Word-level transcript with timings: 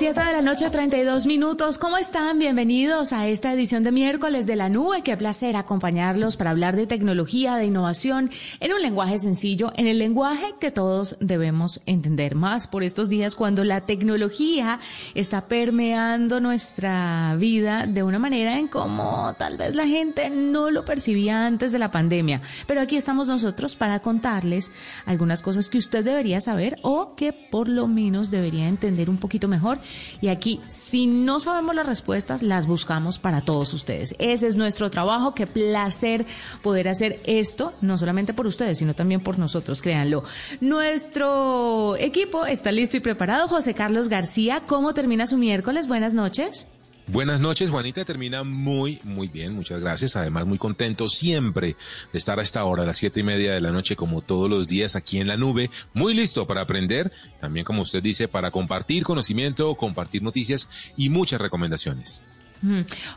7 0.00 0.18
de 0.18 0.32
la 0.32 0.40
noche, 0.40 0.70
32 0.70 1.26
minutos. 1.26 1.76
¿Cómo 1.76 1.98
están? 1.98 2.38
Bienvenidos 2.38 3.12
a 3.12 3.28
esta 3.28 3.52
edición 3.52 3.84
de 3.84 3.92
miércoles 3.92 4.46
de 4.46 4.56
la 4.56 4.70
nube. 4.70 5.02
Qué 5.02 5.14
placer 5.14 5.56
acompañarlos 5.56 6.38
para 6.38 6.52
hablar 6.52 6.74
de 6.74 6.86
tecnología, 6.86 7.56
de 7.56 7.66
innovación, 7.66 8.30
en 8.60 8.72
un 8.72 8.80
lenguaje 8.80 9.18
sencillo, 9.18 9.72
en 9.76 9.86
el 9.86 9.98
lenguaje 9.98 10.54
que 10.58 10.70
todos 10.70 11.18
debemos 11.20 11.82
entender 11.84 12.34
más 12.34 12.66
por 12.66 12.82
estos 12.82 13.10
días 13.10 13.34
cuando 13.34 13.62
la 13.62 13.82
tecnología 13.82 14.80
está 15.14 15.48
permeando 15.48 16.40
nuestra 16.40 17.36
vida 17.36 17.84
de 17.86 18.02
una 18.02 18.18
manera 18.18 18.58
en 18.58 18.68
como 18.68 19.34
tal 19.38 19.58
vez 19.58 19.74
la 19.74 19.86
gente 19.86 20.30
no 20.30 20.70
lo 20.70 20.86
percibía 20.86 21.44
antes 21.44 21.72
de 21.72 21.78
la 21.78 21.90
pandemia. 21.90 22.40
Pero 22.66 22.80
aquí 22.80 22.96
estamos 22.96 23.28
nosotros 23.28 23.74
para 23.74 24.00
contarles 24.00 24.72
algunas 25.04 25.42
cosas 25.42 25.68
que 25.68 25.76
usted 25.76 26.02
debería 26.02 26.40
saber 26.40 26.78
o 26.80 27.14
que 27.14 27.34
por 27.34 27.68
lo 27.68 27.86
menos 27.86 28.30
debería 28.30 28.66
entender 28.66 29.10
un 29.10 29.18
poquito 29.18 29.46
mejor 29.46 29.78
y 30.20 30.28
aquí, 30.28 30.60
si 30.68 31.06
no 31.06 31.40
sabemos 31.40 31.74
las 31.74 31.86
respuestas, 31.86 32.42
las 32.42 32.66
buscamos 32.66 33.18
para 33.18 33.40
todos 33.40 33.72
ustedes. 33.74 34.14
Ese 34.18 34.46
es 34.46 34.56
nuestro 34.56 34.90
trabajo. 34.90 35.34
Qué 35.34 35.46
placer 35.46 36.26
poder 36.62 36.88
hacer 36.88 37.20
esto, 37.24 37.72
no 37.80 37.98
solamente 37.98 38.34
por 38.34 38.46
ustedes, 38.46 38.78
sino 38.78 38.94
también 38.94 39.20
por 39.20 39.38
nosotros, 39.38 39.82
créanlo. 39.82 40.24
Nuestro 40.60 41.96
equipo 41.96 42.46
está 42.46 42.72
listo 42.72 42.96
y 42.96 43.00
preparado. 43.00 43.48
José 43.48 43.74
Carlos 43.74 44.08
García, 44.08 44.62
¿cómo 44.66 44.94
termina 44.94 45.26
su 45.26 45.36
miércoles? 45.36 45.88
Buenas 45.88 46.14
noches. 46.14 46.66
Buenas 47.12 47.40
noches, 47.40 47.70
Juanita. 47.70 48.04
Termina 48.04 48.44
muy, 48.44 49.00
muy 49.02 49.26
bien. 49.26 49.52
Muchas 49.52 49.80
gracias. 49.80 50.14
Además, 50.14 50.46
muy 50.46 50.58
contento 50.58 51.08
siempre 51.08 51.74
de 52.12 52.18
estar 52.18 52.38
a 52.38 52.42
esta 52.42 52.62
hora, 52.64 52.84
a 52.84 52.86
las 52.86 52.98
siete 52.98 53.18
y 53.18 53.22
media 53.24 53.52
de 53.52 53.60
la 53.60 53.72
noche, 53.72 53.96
como 53.96 54.20
todos 54.20 54.48
los 54.48 54.68
días 54.68 54.94
aquí 54.94 55.18
en 55.18 55.26
la 55.26 55.36
nube. 55.36 55.72
Muy 55.92 56.14
listo 56.14 56.46
para 56.46 56.60
aprender. 56.60 57.10
También, 57.40 57.64
como 57.64 57.82
usted 57.82 58.00
dice, 58.00 58.28
para 58.28 58.52
compartir 58.52 59.02
conocimiento, 59.02 59.74
compartir 59.74 60.22
noticias 60.22 60.68
y 60.96 61.08
muchas 61.08 61.40
recomendaciones. 61.40 62.22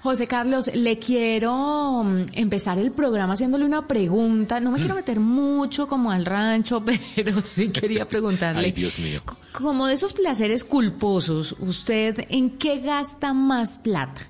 José 0.01 0.27
Carlos, 0.27 0.71
le 0.73 0.99
quiero 0.99 2.03
mm, 2.03 2.25
empezar 2.33 2.79
el 2.79 2.91
programa 2.91 3.33
haciéndole 3.33 3.65
una 3.65 3.87
pregunta. 3.87 4.59
No 4.59 4.71
me 4.71 4.79
quiero 4.79 4.95
meter 4.95 5.19
mucho 5.19 5.87
como 5.87 6.11
al 6.11 6.25
rancho, 6.25 6.83
pero 7.15 7.41
sí 7.43 7.69
quería 7.69 8.07
preguntarle. 8.07 8.61
Ay, 8.65 8.71
Dios 8.71 8.99
mío. 8.99 9.21
Como 9.51 9.87
de 9.87 9.93
esos 9.95 10.13
placeres 10.13 10.63
culposos, 10.63 11.55
¿usted 11.59 12.25
en 12.29 12.57
qué 12.57 12.79
gasta 12.79 13.33
más 13.33 13.77
plata? 13.77 14.21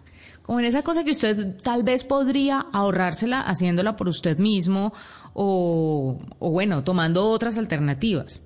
Como 0.41 0.59
en 0.59 0.65
esa 0.65 0.83
cosa 0.83 1.03
que 1.03 1.11
usted 1.11 1.55
tal 1.61 1.83
vez 1.83 2.03
podría 2.03 2.65
ahorrársela 2.73 3.41
haciéndola 3.41 3.95
por 3.95 4.09
usted 4.09 4.37
mismo 4.37 4.93
o, 5.33 6.19
o 6.39 6.51
bueno, 6.51 6.83
tomando 6.83 7.29
otras 7.29 7.57
alternativas 7.57 8.43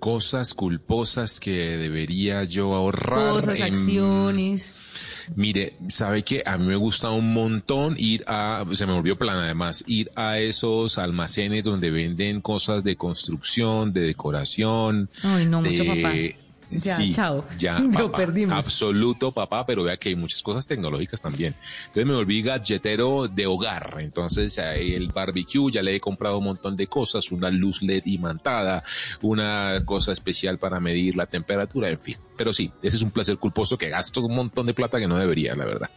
cosas 0.00 0.54
culposas 0.54 1.38
que 1.38 1.76
debería 1.76 2.42
yo 2.44 2.74
ahorrar. 2.74 3.30
Cosas, 3.30 3.60
acciones. 3.60 4.76
Mire, 5.36 5.74
sabe 5.88 6.24
que 6.24 6.42
a 6.44 6.58
mí 6.58 6.66
me 6.66 6.74
gusta 6.74 7.10
un 7.10 7.32
montón 7.32 7.94
ir 7.98 8.24
a, 8.26 8.64
se 8.72 8.86
me 8.86 8.92
volvió 8.92 9.16
plan 9.16 9.38
además, 9.38 9.84
ir 9.86 10.10
a 10.16 10.40
esos 10.40 10.98
almacenes 10.98 11.62
donde 11.62 11.92
venden 11.92 12.40
cosas 12.40 12.82
de 12.82 12.96
construcción, 12.96 13.92
de 13.92 14.00
decoración. 14.00 15.08
Ay, 15.22 15.46
no, 15.46 15.62
mucho 15.62 15.84
papá 15.84 16.12
ya, 16.70 16.96
sí, 16.96 17.12
chao. 17.12 17.44
Ya, 17.58 17.78
Lo 17.98 18.12
perdimos. 18.12 18.56
Absoluto, 18.56 19.32
papá, 19.32 19.66
pero 19.66 19.84
vea 19.84 19.96
que 19.96 20.10
hay 20.10 20.16
muchas 20.16 20.42
cosas 20.42 20.66
tecnológicas 20.66 21.20
también. 21.20 21.54
Entonces 21.86 22.06
me 22.06 22.14
volví 22.14 22.42
galletero 22.42 23.28
de 23.28 23.46
hogar. 23.46 23.96
Entonces 24.00 24.58
el 24.58 25.08
barbecue 25.08 25.70
ya 25.70 25.82
le 25.82 25.96
he 25.96 26.00
comprado 26.00 26.38
un 26.38 26.44
montón 26.44 26.76
de 26.76 26.86
cosas, 26.86 27.32
una 27.32 27.50
luz 27.50 27.82
LED 27.82 28.06
imantada, 28.06 28.82
una 29.22 29.78
cosa 29.84 30.12
especial 30.12 30.58
para 30.58 30.80
medir 30.80 31.16
la 31.16 31.26
temperatura, 31.26 31.90
en 31.90 31.98
fin. 31.98 32.16
Pero 32.36 32.52
sí, 32.52 32.72
ese 32.82 32.96
es 32.96 33.02
un 33.02 33.10
placer 33.10 33.36
culposo 33.38 33.76
que 33.76 33.88
gasto 33.88 34.20
un 34.22 34.34
montón 34.34 34.66
de 34.66 34.74
plata 34.74 34.98
que 34.98 35.06
no 35.06 35.18
debería, 35.18 35.54
la 35.54 35.64
verdad. 35.64 35.90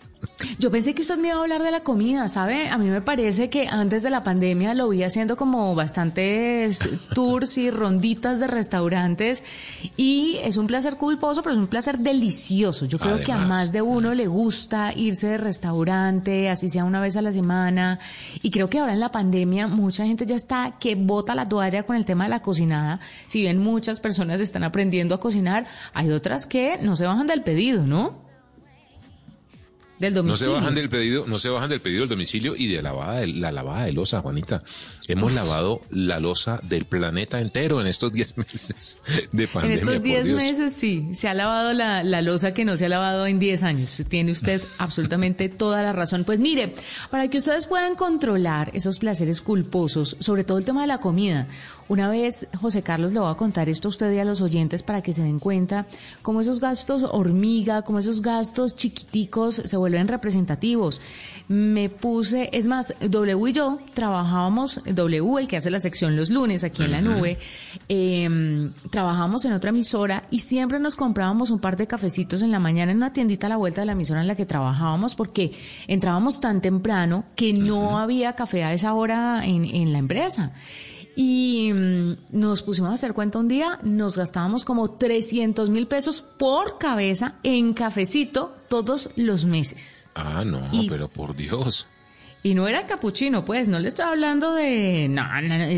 Yo 0.60 0.72
pensé 0.72 0.94
que 0.94 1.02
usted 1.02 1.18
me 1.18 1.30
iba 1.30 1.38
a 1.38 1.42
hablar 1.42 1.64
de 1.64 1.72
la 1.72 1.82
comida, 1.82 2.30
¿sabe? 2.30 2.70
A 2.70 2.78
mí 2.78 2.90
me 2.90 3.02
parece 3.02 3.50
que 3.50 3.68
antes 3.68 4.04
de 4.04 4.10
la 4.10 4.24
pandemia 4.24 4.74
lo 4.74 4.90
vi 4.90 5.04
haciendo 5.04 5.38
como 5.38 5.76
bastantes 5.76 6.80
tours 7.14 7.58
y 7.58 7.72
ronditas 7.72 8.40
de 8.40 8.48
restaurantes 8.48 9.44
y 9.98 10.38
es 10.44 10.58
un 10.58 10.63
placer 10.68 10.98
culposo, 10.98 11.42
pero 11.42 11.54
es 11.54 11.60
un 11.60 11.68
placer 11.68 12.00
delicioso. 12.00 12.86
Yo 12.86 13.00
creo 13.00 13.24
que 13.24 13.32
a 13.32 13.38
más 13.38 13.72
de 13.72 13.82
uno 13.82 14.12
mm. 14.12 14.14
le 14.14 14.28
gusta 14.28 14.94
irse 14.96 15.28
de 15.28 15.38
restaurante, 15.38 16.50
así 16.50 16.70
sea 16.70 16.86
una 16.86 17.02
vez 17.02 17.16
a 17.16 17.22
la 17.22 17.32
semana. 17.32 18.00
Y 18.42 18.52
creo 18.52 18.70
que 18.70 18.80
ahora 18.80 18.94
en 18.94 19.00
la 19.00 19.12
pandemia 19.12 19.68
mucha 19.68 20.06
gente 20.06 20.26
ya 20.26 20.36
está 20.36 20.78
que 20.80 20.96
bota 20.96 21.36
la 21.36 21.48
toalla 21.48 21.84
con 21.84 21.96
el 21.96 22.06
tema 22.06 22.26
de 22.26 22.32
la 22.32 22.42
cocinada. 22.42 23.00
Si 23.28 23.42
bien 23.42 23.60
muchas 23.60 24.00
personas 24.00 24.40
están 24.40 24.64
aprendiendo 24.64 25.16
a 25.16 25.20
cocinar, 25.20 25.66
hay 25.94 26.12
otras 26.12 26.48
que 26.48 26.78
no 26.82 26.96
se 26.96 27.06
bajan 27.06 27.28
del 27.28 27.44
pedido, 27.44 27.86
¿no? 27.86 28.24
No 30.12 30.36
se 30.36 30.48
bajan 30.48 30.76
del 30.76 30.90
pedido, 30.90 31.26
no 31.28 31.40
se 31.40 31.50
bajan 31.50 31.70
del 31.70 31.80
pedido 31.80 32.02
del 32.02 32.10
domicilio 32.10 32.56
y 32.58 32.68
de 32.68 32.82
la 32.82 32.90
lavada 32.90 33.20
de, 33.20 33.28
la 33.28 33.52
lavada 33.52 33.86
de 33.86 33.94
losa, 33.94 34.22
Juanita. 34.22 34.64
Hemos 35.08 35.34
lavado 35.34 35.82
la 35.90 36.20
losa 36.20 36.60
del 36.64 36.86
planeta 36.86 37.42
entero 37.42 37.82
en 37.82 37.88
estos 37.88 38.14
10 38.14 38.38
meses 38.38 38.98
de 39.32 39.48
pandemia. 39.48 39.76
En 39.76 39.82
estos 39.82 40.02
10 40.02 40.32
meses 40.32 40.74
sí, 40.74 41.10
se 41.14 41.28
ha 41.28 41.34
lavado 41.34 41.74
la, 41.74 42.04
la 42.04 42.22
losa 42.22 42.54
que 42.54 42.66
no 42.66 42.78
se 42.78 42.86
ha 42.86 42.90
lavado 42.90 43.28
en 43.28 43.40
10 43.40 43.64
años. 43.64 44.02
Tiene 44.08 44.32
usted 44.32 44.62
absolutamente 44.78 45.50
toda 45.50 45.82
la 45.84 45.94
razón. 45.94 46.24
Pues 46.24 46.40
mire, 46.40 46.74
para 47.10 47.28
que 47.30 47.38
ustedes 47.38 47.68
puedan 47.68 47.96
controlar 47.96 48.72
esos 48.74 49.00
placeres 49.00 49.42
culposos, 49.42 50.18
sobre 50.20 50.44
todo 50.44 50.58
el 50.58 50.66
tema 50.66 50.82
de 50.82 50.88
la 50.88 51.00
comida, 51.00 51.48
una 51.90 52.10
vez, 52.10 52.48
José 52.60 52.82
Carlos, 52.82 53.12
le 53.12 53.20
voy 53.20 53.30
a 53.30 53.36
contar 53.36 53.68
esto 53.68 53.88
a 53.88 53.90
usted 53.90 54.12
y 54.14 54.20
a 54.20 54.26
los 54.26 54.42
oyentes 54.42 54.84
para 54.84 55.02
que 55.02 55.12
se 55.12 55.22
den 55.22 55.40
cuenta 55.40 55.86
cómo 56.22 56.40
esos 56.40 56.62
gastos 56.62 57.04
hormiga, 57.04 57.82
cómo 57.82 58.00
esos 58.00 58.22
gastos 58.22 58.76
chiquiticos 58.76 59.56
se 59.56 59.78
vuelven 59.78 60.08
representativos. 60.08 61.02
Me 61.50 61.90
puse, 61.90 62.50
es 62.54 62.68
más, 62.68 62.96
W 63.02 63.50
y 63.50 63.54
yo 63.54 63.80
trabajábamos, 63.94 64.82
W, 64.96 65.40
el 65.40 65.48
que 65.48 65.58
hace 65.58 65.70
la 65.70 65.80
sección 65.80 66.16
los 66.16 66.30
lunes 66.30 66.64
aquí 66.64 66.84
en 66.84 66.92
la 66.92 67.02
nube, 67.02 67.38
eh, 67.90 68.70
trabajábamos 68.90 69.46
en 69.46 69.54
otra 69.54 69.70
emisora 69.70 70.28
y 70.30 70.40
siempre 70.40 70.80
nos 70.80 70.96
comprábamos 70.96 71.50
un 71.50 71.60
par 71.60 71.78
de 71.78 71.88
cafecitos 71.88 72.42
en 72.42 72.52
la 72.52 72.60
mañana 72.60 72.92
en 72.92 72.98
una 72.98 73.14
tiendita 73.14 73.48
a 73.48 73.50
la 73.50 73.58
vuelta 73.58 73.82
de 73.82 73.86
la 73.86 73.94
emisora 73.94 74.22
en 74.22 74.28
la 74.28 74.36
que 74.36 74.46
trabajábamos 74.46 75.16
porque 75.16 75.52
entrábamos 75.88 76.40
tan 76.40 76.62
temprano 76.62 77.26
que 77.36 77.54
no 77.54 78.00
había 78.00 78.34
café 78.34 78.64
a 78.64 78.74
esa 78.74 78.94
hora 78.94 79.46
en, 79.46 79.66
en 79.66 79.94
la 79.94 80.00
empresa. 80.00 80.54
Y 81.16 81.72
mm, 81.74 82.14
nos 82.32 82.64
pusimos 82.64 82.92
a 82.92 82.94
hacer 82.96 83.14
cuenta 83.14 83.38
un 83.38 83.48
día, 83.48 83.80
nos 83.84 84.18
gastábamos 84.18 84.66
como 84.66 84.92
300 84.92 85.70
mil 85.70 85.88
pesos 85.88 86.22
por 86.22 86.78
cabeza 86.80 87.36
en 87.44 87.74
cafecito 87.74 88.56
todos 88.68 89.10
los 89.16 89.46
meses. 89.46 90.10
Ah, 90.16 90.44
no, 90.46 90.62
pero 90.90 91.08
por 91.10 91.36
Dios. 91.36 91.88
Y 92.46 92.56
no 92.56 92.68
era 92.68 92.86
capuchino, 92.86 93.46
pues, 93.46 93.70
no 93.70 93.80
le 93.80 93.88
estoy 93.88 94.04
hablando 94.04 94.54
de, 94.54 95.08
no, 95.08 95.24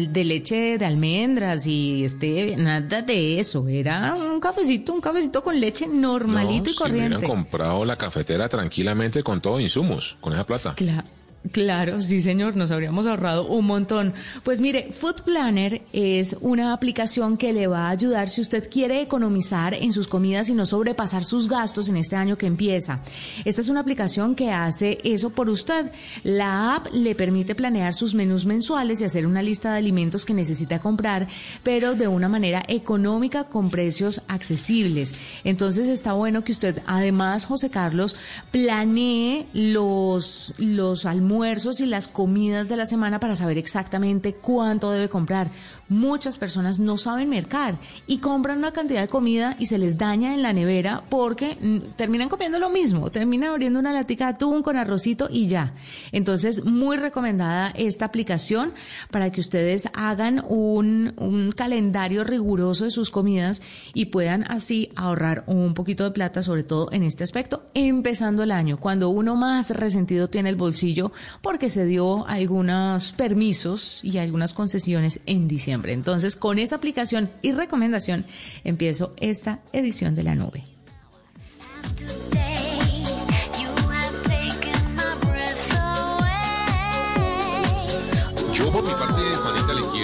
de 0.10 0.24
leche 0.24 0.80
de 0.80 0.86
almendras 0.86 1.68
y 1.68 2.04
este, 2.04 2.58
nada 2.58 3.04
de 3.04 3.40
eso. 3.40 3.68
Era 3.68 4.16
un 4.16 4.40
cafecito, 4.40 4.92
un 4.92 5.00
cafecito 5.00 5.44
con 5.44 5.60
leche 5.60 5.86
normalito 5.86 6.72
y 6.72 6.74
corriente. 6.74 7.10
Si 7.10 7.16
hubieran 7.18 7.30
comprado 7.30 7.86
la 7.86 7.96
cafetera 7.96 8.50
tranquilamente 8.50 9.22
con 9.22 9.42
todos 9.42 9.62
insumos, 9.62 10.18
con 10.20 10.34
esa 10.34 10.44
plata. 10.44 10.74
Claro. 10.74 11.04
Claro, 11.52 12.02
sí 12.02 12.22
señor, 12.22 12.56
nos 12.56 12.72
habríamos 12.72 13.06
ahorrado 13.06 13.48
un 13.48 13.66
montón. 13.66 14.14
Pues 14.44 14.62
mire, 14.62 14.90
Food 14.92 15.22
Planner 15.24 15.84
es 15.94 16.38
una 16.42 16.74
aplicación 16.74 17.38
que 17.38 17.54
le 17.54 17.68
va 17.68 17.88
a 17.88 17.92
ayudar 17.92 18.30
si 18.30 18.42
usted 18.42 18.68
quiere 18.70 19.02
economizar 19.02 19.74
en 19.76 19.94
sus 19.94 20.08
comidas 20.08 20.50
y 20.50 20.54
no 20.54 20.66
sobrepasar 20.66 21.24
sus 21.24 21.48
gastos 21.48 21.88
en 21.90 21.98
este 21.98 22.16
año 22.16 22.38
que 22.38 22.48
empieza. 22.48 23.02
Esta 23.44 23.62
es 23.62 23.70
una 23.70 23.82
aplicación 23.82 24.34
que 24.34 24.52
hace 24.52 24.98
eso 25.04 25.30
por 25.30 25.50
usted. 25.50 25.92
La 26.24 26.76
app 26.76 26.88
le 26.92 27.14
permite 27.14 27.54
planear 27.54 27.94
sus 27.94 28.16
menús 28.16 28.46
mensuales 28.46 29.02
y 29.02 29.06
hacer 29.06 29.28
una 29.28 29.44
lista 29.44 29.72
de 29.72 29.78
alimentos 29.78 30.26
que 30.26 30.34
necesita 30.34 30.80
comprar, 30.80 31.28
pero 31.64 31.94
de 31.94 32.08
una 32.08 32.28
manera 32.28 32.64
económica 32.68 33.44
con 33.44 33.70
precios 33.70 34.22
accesibles. 34.28 35.14
Entonces 35.44 35.90
está 35.90 36.14
bueno 36.14 36.44
que 36.44 36.54
usted, 36.54 36.82
además, 36.88 37.46
José 37.46 37.70
Carlos, 37.70 38.16
planee 38.52 39.46
los, 39.54 40.56
los 40.58 41.06
almuerzos 41.06 41.35
almuerzos 41.36 41.82
y 41.82 41.86
las 41.86 42.08
comidas 42.08 42.70
de 42.70 42.78
la 42.78 42.86
semana 42.86 43.20
para 43.20 43.36
saber 43.36 43.58
exactamente 43.58 44.34
cuánto 44.34 44.92
debe 44.92 45.10
comprar. 45.10 45.50
Muchas 45.88 46.40
personas 46.40 46.80
no 46.80 46.98
saben 46.98 47.30
mercar 47.30 47.78
y 48.08 48.18
compran 48.18 48.58
una 48.58 48.72
cantidad 48.72 49.02
de 49.02 49.08
comida 49.08 49.56
y 49.60 49.68
se 49.68 49.78
les 49.78 50.00
daña 50.00 50.34
en 50.34 50.42
la 50.42 50.52
nevera 50.52 51.04
porque 51.10 51.58
mm, 51.62 51.96
terminan 51.96 52.28
comiendo 52.28 52.58
lo 52.58 52.72
mismo, 52.72 53.12
terminan 53.12 53.52
abriendo 53.52 53.80
una 53.80 53.94
latica 53.94 54.26
de 54.26 54.34
atún 54.34 54.64
con 54.64 54.78
arrocito 54.78 55.28
y 55.30 55.46
ya. 55.46 55.74
Entonces, 56.12 56.66
muy 56.66 56.98
recomendada 56.98 57.70
esta 57.70 58.06
aplicación 58.06 58.74
para 59.12 59.32
que 59.32 59.42
ustedes 59.42 59.88
hagan 59.94 60.44
un, 60.48 61.14
un 61.18 61.52
calendario 61.52 62.24
riguroso 62.24 62.86
de 62.86 62.92
sus 62.92 63.12
comidas 63.12 63.62
y 63.94 64.06
puedan 64.06 64.44
así 64.50 64.90
ahorrar 64.96 65.44
un 65.46 65.76
poquito 65.76 66.04
de 66.04 66.12
plata, 66.12 66.42
sobre 66.42 66.64
todo 66.64 66.92
en 66.92 67.04
este 67.04 67.24
aspecto, 67.24 67.70
empezando 67.76 68.42
el 68.42 68.52
año, 68.52 68.78
cuando 68.80 69.10
uno 69.10 69.36
más 69.36 69.70
resentido 69.70 70.30
tiene 70.30 70.50
el 70.50 70.56
bolsillo 70.56 71.12
porque 71.44 71.70
se 71.70 71.86
dio 71.86 72.26
algunos 72.26 73.14
permisos 73.14 74.00
y 74.04 74.18
algunas 74.18 74.54
concesiones 74.54 75.20
en 75.28 75.48
diciembre. 75.48 75.75
Entonces, 75.94 76.36
con 76.36 76.60
esa 76.60 76.76
aplicación 76.78 77.30
y 77.42 77.52
recomendación, 77.52 78.26
empiezo 78.64 79.14
esta 79.18 79.60
edición 79.74 80.16
de 80.16 80.24
la 80.24 80.36
nube 80.36 80.64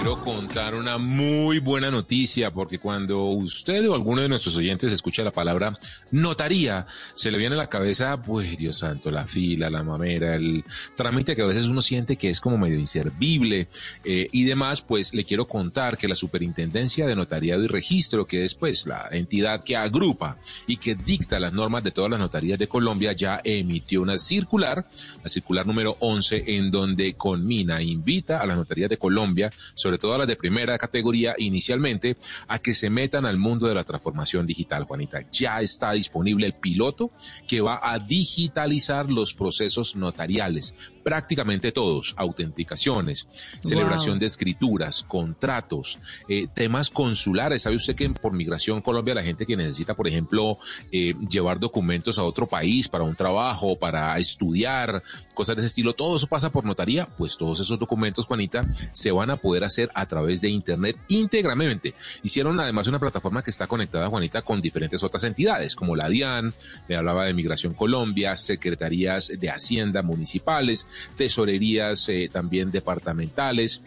quiero 0.01 0.19
contar 0.19 0.74
una 0.74 0.98
muy 0.98 1.59
buena 1.59 1.92
noticia, 1.92 2.51
porque 2.51 2.80
cuando 2.80 3.25
usted 3.25 3.88
o 3.88 3.94
alguno 3.94 4.24
de 4.24 4.30
nuestros 4.30 4.56
oyentes 4.56 4.92
escucha 4.92 5.24
la 5.24 5.30
palabra 5.30 5.77
notaría, 6.09 6.88
se 7.13 7.30
le 7.30 7.38
viene 7.38 7.53
a 7.53 7.59
la 7.59 7.69
cabeza, 7.69 8.19
pues 8.19 8.57
Dios 8.57 8.80
santo, 8.80 9.12
la 9.12 9.27
fila, 9.27 9.69
la 9.69 9.83
mamera, 9.83 10.33
el 10.33 10.63
trámite 10.95 11.36
que 11.36 11.44
a 11.44 11.45
veces 11.45 11.65
uno 11.65 11.81
siente 11.81 12.15
que 12.15 12.31
es 12.31 12.42
como 12.42 12.57
medio 12.57 12.80
inservible 12.80 13.68
eh, 14.03 14.27
y 14.31 14.44
demás, 14.44 14.81
pues 14.81 15.13
le 15.13 15.24
quiero 15.24 15.48
contar 15.48 16.00
que 16.00 16.07
la 16.07 16.15
Superintendencia 16.15 17.06
de 17.06 17.15
Notariado 17.15 17.63
y 17.63 17.68
Registro, 17.68 18.25
que 18.25 18.44
es 18.44 18.56
pues 18.56 18.88
la 18.88 19.07
entidad 19.12 19.63
que 19.63 19.77
agrupa 19.77 20.39
y 20.65 20.77
que 20.77 20.95
dicta 20.95 21.39
las 21.39 21.53
normas 21.53 21.83
de 21.83 21.92
todas 21.92 22.09
las 22.09 22.19
notarías 22.19 22.57
de 22.57 22.68
Colombia, 22.68 23.12
ya 23.12 23.39
emitió 23.44 24.01
una 24.01 24.18
circular, 24.18 24.83
la 25.24 25.30
circular 25.30 25.68
número 25.68 25.95
11, 26.00 26.56
en 26.57 26.71
donde 26.71 27.13
conmina, 27.13 27.83
invita 27.83 28.42
a 28.42 28.48
las 28.48 28.57
notarías 28.57 28.89
de 28.89 28.98
Colombia, 28.98 29.53
todo 29.98 30.14
a 30.14 30.20
las 30.20 30.28
de 30.28 30.36
primera 30.36 30.78
categoría 30.78 31.34
inicialmente, 31.38 32.18
a 32.48 32.60
que 32.60 32.74
se 32.74 32.90
metan 32.90 33.26
al 33.26 33.38
mundo 33.38 33.68
de 33.68 33.76
la 33.76 33.84
transformación 33.84 34.46
digital, 34.46 34.84
Juanita. 34.84 35.26
Ya 35.32 35.62
está 35.62 35.92
disponible 35.92 36.46
el 36.46 36.54
piloto 36.54 37.12
que 37.48 37.62
va 37.62 37.80
a 37.82 38.00
digitalizar 38.00 39.12
los 39.12 39.34
procesos 39.34 39.96
notariales 39.96 40.76
prácticamente 41.02 41.72
todos, 41.72 42.14
autenticaciones, 42.18 43.28
celebración 43.62 44.20
de 44.20 44.28
escrituras, 44.28 45.04
contratos, 45.08 46.00
eh, 46.28 46.48
temas 46.54 46.90
consulares. 46.90 47.64
¿Sabe 47.64 47.76
usted 47.76 47.96
que 47.96 48.10
por 48.10 48.34
Migración 48.34 48.82
Colombia 48.82 49.16
la 49.16 49.24
gente 49.24 49.46
que 49.46 49.58
necesita, 49.58 49.96
por 49.96 50.08
ejemplo, 50.08 50.58
eh, 50.92 51.14
llevar 51.30 51.60
documentos 51.60 52.18
a 52.20 52.24
otro 52.24 52.48
país 52.48 52.88
para 52.88 53.04
un 53.04 53.16
trabajo, 53.16 53.78
para 53.78 54.18
estudiar, 54.18 55.04
cosas 55.34 55.56
de 55.56 55.62
ese 55.62 55.68
estilo, 55.68 55.94
todo 55.94 56.18
eso 56.18 56.28
pasa 56.28 56.52
por 56.52 56.66
notaría? 56.66 57.08
Pues 57.18 57.38
todos 57.38 57.60
esos 57.60 57.80
documentos, 57.80 58.26
Juanita, 58.26 58.62
se 58.94 59.12
van 59.12 59.30
a 59.30 59.38
poder 59.38 59.64
hacer 59.64 59.81
a 59.94 60.06
través 60.06 60.42
de 60.42 60.50
Internet 60.50 60.98
íntegramente. 61.07 61.94
Hicieron 62.24 62.60
además 62.60 62.88
una 62.88 63.00
plataforma 63.00 63.44
que 63.44 63.51
está 63.51 63.68
conectada, 63.68 64.10
Juanita, 64.10 64.42
con 64.42 64.62
diferentes 64.62 65.04
otras 65.04 65.24
entidades, 65.24 65.75
como 65.75 65.95
la 65.95 66.10
DIAN, 66.10 66.54
le 66.88 66.95
hablaba 66.95 67.25
de 67.25 67.33
Migración 67.33 67.74
Colombia, 67.74 68.36
secretarías 68.36 69.31
de 69.39 69.50
Hacienda 69.50 70.01
municipales, 70.01 70.88
tesorerías 71.18 72.07
eh, 72.10 72.30
también 72.31 72.72
departamentales, 72.72 73.81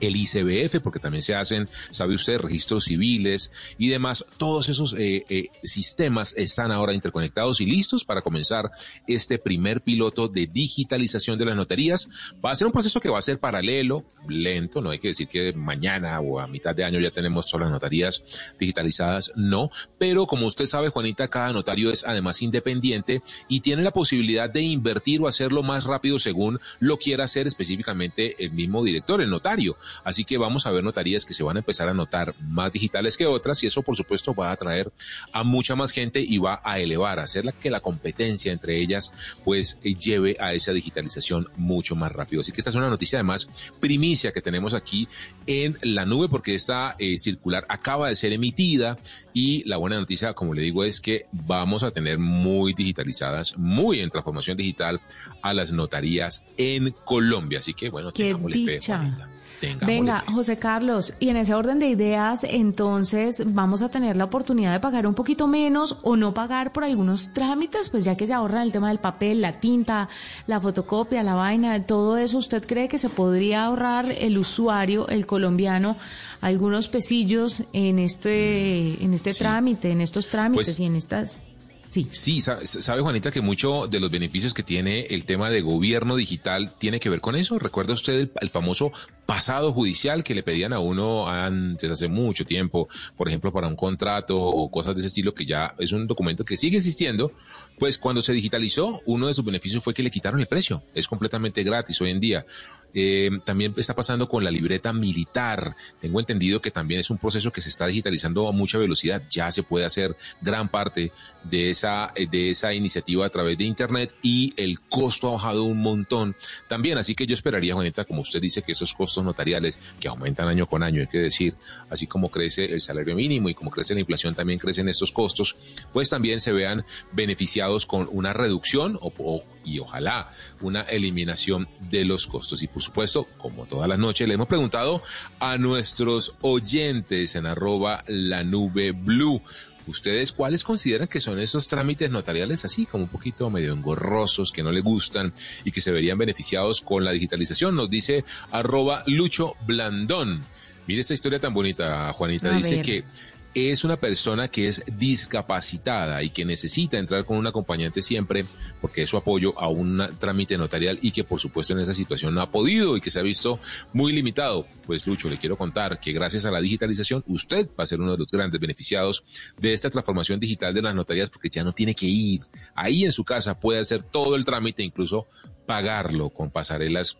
el 0.00 0.16
ICBF, 0.16 0.80
porque 0.82 0.98
también 0.98 1.22
se 1.22 1.34
hacen, 1.34 1.68
sabe 1.90 2.14
usted, 2.14 2.38
registros 2.38 2.84
civiles 2.84 3.50
y 3.78 3.88
demás. 3.88 4.24
Todos 4.38 4.68
esos 4.68 4.94
eh, 4.94 5.24
eh, 5.28 5.48
sistemas 5.62 6.34
están 6.36 6.72
ahora 6.72 6.94
interconectados 6.94 7.60
y 7.60 7.66
listos 7.66 8.04
para 8.04 8.22
comenzar 8.22 8.70
este 9.06 9.38
primer 9.38 9.80
piloto 9.82 10.28
de 10.28 10.46
digitalización 10.46 11.38
de 11.38 11.44
las 11.44 11.56
notarías. 11.56 12.08
Va 12.44 12.50
a 12.50 12.56
ser 12.56 12.66
un 12.66 12.72
proceso 12.72 13.00
que 13.00 13.08
va 13.08 13.18
a 13.18 13.22
ser 13.22 13.38
paralelo, 13.38 14.04
lento, 14.28 14.80
no 14.80 14.90
hay 14.90 14.98
que 14.98 15.08
decir 15.08 15.28
que 15.28 15.52
mañana 15.52 16.20
o 16.20 16.40
a 16.40 16.46
mitad 16.46 16.74
de 16.74 16.84
año 16.84 17.00
ya 17.00 17.10
tenemos 17.10 17.46
todas 17.46 17.64
las 17.64 17.72
notarías 17.72 18.22
digitalizadas, 18.58 19.32
no, 19.36 19.70
pero 19.98 20.26
como 20.26 20.46
usted 20.46 20.66
sabe, 20.66 20.88
Juanita, 20.88 21.28
cada 21.28 21.52
notario 21.52 21.90
es 21.90 22.04
además 22.04 22.42
independiente 22.42 23.22
y 23.48 23.60
tiene 23.60 23.82
la 23.82 23.90
posibilidad 23.90 24.50
de 24.50 24.62
invertir 24.62 25.20
o 25.20 25.28
hacerlo 25.28 25.62
más 25.62 25.84
rápido 25.84 26.18
según 26.18 26.60
lo 26.78 26.98
quiera 26.98 27.24
hacer 27.24 27.46
específicamente 27.46 28.36
el 28.38 28.52
mismo 28.52 28.84
director, 28.84 29.20
el 29.20 29.30
notario. 29.30 29.76
Así 30.04 30.24
que 30.24 30.38
vamos 30.38 30.66
a 30.66 30.70
ver 30.70 30.84
notarías 30.84 31.24
que 31.24 31.34
se 31.34 31.42
van 31.42 31.56
a 31.56 31.60
empezar 31.60 31.88
a 31.88 31.94
notar 31.94 32.34
más 32.40 32.72
digitales 32.72 33.16
que 33.16 33.26
otras 33.26 33.62
y 33.62 33.66
eso 33.66 33.82
por 33.82 33.96
supuesto 33.96 34.34
va 34.34 34.50
a 34.50 34.52
atraer 34.52 34.92
a 35.32 35.42
mucha 35.42 35.76
más 35.76 35.92
gente 35.92 36.20
y 36.20 36.38
va 36.38 36.60
a 36.64 36.78
elevar, 36.78 37.18
a 37.18 37.24
hacer 37.24 37.40
que 37.60 37.70
la 37.70 37.80
competencia 37.80 38.52
entre 38.52 38.76
ellas 38.76 39.12
pues 39.44 39.78
eh, 39.82 39.94
lleve 39.94 40.36
a 40.40 40.52
esa 40.52 40.72
digitalización 40.72 41.48
mucho 41.56 41.96
más 41.96 42.12
rápido. 42.12 42.40
Así 42.40 42.52
que 42.52 42.60
esta 42.60 42.70
es 42.70 42.76
una 42.76 42.90
noticia 42.90 43.18
además 43.18 43.48
primicia 43.80 44.32
que 44.32 44.40
tenemos 44.40 44.74
aquí 44.74 45.08
en 45.46 45.78
la 45.82 46.04
nube 46.04 46.28
porque 46.28 46.54
esta 46.54 46.96
eh, 46.98 47.18
circular 47.18 47.66
acaba 47.68 48.08
de 48.08 48.16
ser 48.16 48.32
emitida 48.32 48.98
y 49.32 49.62
la 49.68 49.76
buena 49.76 49.98
noticia, 49.98 50.34
como 50.34 50.54
le 50.54 50.62
digo, 50.62 50.84
es 50.84 51.00
que 51.00 51.26
vamos 51.32 51.82
a 51.82 51.90
tener 51.90 52.18
muy 52.18 52.74
digitalizadas, 52.74 53.56
muy 53.56 54.00
en 54.00 54.10
transformación 54.10 54.56
digital 54.56 55.00
a 55.42 55.54
las 55.54 55.72
notarías 55.72 56.42
en 56.56 56.90
Colombia. 57.04 57.60
Así 57.60 57.74
que 57.74 57.90
bueno, 57.90 58.12
Qué 58.12 58.34
dicha. 58.34 59.14
Venga, 59.60 60.24
José 60.26 60.58
Carlos, 60.58 61.14
y 61.20 61.28
en 61.28 61.36
ese 61.36 61.54
orden 61.54 61.78
de 61.78 61.88
ideas, 61.88 62.44
entonces 62.44 63.42
vamos 63.46 63.82
a 63.82 63.88
tener 63.88 64.16
la 64.16 64.24
oportunidad 64.24 64.72
de 64.72 64.80
pagar 64.80 65.06
un 65.06 65.14
poquito 65.14 65.46
menos 65.46 65.98
o 66.02 66.16
no 66.16 66.34
pagar 66.34 66.72
por 66.72 66.84
algunos 66.84 67.32
trámites, 67.32 67.88
pues 67.90 68.04
ya 68.04 68.16
que 68.16 68.26
se 68.26 68.32
ahorra 68.32 68.62
el 68.62 68.72
tema 68.72 68.88
del 68.88 68.98
papel, 68.98 69.40
la 69.40 69.60
tinta, 69.60 70.08
la 70.46 70.60
fotocopia, 70.60 71.22
la 71.22 71.34
vaina, 71.34 71.84
todo 71.84 72.16
eso, 72.16 72.38
¿usted 72.38 72.66
cree 72.66 72.88
que 72.88 72.98
se 72.98 73.08
podría 73.08 73.64
ahorrar 73.64 74.06
el 74.10 74.38
usuario, 74.38 75.08
el 75.08 75.26
colombiano, 75.26 75.96
algunos 76.40 76.88
pesillos 76.88 77.64
en 77.72 77.98
este, 77.98 79.02
en 79.02 79.14
este 79.14 79.34
trámite, 79.34 79.90
en 79.90 80.00
estos 80.00 80.28
trámites 80.28 80.66
pues 80.66 80.80
y 80.80 80.84
en 80.84 80.96
estas... 80.96 81.44
Sí. 81.90 82.06
Sí, 82.12 82.40
sabe, 82.40 83.02
Juanita 83.02 83.32
que 83.32 83.40
mucho 83.40 83.88
de 83.88 83.98
los 83.98 84.12
beneficios 84.12 84.54
que 84.54 84.62
tiene 84.62 85.08
el 85.10 85.24
tema 85.24 85.50
de 85.50 85.60
gobierno 85.60 86.14
digital 86.14 86.72
tiene 86.78 87.00
que 87.00 87.10
ver 87.10 87.20
con 87.20 87.34
eso. 87.34 87.58
¿Recuerda 87.58 87.94
usted 87.94 88.30
el, 88.40 88.50
famoso 88.50 88.92
pasado 89.26 89.72
judicial 89.72 90.22
que 90.22 90.36
le 90.36 90.44
pedían 90.44 90.72
a 90.72 90.78
uno 90.78 91.28
antes, 91.28 91.90
hace 91.90 92.06
mucho 92.06 92.44
tiempo, 92.44 92.88
por 93.16 93.26
ejemplo, 93.26 93.52
para 93.52 93.66
un 93.66 93.74
contrato 93.74 94.38
o 94.38 94.70
cosas 94.70 94.94
de 94.94 95.00
ese 95.00 95.08
estilo, 95.08 95.34
que 95.34 95.44
ya 95.44 95.74
es 95.80 95.90
un 95.90 96.06
documento 96.06 96.44
que 96.44 96.56
sigue 96.56 96.76
existiendo? 96.76 97.32
Pues 97.76 97.98
cuando 97.98 98.22
se 98.22 98.34
digitalizó, 98.34 99.02
uno 99.06 99.26
de 99.26 99.34
sus 99.34 99.44
beneficios 99.44 99.82
fue 99.82 99.92
que 99.92 100.04
le 100.04 100.12
quitaron 100.12 100.38
el 100.38 100.46
precio. 100.46 100.84
Es 100.94 101.08
completamente 101.08 101.64
gratis 101.64 102.00
hoy 102.00 102.10
en 102.10 102.20
día. 102.20 102.46
Eh, 102.94 103.30
también 103.44 103.74
está 103.76 103.94
pasando 103.94 104.28
con 104.28 104.44
la 104.44 104.50
libreta 104.50 104.92
militar. 104.92 105.76
Tengo 106.00 106.20
entendido 106.20 106.60
que 106.60 106.70
también 106.70 107.00
es 107.00 107.10
un 107.10 107.18
proceso 107.18 107.52
que 107.52 107.60
se 107.60 107.68
está 107.68 107.86
digitalizando 107.86 108.48
a 108.48 108.52
mucha 108.52 108.78
velocidad. 108.78 109.22
Ya 109.30 109.50
se 109.50 109.62
puede 109.62 109.84
hacer 109.84 110.16
gran 110.40 110.68
parte 110.68 111.12
de 111.44 111.70
esa, 111.70 112.12
eh, 112.14 112.26
de 112.30 112.50
esa 112.50 112.74
iniciativa 112.74 113.26
a 113.26 113.30
través 113.30 113.56
de 113.58 113.64
Internet 113.64 114.14
y 114.22 114.52
el 114.56 114.80
costo 114.80 115.28
ha 115.28 115.32
bajado 115.32 115.64
un 115.64 115.78
montón 115.78 116.36
también. 116.68 116.98
Así 116.98 117.14
que 117.14 117.26
yo 117.26 117.34
esperaría, 117.34 117.74
Juanita, 117.74 118.04
como 118.04 118.22
usted 118.22 118.40
dice, 118.40 118.62
que 118.62 118.72
esos 118.72 118.94
costos 118.94 119.24
notariales 119.24 119.78
que 119.98 120.08
aumentan 120.08 120.48
año 120.48 120.66
con 120.66 120.82
año, 120.82 121.00
hay 121.00 121.06
que 121.06 121.18
decir, 121.18 121.54
así 121.88 122.06
como 122.06 122.30
crece 122.30 122.64
el 122.64 122.80
salario 122.80 123.14
mínimo 123.14 123.48
y 123.48 123.54
como 123.54 123.70
crece 123.70 123.94
la 123.94 124.00
inflación, 124.00 124.34
también 124.34 124.58
crecen 124.58 124.88
estos 124.88 125.12
costos, 125.12 125.56
pues 125.92 126.10
también 126.10 126.40
se 126.40 126.52
vean 126.52 126.84
beneficiados 127.12 127.86
con 127.86 128.08
una 128.10 128.32
reducción 128.32 128.98
o, 129.00 129.42
y 129.64 129.78
ojalá 129.78 130.32
una 130.60 130.82
eliminación 130.82 131.68
de 131.90 132.04
los 132.04 132.26
costos. 132.26 132.62
Y 132.62 132.68
por 132.80 132.86
supuesto, 132.86 133.26
como 133.36 133.66
todas 133.66 133.86
las 133.86 133.98
noches, 133.98 134.26
le 134.26 134.32
hemos 134.32 134.48
preguntado 134.48 135.02
a 135.38 135.58
nuestros 135.58 136.32
oyentes 136.40 137.36
en 137.36 137.44
arroba 137.44 138.02
la 138.06 138.42
nube 138.42 138.92
blue. 138.92 139.42
¿Ustedes 139.86 140.32
cuáles 140.32 140.64
consideran 140.64 141.06
que 141.06 141.20
son 141.20 141.38
esos 141.38 141.68
trámites 141.68 142.10
notariales 142.10 142.64
así, 142.64 142.86
como 142.86 143.04
un 143.04 143.10
poquito 143.10 143.50
medio 143.50 143.74
engorrosos, 143.74 144.50
que 144.50 144.62
no 144.62 144.72
le 144.72 144.80
gustan 144.80 145.34
y 145.62 145.72
que 145.72 145.82
se 145.82 145.92
verían 145.92 146.16
beneficiados 146.16 146.80
con 146.80 147.04
la 147.04 147.10
digitalización? 147.10 147.76
Nos 147.76 147.90
dice 147.90 148.24
arroba 148.50 149.04
Lucho 149.06 149.56
Blandón. 149.66 150.46
Mire 150.86 151.02
esta 151.02 151.12
historia 151.12 151.38
tan 151.38 151.52
bonita, 151.52 152.10
Juanita. 152.14 152.50
dice 152.50 152.80
que 152.80 153.04
es 153.54 153.84
una 153.84 153.96
persona 153.96 154.48
que 154.48 154.68
es 154.68 154.82
discapacitada 154.96 156.22
y 156.22 156.30
que 156.30 156.44
necesita 156.44 156.98
entrar 156.98 157.24
con 157.24 157.36
un 157.36 157.46
acompañante 157.46 158.02
siempre 158.02 158.44
porque 158.80 159.02
es 159.02 159.10
su 159.10 159.16
apoyo 159.16 159.58
a 159.58 159.68
un 159.68 160.02
trámite 160.18 160.56
notarial 160.56 160.98
y 161.02 161.10
que 161.10 161.24
por 161.24 161.40
supuesto 161.40 161.72
en 161.72 161.80
esa 161.80 161.94
situación 161.94 162.34
no 162.34 162.40
ha 162.40 162.50
podido 162.50 162.96
y 162.96 163.00
que 163.00 163.10
se 163.10 163.18
ha 163.18 163.22
visto 163.22 163.58
muy 163.92 164.12
limitado. 164.12 164.66
Pues 164.86 165.06
Lucho, 165.06 165.28
le 165.28 165.38
quiero 165.38 165.56
contar 165.56 166.00
que 166.00 166.12
gracias 166.12 166.44
a 166.44 166.50
la 166.50 166.60
digitalización 166.60 167.24
usted 167.26 167.68
va 167.78 167.84
a 167.84 167.86
ser 167.86 168.00
uno 168.00 168.12
de 168.12 168.18
los 168.18 168.28
grandes 168.28 168.60
beneficiados 168.60 169.24
de 169.58 169.72
esta 169.72 169.90
transformación 169.90 170.38
digital 170.38 170.72
de 170.72 170.82
las 170.82 170.94
notarías 170.94 171.30
porque 171.30 171.50
ya 171.50 171.64
no 171.64 171.72
tiene 171.72 171.94
que 171.94 172.06
ir 172.06 172.40
ahí 172.74 173.04
en 173.04 173.12
su 173.12 173.24
casa, 173.24 173.58
puede 173.58 173.80
hacer 173.80 174.04
todo 174.04 174.36
el 174.36 174.44
trámite, 174.44 174.82
incluso 174.82 175.26
pagarlo 175.66 176.30
con 176.30 176.50
pasarelas 176.50 177.16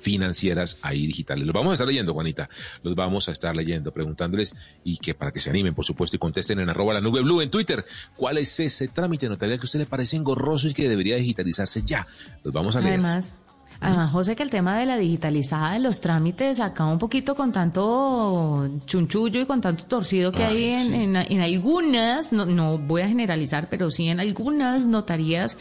financieras 0.00 0.78
ahí 0.82 1.06
digitales. 1.06 1.46
Los 1.46 1.54
vamos 1.54 1.70
a 1.70 1.74
estar 1.74 1.86
leyendo, 1.86 2.14
Juanita. 2.14 2.48
Los 2.82 2.94
vamos 2.94 3.28
a 3.28 3.32
estar 3.32 3.56
leyendo, 3.56 3.92
preguntándoles 3.92 4.54
y 4.84 4.98
que 4.98 5.14
para 5.14 5.32
que 5.32 5.40
se 5.40 5.50
animen, 5.50 5.74
por 5.74 5.84
supuesto, 5.84 6.16
y 6.16 6.18
contesten 6.18 6.60
en 6.60 6.70
arroba 6.70 6.94
la 6.94 7.00
nube 7.00 7.22
blue 7.22 7.40
en 7.40 7.50
Twitter. 7.50 7.84
¿Cuál 8.16 8.38
es 8.38 8.58
ese 8.60 8.88
trámite 8.88 9.28
notarial 9.28 9.58
que 9.58 9.64
a 9.64 9.66
usted 9.66 9.80
le 9.80 9.86
parece 9.86 10.16
engorroso 10.16 10.68
y 10.68 10.74
que 10.74 10.88
debería 10.88 11.16
digitalizarse 11.16 11.82
ya? 11.82 12.06
Los 12.42 12.52
vamos 12.52 12.76
a 12.76 12.80
leer. 12.80 12.94
Además, 12.94 13.36
Además, 13.82 14.10
José, 14.10 14.36
que 14.36 14.42
el 14.42 14.50
tema 14.50 14.78
de 14.78 14.84
la 14.84 14.98
digitalizada 14.98 15.72
de 15.72 15.78
los 15.78 16.02
trámites 16.02 16.60
acá 16.60 16.84
un 16.84 16.98
poquito 16.98 17.34
con 17.34 17.50
tanto 17.50 18.68
chunchullo 18.84 19.40
y 19.40 19.46
con 19.46 19.62
tanto 19.62 19.84
torcido 19.84 20.32
que 20.32 20.44
hay 20.44 20.64
en, 20.64 21.16
en, 21.16 21.40
algunas, 21.40 22.30
no, 22.30 22.44
no 22.44 22.76
voy 22.76 23.00
a 23.00 23.08
generalizar, 23.08 23.68
pero 23.70 23.90
sí 23.90 24.08
en 24.08 24.20
algunas 24.20 24.86
notarías 24.86 25.56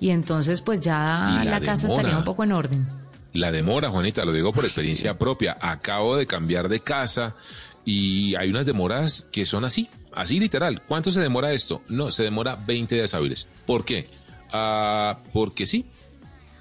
y 0.00 0.10
entonces 0.10 0.60
pues 0.60 0.82
ya 0.82 1.42
la 1.44 1.60
casa 1.60 1.86
estaría 1.86 2.18
un 2.18 2.24
poco 2.24 2.44
en 2.44 2.52
orden 2.52 3.01
la 3.32 3.50
demora, 3.50 3.88
Juanita, 3.90 4.24
lo 4.24 4.32
digo 4.32 4.52
por 4.52 4.64
experiencia 4.64 5.18
propia. 5.18 5.56
Acabo 5.60 6.16
de 6.16 6.26
cambiar 6.26 6.68
de 6.68 6.80
casa 6.80 7.34
y 7.84 8.34
hay 8.34 8.50
unas 8.50 8.66
demoras 8.66 9.26
que 9.32 9.46
son 9.46 9.64
así, 9.64 9.88
así 10.14 10.38
literal. 10.38 10.82
¿Cuánto 10.86 11.10
se 11.10 11.20
demora 11.20 11.52
esto? 11.52 11.82
No, 11.88 12.10
se 12.10 12.24
demora 12.24 12.56
20 12.56 12.94
días 12.94 13.14
hábiles. 13.14 13.46
¿Por 13.66 13.84
qué? 13.84 14.06
Ah, 14.52 15.18
porque 15.32 15.66
sí. 15.66 15.86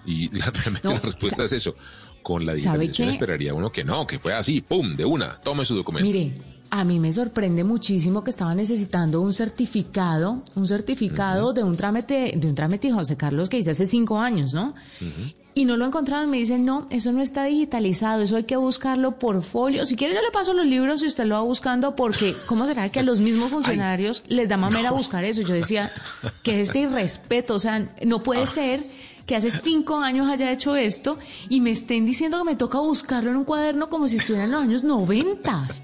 Y 0.05 0.29
la, 0.37 0.45
realmente 0.45 0.87
la 0.87 0.99
respuesta 0.99 1.43
es 1.43 1.53
eso. 1.53 1.75
Con 2.23 2.45
la 2.45 2.53
digitalización 2.53 3.09
esperaría 3.09 3.53
uno 3.53 3.71
que 3.71 3.83
no, 3.83 4.05
que 4.05 4.19
fue 4.19 4.33
así, 4.33 4.61
¡pum! 4.61 4.95
de 4.95 5.03
una, 5.05 5.41
tome 5.41 5.65
su 5.65 5.75
documento. 5.75 6.05
Mire, 6.05 6.33
a 6.69 6.85
mí 6.85 6.99
me 6.99 7.11
sorprende 7.11 7.63
muchísimo 7.63 8.23
que 8.23 8.29
estaba 8.29 8.53
necesitando 8.55 9.19
un 9.21 9.33
certificado, 9.33 10.43
un 10.55 10.67
certificado 10.67 11.51
de 11.51 11.63
un 11.63 11.75
trámite, 11.75 12.33
de 12.37 12.47
un 12.47 12.55
trámite, 12.55 12.91
José 12.91 13.17
Carlos, 13.17 13.49
que 13.49 13.57
hice 13.57 13.71
hace 13.71 13.85
cinco 13.87 14.19
años, 14.19 14.53
¿no? 14.53 14.73
Y 15.53 15.65
no 15.65 15.75
lo 15.75 15.85
encontraron, 15.85 16.29
me 16.29 16.37
dicen, 16.37 16.63
no, 16.63 16.87
eso 16.89 17.11
no 17.11 17.21
está 17.21 17.45
digitalizado, 17.45 18.21
eso 18.21 18.37
hay 18.37 18.45
que 18.45 18.55
buscarlo 18.55 19.19
por 19.19 19.41
folio. 19.41 19.85
Si 19.85 19.97
quiere 19.97 20.13
yo 20.13 20.21
le 20.21 20.31
paso 20.31 20.53
los 20.53 20.65
libros 20.65 21.03
y 21.03 21.07
usted 21.07 21.25
lo 21.25 21.35
va 21.35 21.41
buscando 21.41 21.95
porque, 21.95 22.33
¿cómo 22.45 22.65
será 22.65 22.89
que 22.89 23.01
a 23.01 23.03
los 23.03 23.19
mismos 23.19 23.51
funcionarios 23.51 24.23
les 24.27 24.47
da 24.47 24.55
mamera 24.55 24.91
buscar 24.91 25.25
eso? 25.25 25.41
Yo 25.41 25.53
decía, 25.53 25.91
que 26.43 26.53
es 26.53 26.69
este 26.69 26.79
irrespeto, 26.79 27.55
o 27.55 27.59
sea, 27.59 27.89
no 28.05 28.23
puede 28.23 28.43
ah. 28.43 28.47
ser 28.47 28.83
que 29.25 29.35
hace 29.35 29.51
cinco 29.51 29.97
años 29.97 30.29
haya 30.29 30.51
hecho 30.51 30.75
esto 30.75 31.19
y 31.49 31.59
me 31.59 31.71
estén 31.71 32.05
diciendo 32.05 32.37
que 32.37 32.43
me 32.45 32.55
toca 32.55 32.79
buscarlo 32.79 33.29
en 33.31 33.37
un 33.37 33.43
cuaderno 33.43 33.89
como 33.89 34.07
si 34.07 34.17
estuviera 34.17 34.45
en 34.45 34.51
los 34.51 34.61
años 34.61 34.83
noventas. 34.83 35.83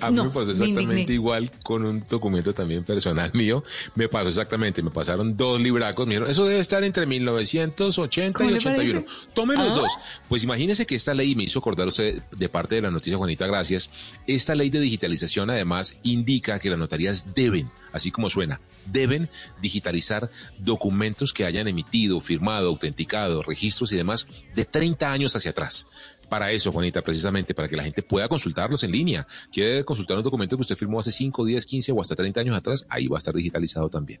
A 0.00 0.10
mí 0.10 0.20
me 0.20 0.30
pasó 0.30 0.52
exactamente 0.52 1.12
igual 1.12 1.50
con 1.62 1.84
un 1.84 2.04
documento 2.08 2.54
también 2.54 2.84
personal 2.84 3.30
mío. 3.34 3.64
Me 3.94 4.08
pasó 4.08 4.28
exactamente, 4.28 4.82
me 4.82 4.90
pasaron 4.90 5.36
dos 5.36 5.60
libracos. 5.60 6.06
Me 6.06 6.16
eso 6.16 6.46
debe 6.46 6.60
estar 6.60 6.82
entre 6.84 7.06
1980 7.06 8.44
y 8.44 8.52
81. 8.54 9.04
Tome 9.34 9.54
los 9.54 9.72
ah. 9.72 9.74
dos. 9.74 9.92
Pues 10.28 10.42
imagínese 10.44 10.86
que 10.86 10.94
esta 10.94 11.14
ley, 11.14 11.34
me 11.34 11.44
hizo 11.44 11.58
acordar 11.58 11.88
usted 11.88 12.22
de 12.36 12.48
parte 12.48 12.76
de 12.76 12.82
la 12.82 12.90
noticia 12.90 13.18
Juanita, 13.18 13.46
gracias. 13.46 13.90
Esta 14.26 14.54
ley 14.54 14.70
de 14.70 14.80
digitalización 14.80 15.50
además 15.50 15.96
indica 16.02 16.58
que 16.58 16.70
las 16.70 16.78
notarías 16.78 17.34
deben, 17.34 17.70
así 17.92 18.10
como 18.10 18.30
suena, 18.30 18.60
deben 18.86 19.28
digitalizar 19.60 20.30
documentos 20.58 21.32
que 21.32 21.44
hayan 21.44 21.68
emitido, 21.68 22.20
firmado, 22.20 22.68
autenticado, 22.68 23.42
registros 23.42 23.92
y 23.92 23.96
demás 23.96 24.26
de 24.54 24.64
30 24.64 25.10
años 25.10 25.36
hacia 25.36 25.50
atrás 25.50 25.86
para 26.28 26.50
eso, 26.52 26.72
Juanita, 26.72 27.02
precisamente 27.02 27.54
para 27.54 27.68
que 27.68 27.76
la 27.76 27.82
gente 27.82 28.02
pueda 28.02 28.28
consultarlos 28.28 28.82
en 28.84 28.92
línea. 28.92 29.26
Quiere 29.52 29.84
consultar 29.84 30.16
un 30.16 30.22
documento 30.22 30.56
que 30.56 30.62
usted 30.62 30.76
firmó 30.76 31.00
hace 31.00 31.12
5, 31.12 31.44
10, 31.44 31.66
15 31.66 31.92
o 31.92 32.00
hasta 32.00 32.14
30 32.14 32.40
años 32.40 32.56
atrás, 32.56 32.86
ahí 32.88 33.06
va 33.06 33.16
a 33.16 33.18
estar 33.18 33.34
digitalizado 33.34 33.88
también. 33.88 34.20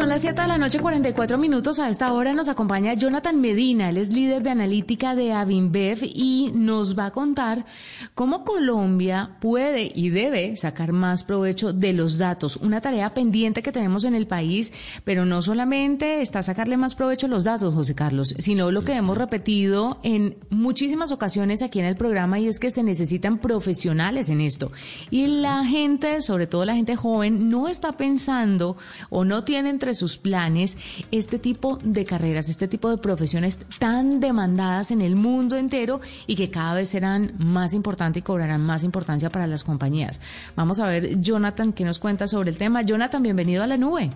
Son 0.00 0.08
las 0.08 0.22
7 0.22 0.40
de 0.40 0.48
la 0.48 0.56
noche, 0.56 0.78
44 0.78 1.36
minutos. 1.36 1.78
A 1.78 1.90
esta 1.90 2.10
hora 2.14 2.32
nos 2.32 2.48
acompaña 2.48 2.94
Jonathan 2.94 3.38
Medina. 3.38 3.90
Él 3.90 3.98
es 3.98 4.08
líder 4.08 4.42
de 4.42 4.48
analítica 4.48 5.14
de 5.14 5.34
Avinbev 5.34 5.98
y 6.02 6.50
nos 6.54 6.98
va 6.98 7.04
a 7.04 7.10
contar 7.10 7.66
cómo 8.14 8.46
Colombia 8.46 9.36
puede 9.42 9.92
y 9.94 10.08
debe 10.08 10.56
sacar 10.56 10.92
más 10.92 11.22
provecho 11.22 11.74
de 11.74 11.92
los 11.92 12.16
datos. 12.16 12.56
Una 12.56 12.80
tarea 12.80 13.12
pendiente 13.12 13.62
que 13.62 13.72
tenemos 13.72 14.04
en 14.04 14.14
el 14.14 14.26
país, 14.26 14.72
pero 15.04 15.26
no 15.26 15.42
solamente 15.42 16.22
está 16.22 16.42
sacarle 16.42 16.78
más 16.78 16.94
provecho 16.94 17.26
a 17.26 17.28
los 17.28 17.44
datos, 17.44 17.74
José 17.74 17.94
Carlos, 17.94 18.34
sino 18.38 18.70
lo 18.70 18.84
que 18.84 18.94
hemos 18.94 19.18
repetido 19.18 20.00
en 20.02 20.38
muchísimas 20.48 21.12
ocasiones 21.12 21.60
aquí 21.60 21.78
en 21.78 21.84
el 21.84 21.96
programa 21.96 22.40
y 22.40 22.48
es 22.48 22.58
que 22.58 22.70
se 22.70 22.82
necesitan 22.82 23.36
profesionales 23.36 24.30
en 24.30 24.40
esto. 24.40 24.72
Y 25.10 25.26
la 25.26 25.62
gente, 25.66 26.22
sobre 26.22 26.46
todo 26.46 26.64
la 26.64 26.74
gente 26.74 26.96
joven, 26.96 27.50
no 27.50 27.68
está 27.68 27.98
pensando 27.98 28.78
o 29.10 29.26
no 29.26 29.44
tiene 29.44 29.68
entre 29.68 29.89
sus 29.94 30.18
planes 30.18 30.76
este 31.10 31.38
tipo 31.38 31.78
de 31.82 32.04
carreras, 32.04 32.48
este 32.48 32.68
tipo 32.68 32.90
de 32.90 32.98
profesiones 32.98 33.58
tan 33.78 34.20
demandadas 34.20 34.90
en 34.90 35.00
el 35.00 35.16
mundo 35.16 35.56
entero 35.56 36.00
y 36.26 36.36
que 36.36 36.50
cada 36.50 36.74
vez 36.74 36.88
serán 36.88 37.32
más 37.38 37.72
importantes 37.74 38.20
y 38.20 38.24
cobrarán 38.24 38.60
más 38.60 38.84
importancia 38.84 39.30
para 39.30 39.46
las 39.46 39.64
compañías. 39.64 40.20
Vamos 40.56 40.80
a 40.80 40.88
ver, 40.88 41.20
Jonathan, 41.20 41.72
¿qué 41.72 41.84
nos 41.84 41.98
cuenta 41.98 42.26
sobre 42.26 42.50
el 42.50 42.58
tema? 42.58 42.82
Jonathan, 42.82 43.22
bienvenido 43.22 43.62
a 43.62 43.66
la 43.66 43.76
nube. 43.76 44.10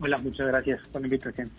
Hola, 0.00 0.18
muchas 0.18 0.46
gracias 0.46 0.80
por 0.92 1.00
la 1.00 1.06
invitación. 1.06 1.50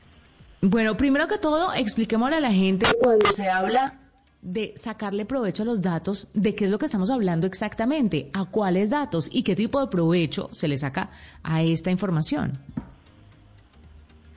Bueno, 0.61 0.97
primero 0.97 1.27
que 1.27 1.37
todo, 1.37 1.73
expliquémosle 1.73 2.37
a 2.37 2.39
la 2.39 2.51
gente 2.51 2.87
cuando 3.01 3.31
se 3.31 3.49
habla 3.49 3.93
de 4.41 4.74
sacarle 4.75 5.25
provecho 5.25 5.63
a 5.63 5.65
los 5.65 5.82
datos, 5.82 6.29
de 6.34 6.56
qué 6.56 6.65
es 6.65 6.72
lo 6.72 6.77
que 6.77 6.86
estamos 6.86 7.10
hablando 7.10 7.48
exactamente, 7.48 8.29
a 8.34 8.46
cuáles 8.46 8.89
datos 8.89 9.29
y 9.32 9.44
qué 9.44 9.56
tipo 9.56 9.82
de 9.82 9.88
provecho 9.88 10.50
se 10.51 10.67
le 10.67 10.77
saca 10.77 11.10
a 11.44 11.63
esta 11.63 11.91
información. 11.91 12.60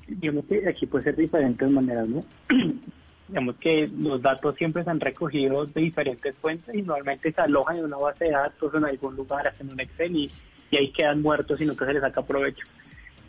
Digamos 0.09 0.45
que 0.47 0.69
aquí 0.69 0.87
puede 0.87 1.05
ser 1.05 1.17
de 1.17 1.23
diferentes 1.23 1.71
maneras, 1.71 2.09
¿no? 2.09 2.25
Digamos 3.29 3.57
que 3.57 3.89
los 3.97 4.21
datos 4.21 4.57
siempre 4.57 4.83
se 4.83 4.91
han 4.91 4.99
recogido 4.99 5.65
de 5.67 5.81
diferentes 5.81 6.35
fuentes 6.37 6.75
y 6.75 6.83
normalmente 6.83 7.31
se 7.33 7.41
alojan 7.41 7.77
en 7.77 7.85
una 7.85 7.97
base 7.97 8.25
de 8.25 8.33
datos 8.33 8.75
en 8.75 8.85
algún 8.85 9.15
lugar, 9.15 9.55
en 9.61 9.71
un 9.71 9.79
Excel 9.79 10.17
y, 10.17 10.31
ahí 10.77 10.91
quedan 10.91 11.23
muertos 11.23 11.61
y 11.61 11.67
nunca 11.67 11.87
se 11.87 11.93
les 11.93 12.03
saca 12.03 12.23
provecho. 12.23 12.67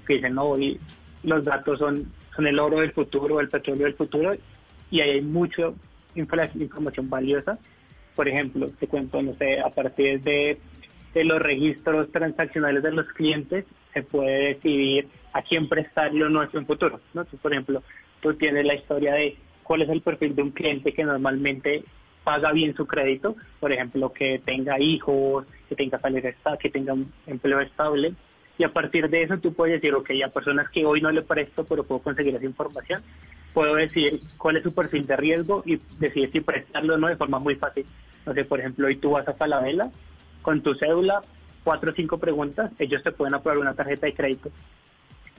Que 0.08 0.16
dicen, 0.16 0.34
no, 0.34 0.58
y 0.58 0.80
los 1.24 1.44
datos 1.46 1.78
son, 1.78 2.12
son 2.36 2.48
el 2.48 2.58
oro 2.58 2.80
del 2.80 2.92
futuro, 2.94 3.40
el 3.40 3.50
petróleo 3.50 3.86
del 3.86 3.94
futuro 3.94 4.34
y 4.90 5.02
ahí 5.02 5.12
hay 5.12 5.22
mucho 5.22 5.76
información 6.16 7.10
valiosa. 7.10 7.58
Por 8.16 8.28
ejemplo, 8.28 8.70
te 8.80 8.88
cuento, 8.88 9.22
no 9.22 9.36
sé, 9.36 9.60
a 9.60 9.70
partir 9.70 10.22
de, 10.22 10.58
los 11.14 11.42
registros 11.42 12.12
transaccionales 12.12 12.84
de 12.84 12.92
los 12.92 13.08
clientes, 13.14 13.66
se 13.94 14.04
puede 14.04 14.54
decidir 14.54 15.08
a 15.34 15.42
quién 15.42 15.68
prestarle 15.68 16.24
o 16.26 16.30
no 16.30 16.44
en 16.44 16.66
futuro. 16.66 17.00
¿no? 17.14 17.26
por 17.26 17.52
ejemplo, 17.52 17.84
tú 18.22 18.34
tienes 18.36 18.66
la 18.66 18.76
historia 18.76 19.14
de 19.14 19.36
cuál 19.64 19.82
es 19.82 19.90
el 19.90 20.02
perfil 20.02 20.36
de 20.36 20.42
un 20.42 20.52
cliente 20.52 20.94
que 20.94 21.04
normalmente 21.04 21.84
paga 22.24 22.52
bien 22.52 22.76
su 22.76 22.86
crédito, 22.86 23.36
por 23.60 23.72
ejemplo, 23.72 24.14
que 24.14 24.40
tenga 24.46 24.80
hijos, 24.80 25.46
que 25.68 25.76
tenga 25.76 26.00
salario 26.00 26.34
que 26.60 26.70
tenga 26.70 26.94
un 26.94 27.12
empleo 27.26 27.60
estable, 27.62 28.14
y 28.58 28.64
a 28.64 28.74
partir 28.74 29.10
de 29.10 29.24
eso 29.24 29.38
tú 29.38 29.54
puedes 29.54 29.82
decir, 29.82 29.94
ok, 29.96 30.10
a 30.26 30.30
personas 30.30 30.70
que 30.70 30.86
hoy 30.86 31.02
no 31.02 31.12
le 31.12 31.22
presto, 31.22 31.64
pero 31.64 31.84
puedo 31.84 32.02
conseguir 32.02 32.36
esa 32.36 32.46
información, 32.46 33.04
puedo 33.54 33.76
decir 33.76 34.22
cuál 34.38 34.58
es 34.58 34.64
su 34.64 34.74
perfil 34.74 35.06
de 35.08 35.16
riesgo 35.16 35.64
y 35.66 35.80
decidir 36.00 36.32
si 36.32 36.42
prestarlo 36.42 36.96
o 36.96 36.98
no 36.98 37.08
de 37.08 37.16
forma 37.16 37.40
muy 37.40 37.56
fácil. 37.56 37.86
No 38.26 38.34
sé, 38.34 38.46
por 38.46 38.60
ejemplo, 38.60 38.88
hoy 38.88 38.98
tú 38.98 39.12
vas 39.12 39.28
a 39.28 39.34
Falabella 39.34 39.90
con 40.42 40.62
tu 40.62 40.76
cédula, 40.76 41.22
cuatro 41.64 41.92
o 41.92 41.96
cinco 41.96 42.18
preguntas, 42.18 42.72
ellos 42.80 43.04
te 43.04 43.12
pueden 43.12 43.34
aprobar 43.34 43.60
una 43.60 43.74
tarjeta 43.74 44.06
de 44.06 44.14
crédito. 44.14 44.52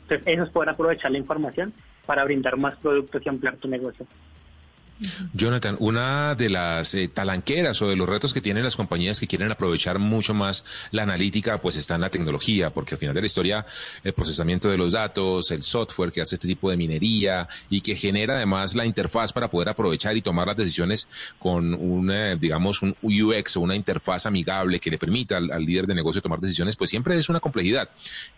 Entonces, 0.02 0.26
ellos 0.26 0.50
pueden 0.50 0.70
aprovechar 0.70 1.10
la 1.10 1.18
información 1.18 1.72
para 2.06 2.24
brindar 2.24 2.56
más 2.56 2.76
productos 2.78 3.22
y 3.24 3.28
ampliar 3.28 3.56
tu 3.56 3.68
negocio. 3.68 4.06
Jonathan, 5.32 5.76
una 5.80 6.34
de 6.34 6.48
las 6.48 6.94
eh, 6.94 7.08
talanqueras 7.08 7.80
o 7.82 7.88
de 7.88 7.96
los 7.96 8.08
retos 8.08 8.32
que 8.32 8.40
tienen 8.40 8.64
las 8.64 8.76
compañías 8.76 9.20
que 9.20 9.26
quieren 9.26 9.50
aprovechar 9.50 9.98
mucho 9.98 10.34
más 10.34 10.64
la 10.90 11.02
analítica, 11.02 11.60
pues 11.60 11.76
está 11.76 11.94
en 11.94 12.02
la 12.02 12.10
tecnología, 12.10 12.70
porque 12.70 12.94
al 12.94 12.98
final 12.98 13.14
de 13.14 13.20
la 13.20 13.26
historia, 13.26 13.66
el 14.04 14.12
procesamiento 14.12 14.70
de 14.70 14.78
los 14.78 14.92
datos, 14.92 15.50
el 15.50 15.62
software 15.62 16.12
que 16.12 16.20
hace 16.20 16.36
este 16.36 16.48
tipo 16.48 16.70
de 16.70 16.76
minería 16.76 17.48
y 17.70 17.80
que 17.80 17.96
genera 17.96 18.36
además 18.36 18.74
la 18.74 18.86
interfaz 18.86 19.32
para 19.32 19.48
poder 19.48 19.68
aprovechar 19.68 20.16
y 20.16 20.22
tomar 20.22 20.46
las 20.46 20.56
decisiones 20.56 21.08
con 21.38 21.74
un, 21.74 22.12
digamos, 22.38 22.82
un 22.82 22.96
UX 23.02 23.56
o 23.56 23.60
una 23.60 23.76
interfaz 23.76 24.26
amigable 24.26 24.80
que 24.80 24.90
le 24.90 24.98
permita 24.98 25.36
al 25.36 25.64
líder 25.64 25.86
de 25.86 25.94
negocio 25.94 26.22
tomar 26.22 26.40
decisiones, 26.40 26.76
pues 26.76 26.90
siempre 26.90 27.16
es 27.16 27.28
una 27.28 27.40
complejidad. 27.40 27.88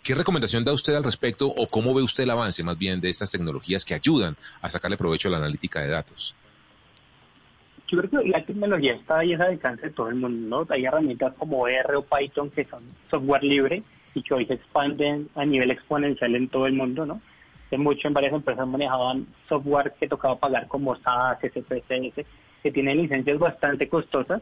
¿Qué 0.02 0.14
recomendación 0.14 0.64
da 0.64 0.72
usted 0.72 0.94
al 0.94 1.04
respecto 1.04 1.48
o 1.48 1.66
cómo 1.66 1.94
ve 1.94 2.02
usted 2.02 2.24
el 2.24 2.30
avance 2.30 2.62
más 2.62 2.78
bien 2.78 3.00
de 3.00 3.10
estas 3.10 3.30
tecnologías 3.30 3.84
que 3.84 3.94
ayudan 3.94 4.36
a 4.60 4.70
sacarle 4.70 4.96
provecho 4.96 5.28
a 5.28 5.32
la 5.32 5.38
analítica 5.38 5.80
de 5.80 5.88
datos? 5.88 6.34
Yo 7.88 7.98
creo 7.98 8.22
que 8.22 8.28
la 8.28 8.44
tecnología 8.44 8.94
está 8.94 9.18
ahí 9.18 9.34
al 9.34 9.42
alcance 9.42 9.86
de 9.86 9.92
todo 9.92 10.08
el 10.08 10.16
mundo, 10.16 10.64
¿no? 10.64 10.74
Hay 10.74 10.84
herramientas 10.84 11.34
como 11.38 11.68
R 11.68 11.96
o 11.96 12.02
Python 12.02 12.50
que 12.50 12.64
son 12.64 12.82
software 13.10 13.44
libre 13.44 13.82
y 14.14 14.22
que 14.22 14.34
hoy 14.34 14.46
se 14.46 14.54
expanden 14.54 15.28
a 15.34 15.44
nivel 15.44 15.70
exponencial 15.70 16.34
en 16.34 16.48
todo 16.48 16.66
el 16.66 16.74
mundo, 16.74 17.04
¿no? 17.04 17.20
De 17.70 17.78
mucho 17.78 18.08
en 18.08 18.14
varias 18.14 18.32
empresas 18.32 18.66
manejaban 18.66 19.26
software 19.48 19.94
que 19.98 20.08
tocaba 20.08 20.38
pagar 20.38 20.66
como 20.68 20.96
SAS, 20.96 21.38
SPSS, 21.40 22.24
que 22.62 22.72
tienen 22.72 22.98
licencias 23.02 23.38
bastante 23.38 23.88
costosas, 23.88 24.40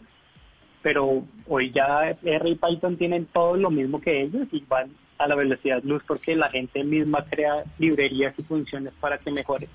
pero 0.83 1.25
hoy 1.49 1.73
ya 1.73 2.17
R 2.23 2.49
y 2.49 2.55
Python 2.55 2.97
tienen 2.97 3.27
todo 3.27 3.57
lo 3.57 3.71
mismo 3.71 4.01
que 4.01 4.23
ellos 4.23 4.47
y 4.53 4.65
van 4.69 4.91
a 5.19 5.27
la 5.27 5.35
velocidad 5.35 5.83
luz 5.83 6.03
porque 6.07 6.37
la 6.37 6.51
gente 6.51 6.85
misma 6.85 7.25
crea 7.25 7.65
librerías 7.79 8.35
y 8.39 8.43
funciones 8.43 8.93
para 9.01 9.19
que 9.19 9.31
mejore. 9.31 9.69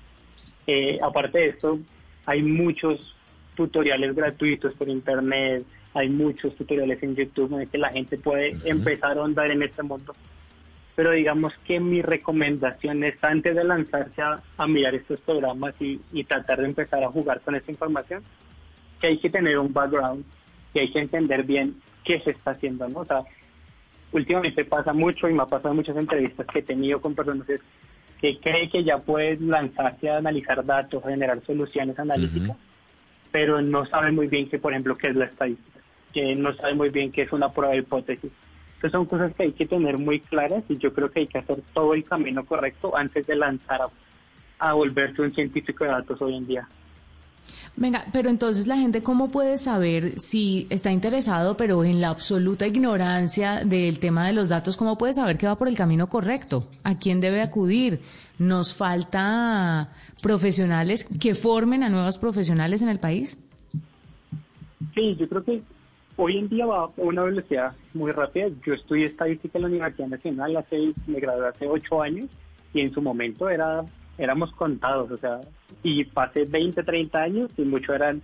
Eh, 0.66 0.98
aparte 1.02 1.38
de 1.38 1.48
esto, 1.48 1.78
hay 2.26 2.42
muchos 2.42 3.14
tutoriales 3.58 4.14
gratuitos 4.14 4.72
por 4.74 4.88
internet, 4.88 5.64
hay 5.92 6.08
muchos 6.08 6.54
tutoriales 6.54 7.02
en 7.02 7.16
YouTube 7.16 7.60
en 7.60 7.68
que 7.68 7.76
la 7.76 7.88
gente 7.88 8.16
puede 8.16 8.56
empezar 8.64 9.18
a 9.18 9.24
andar 9.24 9.50
en 9.50 9.64
este 9.64 9.82
mundo. 9.82 10.14
pero 10.94 11.10
digamos 11.10 11.52
que 11.64 11.80
mi 11.80 12.00
recomendación 12.00 13.02
es 13.02 13.16
antes 13.22 13.56
de 13.56 13.64
lanzarse 13.64 14.22
a, 14.22 14.66
mirar 14.68 14.94
estos 14.94 15.18
programas 15.20 15.74
y, 15.80 15.98
tratar 16.24 16.60
de 16.60 16.66
empezar 16.66 17.02
a 17.02 17.10
jugar 17.10 17.40
con 17.40 17.56
esta 17.56 17.72
información, 17.72 18.22
que 19.00 19.08
hay 19.08 19.18
que 19.18 19.30
tener 19.30 19.58
un 19.58 19.72
background, 19.72 20.24
que 20.72 20.80
hay 20.80 20.90
que 20.92 21.00
entender 21.00 21.42
bien 21.42 21.74
qué 22.04 22.20
se 22.20 22.30
está 22.30 22.52
haciendo, 22.52 22.88
¿no? 22.88 23.00
O 23.00 23.04
sea, 23.04 23.22
últimamente 24.12 24.64
pasa 24.64 24.92
mucho 24.92 25.28
y 25.28 25.34
me 25.34 25.42
ha 25.42 25.46
pasado 25.46 25.70
en 25.70 25.76
muchas 25.76 25.96
entrevistas 25.96 26.46
que 26.46 26.60
he 26.60 26.62
tenido 26.62 27.00
con 27.00 27.16
personas 27.16 27.46
que 28.20 28.38
cree 28.38 28.68
que 28.68 28.84
ya 28.84 28.98
puede 28.98 29.36
lanzarse 29.40 30.10
a 30.10 30.18
analizar 30.18 30.64
datos, 30.64 31.04
a 31.04 31.10
generar 31.10 31.40
soluciones 31.44 31.98
analíticas, 31.98 32.56
pero 33.30 33.60
no 33.60 33.86
sabe 33.86 34.12
muy 34.12 34.26
bien 34.26 34.48
que, 34.48 34.58
por 34.58 34.72
ejemplo, 34.72 34.96
qué 34.96 35.08
es 35.08 35.16
la 35.16 35.26
estadística, 35.26 35.80
que 36.12 36.34
no 36.34 36.54
sabe 36.54 36.74
muy 36.74 36.90
bien 36.90 37.12
qué 37.12 37.22
es 37.22 37.32
una 37.32 37.52
prueba 37.52 37.72
de 37.72 37.80
hipótesis, 37.80 38.30
entonces 38.78 38.92
son 38.92 39.06
cosas 39.06 39.34
que 39.34 39.42
hay 39.42 39.52
que 39.52 39.66
tener 39.66 39.98
muy 39.98 40.20
claras 40.20 40.62
y 40.68 40.78
yo 40.78 40.94
creo 40.94 41.10
que 41.10 41.18
hay 41.20 41.26
que 41.26 41.38
hacer 41.38 41.60
todo 41.74 41.94
el 41.94 42.04
camino 42.04 42.46
correcto 42.46 42.96
antes 42.96 43.26
de 43.26 43.34
lanzar 43.34 43.80
a, 44.60 44.72
volverse 44.72 45.20
un 45.20 45.34
científico 45.34 45.82
de 45.82 45.90
datos 45.90 46.22
hoy 46.22 46.36
en 46.36 46.46
día. 46.46 46.68
Venga, 47.74 48.06
pero 48.12 48.30
entonces 48.30 48.68
la 48.68 48.76
gente 48.76 49.02
cómo 49.02 49.32
puede 49.32 49.56
saber 49.56 50.20
si 50.20 50.68
está 50.70 50.92
interesado, 50.92 51.56
pero 51.56 51.82
en 51.82 52.00
la 52.00 52.10
absoluta 52.10 52.68
ignorancia 52.68 53.64
del 53.64 53.98
tema 53.98 54.24
de 54.28 54.32
los 54.32 54.48
datos, 54.48 54.76
cómo 54.76 54.96
puede 54.96 55.14
saber 55.14 55.38
que 55.38 55.48
va 55.48 55.58
por 55.58 55.66
el 55.66 55.76
camino 55.76 56.08
correcto? 56.08 56.68
¿A 56.84 56.98
quién 56.98 57.20
debe 57.20 57.42
acudir? 57.42 58.00
Nos 58.38 58.74
falta 58.74 59.92
profesionales 60.22 61.06
que 61.20 61.34
formen 61.34 61.82
a 61.82 61.88
nuevos 61.88 62.18
profesionales 62.18 62.82
en 62.82 62.88
el 62.88 62.98
país. 62.98 63.38
Sí, 64.94 65.16
yo 65.16 65.28
creo 65.28 65.44
que 65.44 65.62
hoy 66.16 66.38
en 66.38 66.48
día 66.48 66.66
va 66.66 66.84
a 66.84 66.90
una 66.96 67.22
velocidad 67.22 67.72
muy 67.94 68.12
rápida. 68.12 68.48
Yo 68.64 68.74
estudié 68.74 69.06
estadística 69.06 69.58
en 69.58 69.62
la 69.62 69.68
Universidad 69.68 70.08
Nacional 70.08 70.56
hace, 70.56 70.92
me 71.06 71.20
gradué 71.20 71.48
hace 71.48 71.66
ocho 71.66 72.02
años 72.02 72.28
y 72.74 72.80
en 72.80 72.92
su 72.92 73.00
momento 73.00 73.48
era 73.48 73.84
éramos 74.18 74.52
contados, 74.52 75.10
o 75.12 75.18
sea, 75.18 75.40
y 75.82 76.04
pasé 76.04 76.44
20, 76.44 76.82
30 76.82 77.22
años 77.22 77.50
y 77.56 77.62
mucho 77.62 77.94
eran 77.94 78.20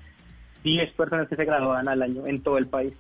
10 0.65 0.93
personas 0.93 1.29
que 1.29 1.37
se 1.37 1.45
graduaban 1.45 1.89
al 1.89 2.03
año 2.03 2.27
en 2.27 2.43
todo 2.43 2.59
el 2.59 2.67
país. 2.67 2.93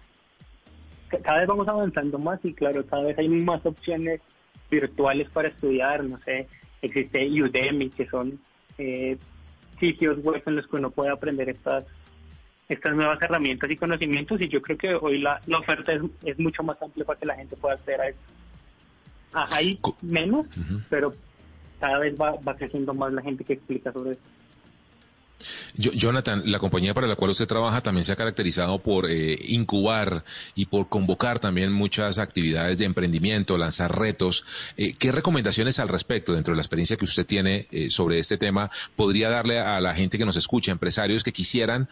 Cada 1.22 1.40
vez 1.40 1.48
vamos 1.48 1.68
avanzando 1.68 2.18
más 2.18 2.38
y 2.44 2.54
claro, 2.54 2.86
cada 2.86 3.02
vez 3.02 3.18
hay 3.18 3.28
más 3.28 3.66
opciones 3.66 4.20
virtuales 4.70 5.28
para 5.30 5.48
estudiar, 5.48 6.04
no 6.04 6.18
sé, 6.20 6.48
existe 6.82 7.28
Udemy, 7.42 7.90
que 7.90 8.06
son 8.06 8.38
eh, 8.78 9.18
sitios 9.78 10.22
web 10.22 10.42
en 10.46 10.56
los 10.56 10.66
que 10.66 10.76
uno 10.76 10.90
puede 10.90 11.10
aprender 11.10 11.48
estas 11.48 11.84
estas 12.68 12.94
nuevas 12.94 13.20
herramientas 13.20 13.70
y 13.70 13.76
conocimientos 13.76 14.40
y 14.40 14.48
yo 14.48 14.62
creo 14.62 14.78
que 14.78 14.94
hoy 14.94 15.18
la, 15.18 15.40
oferta 15.58 15.92
es, 16.24 16.38
mucho 16.38 16.62
más 16.62 16.80
amplia 16.80 17.04
para 17.04 17.18
que 17.18 17.26
la 17.26 17.36
gente 17.36 17.56
pueda 17.56 17.74
acceder 17.74 18.00
a 18.00 18.08
eso. 18.08 18.18
Ah, 19.34 19.46
hay 19.50 19.78
menos, 20.00 20.46
pero 20.88 21.14
cada 21.78 21.98
vez 21.98 22.18
va, 22.18 22.36
va 22.36 22.56
creciendo 22.56 22.94
más 22.94 23.12
la 23.12 23.20
gente 23.20 23.44
que 23.44 23.54
explica 23.54 23.92
sobre 23.92 24.12
eso. 24.12 24.22
Jonathan, 25.76 26.42
la 26.46 26.60
compañía 26.60 26.94
para 26.94 27.08
la 27.08 27.16
cual 27.16 27.32
usted 27.32 27.48
trabaja 27.48 27.80
también 27.80 28.04
se 28.04 28.12
ha 28.12 28.16
caracterizado 28.16 28.78
por 28.78 29.10
eh, 29.10 29.36
incubar 29.48 30.24
y 30.54 30.66
por 30.66 30.88
convocar 30.88 31.40
también 31.40 31.72
muchas 31.72 32.18
actividades 32.18 32.78
de 32.78 32.84
emprendimiento, 32.84 33.58
lanzar 33.58 33.98
retos. 33.98 34.44
Eh, 34.76 34.94
¿Qué 34.96 35.10
recomendaciones 35.10 35.80
al 35.80 35.88
respecto, 35.88 36.32
dentro 36.32 36.52
de 36.52 36.56
la 36.56 36.62
experiencia 36.62 36.96
que 36.96 37.04
usted 37.04 37.26
tiene 37.26 37.66
eh, 37.72 37.90
sobre 37.90 38.20
este 38.20 38.36
tema, 38.36 38.70
podría 38.94 39.28
darle 39.28 39.58
a 39.58 39.80
la 39.80 39.94
gente 39.94 40.16
que 40.16 40.24
nos 40.24 40.36
escucha, 40.36 40.70
empresarios 40.70 41.24
que 41.24 41.32
quisieran 41.32 41.88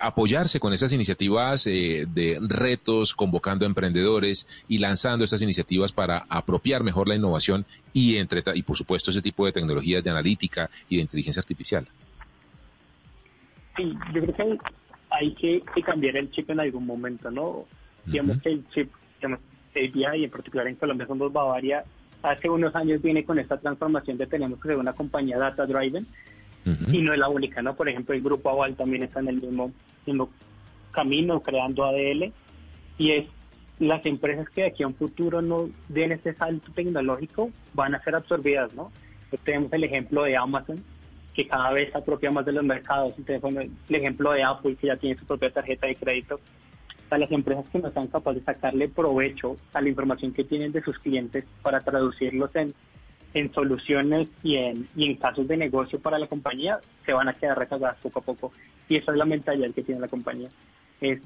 apoyarse 0.00 0.58
con 0.58 0.72
esas 0.72 0.92
iniciativas 0.92 1.64
de 1.64 2.38
retos, 2.40 3.14
convocando 3.14 3.64
emprendedores 3.64 4.46
y 4.68 4.78
lanzando 4.78 5.24
estas 5.24 5.42
iniciativas 5.42 5.92
para 5.92 6.24
apropiar 6.28 6.82
mejor 6.82 7.08
la 7.08 7.14
innovación 7.14 7.64
y, 7.92 8.16
entre, 8.16 8.42
y 8.54 8.62
por 8.62 8.76
supuesto, 8.76 9.10
ese 9.10 9.22
tipo 9.22 9.46
de 9.46 9.52
tecnologías 9.52 10.02
de 10.02 10.10
analítica 10.10 10.70
y 10.88 10.96
de 10.96 11.02
inteligencia 11.02 11.40
artificial? 11.40 11.86
Sí, 13.76 13.96
yo 14.12 14.22
creo 14.22 14.34
que 14.34 14.58
hay, 15.10 15.34
que, 15.34 15.62
cambiar 15.82 16.16
el 16.16 16.30
chip 16.30 16.50
en 16.50 16.60
algún 16.60 16.86
momento, 16.86 17.30
¿no? 17.30 17.64
Digamos 18.04 18.40
que 18.42 18.50
el 18.50 18.68
chip, 18.68 18.90
digamos, 19.16 19.40
y 19.74 20.24
en 20.24 20.30
particular 20.30 20.66
en 20.66 20.76
Colombia 20.76 21.06
somos 21.06 21.32
Bavaria, 21.32 21.84
hace 22.22 22.48
unos 22.48 22.74
años 22.74 23.02
viene 23.02 23.24
con 23.24 23.38
esta 23.38 23.58
transformación 23.58 24.18
de 24.18 24.26
tenemos 24.26 24.60
que 24.60 24.68
ser 24.68 24.76
una 24.76 24.92
compañía 24.92 25.38
data 25.38 25.66
driven 25.66 26.06
y 26.64 27.02
no 27.02 27.12
es 27.12 27.18
la 27.18 27.28
única, 27.28 27.62
¿no? 27.62 27.74
Por 27.74 27.88
ejemplo, 27.88 28.14
el 28.14 28.22
grupo 28.22 28.50
Aval 28.50 28.76
también 28.76 29.02
está 29.02 29.20
en 29.20 29.28
el 29.28 29.40
mismo, 29.40 29.72
mismo 30.06 30.30
camino 30.92 31.40
creando 31.40 31.84
ADL 31.84 32.32
y 32.98 33.10
es 33.10 33.26
las 33.78 34.04
empresas 34.06 34.48
que 34.50 34.60
de 34.60 34.66
aquí 34.68 34.84
a 34.84 34.86
un 34.86 34.94
futuro 34.94 35.42
no 35.42 35.68
den 35.88 36.12
este 36.12 36.34
salto 36.34 36.70
tecnológico 36.72 37.50
van 37.74 37.94
a 37.94 38.02
ser 38.04 38.14
absorbidas, 38.14 38.72
¿no? 38.74 38.92
tenemos 39.44 39.72
el 39.72 39.84
ejemplo 39.84 40.24
de 40.24 40.36
Amazon, 40.36 40.84
que 41.34 41.46
cada 41.46 41.72
vez 41.72 41.90
se 41.90 41.98
apropia 41.98 42.30
más 42.30 42.44
de 42.44 42.52
los 42.52 42.64
mercados. 42.64 43.14
Entonces, 43.16 43.70
el 43.88 43.94
ejemplo 43.94 44.32
de 44.32 44.42
Apple, 44.42 44.76
que 44.76 44.88
ya 44.88 44.96
tiene 44.96 45.18
su 45.18 45.26
propia 45.26 45.50
tarjeta 45.50 45.86
de 45.86 45.96
crédito. 45.96 46.40
A 47.10 47.18
las 47.18 47.30
empresas 47.30 47.66
que 47.70 47.78
no 47.78 47.88
están 47.88 48.06
capaces 48.06 48.40
de 48.40 48.52
sacarle 48.52 48.88
provecho 48.88 49.58
a 49.74 49.82
la 49.82 49.88
información 49.88 50.32
que 50.32 50.44
tienen 50.44 50.72
de 50.72 50.82
sus 50.82 50.98
clientes 50.98 51.44
para 51.60 51.80
traducirlos 51.80 52.54
en, 52.56 52.74
en 53.34 53.52
soluciones 53.52 54.28
y 54.42 54.56
en, 54.56 54.88
y 54.96 55.10
en 55.10 55.16
casos 55.16 55.46
de 55.46 55.58
negocio 55.58 56.00
para 56.00 56.18
la 56.18 56.26
compañía, 56.26 56.80
se 57.04 57.12
van 57.12 57.28
a 57.28 57.34
quedar 57.34 57.58
rezagadas 57.58 57.98
poco 57.98 58.20
a 58.20 58.22
poco. 58.22 58.52
Y 58.88 58.96
esa 58.96 59.12
es 59.12 59.18
la 59.18 59.26
mentalidad 59.26 59.72
que 59.74 59.82
tiene 59.82 60.00
la 60.00 60.08
compañía. 60.08 60.48
Es, 61.02 61.20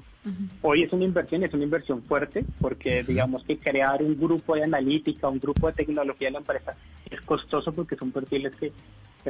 Hoy 0.61 0.83
es 0.83 0.91
una 0.91 1.05
inversión, 1.05 1.43
es 1.43 1.53
una 1.53 1.63
inversión 1.63 2.03
fuerte, 2.03 2.43
porque 2.59 3.03
digamos 3.03 3.45
que 3.45 3.57
crear 3.57 4.03
un 4.03 4.19
grupo 4.19 4.55
de 4.55 4.63
analítica, 4.63 5.29
un 5.29 5.39
grupo 5.39 5.67
de 5.67 5.73
tecnología 5.73 6.27
de 6.27 6.33
la 6.33 6.39
empresa 6.39 6.75
es 7.09 7.21
costoso 7.21 7.71
porque 7.71 7.95
son 7.95 8.11
perfiles 8.11 8.53
que 8.55 8.73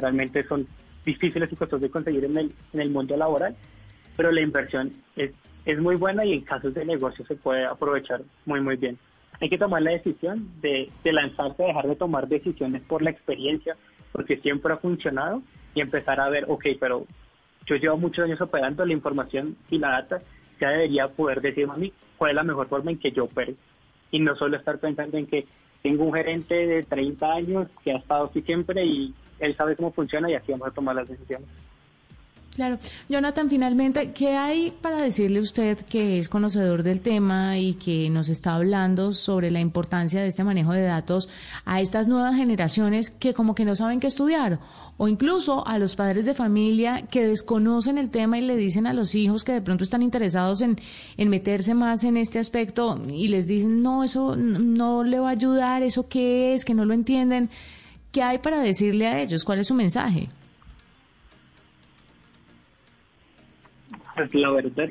realmente 0.00 0.46
son 0.46 0.66
difíciles 1.04 1.50
y 1.52 1.56
costosos 1.56 1.80
de 1.80 1.90
conseguir 1.90 2.24
en 2.24 2.36
el, 2.36 2.52
en 2.72 2.80
el 2.80 2.90
mundo 2.90 3.16
laboral, 3.16 3.56
pero 4.16 4.30
la 4.32 4.40
inversión 4.40 4.92
es, 5.16 5.32
es 5.64 5.78
muy 5.78 5.96
buena 5.96 6.24
y 6.24 6.32
en 6.32 6.42
casos 6.42 6.74
de 6.74 6.84
negocio 6.84 7.24
se 7.26 7.36
puede 7.36 7.64
aprovechar 7.64 8.22
muy, 8.46 8.60
muy 8.60 8.76
bien. 8.76 8.98
Hay 9.40 9.48
que 9.48 9.58
tomar 9.58 9.82
la 9.82 9.92
decisión 9.92 10.48
de, 10.60 10.90
de 11.04 11.12
lanzarse, 11.12 11.62
dejar 11.62 11.86
de 11.86 11.96
tomar 11.96 12.26
decisiones 12.28 12.82
por 12.82 13.02
la 13.02 13.10
experiencia, 13.10 13.76
porque 14.12 14.36
siempre 14.38 14.72
ha 14.72 14.78
funcionado, 14.78 15.42
y 15.74 15.80
empezar 15.80 16.20
a 16.20 16.28
ver, 16.28 16.44
ok, 16.48 16.66
pero 16.80 17.06
yo 17.66 17.76
llevo 17.76 17.96
muchos 17.96 18.24
años 18.24 18.40
operando 18.40 18.84
la 18.84 18.92
información 18.92 19.56
y 19.70 19.78
la 19.78 19.90
data, 19.90 20.22
ya 20.60 20.70
debería 20.70 21.08
poder 21.08 21.40
decirme 21.40 21.74
a 21.74 21.76
mí 21.76 21.92
cuál 22.16 22.30
es 22.30 22.36
la 22.36 22.42
mejor 22.42 22.68
forma 22.68 22.90
en 22.90 22.98
que 22.98 23.12
yo 23.12 23.24
opere. 23.24 23.54
Y 24.10 24.20
no 24.20 24.34
solo 24.34 24.56
estar 24.56 24.78
pensando 24.78 25.18
en 25.18 25.26
que 25.26 25.46
tengo 25.82 26.04
un 26.04 26.14
gerente 26.14 26.66
de 26.66 26.82
30 26.82 27.32
años 27.32 27.68
que 27.84 27.92
ha 27.92 27.98
estado 27.98 28.24
aquí 28.24 28.42
siempre 28.42 28.84
y 28.84 29.14
él 29.40 29.56
sabe 29.56 29.76
cómo 29.76 29.92
funciona 29.92 30.30
y 30.30 30.34
así 30.34 30.52
vamos 30.52 30.68
a 30.68 30.70
tomar 30.72 30.96
las 30.96 31.08
decisiones. 31.08 31.48
Claro. 32.58 32.80
Jonathan, 33.08 33.48
finalmente, 33.48 34.10
¿qué 34.10 34.30
hay 34.30 34.72
para 34.72 34.96
decirle 34.96 35.38
usted 35.38 35.78
que 35.78 36.18
es 36.18 36.28
conocedor 36.28 36.82
del 36.82 37.00
tema 37.00 37.56
y 37.56 37.74
que 37.74 38.10
nos 38.10 38.28
está 38.28 38.56
hablando 38.56 39.14
sobre 39.14 39.52
la 39.52 39.60
importancia 39.60 40.20
de 40.20 40.26
este 40.26 40.42
manejo 40.42 40.72
de 40.72 40.82
datos 40.82 41.28
a 41.64 41.80
estas 41.80 42.08
nuevas 42.08 42.34
generaciones 42.34 43.10
que 43.10 43.32
como 43.32 43.54
que 43.54 43.64
no 43.64 43.76
saben 43.76 44.00
qué 44.00 44.08
estudiar? 44.08 44.58
O 44.96 45.06
incluso 45.06 45.64
a 45.68 45.78
los 45.78 45.94
padres 45.94 46.24
de 46.24 46.34
familia 46.34 47.06
que 47.08 47.24
desconocen 47.24 47.96
el 47.96 48.10
tema 48.10 48.38
y 48.38 48.40
le 48.40 48.56
dicen 48.56 48.88
a 48.88 48.92
los 48.92 49.14
hijos 49.14 49.44
que 49.44 49.52
de 49.52 49.62
pronto 49.62 49.84
están 49.84 50.02
interesados 50.02 50.60
en, 50.60 50.80
en 51.16 51.28
meterse 51.28 51.74
más 51.74 52.02
en 52.02 52.16
este 52.16 52.40
aspecto 52.40 53.00
y 53.08 53.28
les 53.28 53.46
dicen, 53.46 53.84
no, 53.84 54.02
eso 54.02 54.34
no 54.34 55.04
le 55.04 55.20
va 55.20 55.28
a 55.28 55.32
ayudar, 55.32 55.84
eso 55.84 56.08
qué 56.08 56.54
es, 56.54 56.64
que 56.64 56.74
no 56.74 56.84
lo 56.84 56.94
entienden. 56.94 57.50
¿Qué 58.18 58.24
hay 58.24 58.38
para 58.38 58.58
decirle 58.58 59.06
a 59.06 59.20
ellos? 59.20 59.44
¿Cuál 59.44 59.60
es 59.60 59.68
su 59.68 59.76
mensaje? 59.76 60.28
Pues 64.16 64.34
la 64.34 64.50
verdad, 64.50 64.90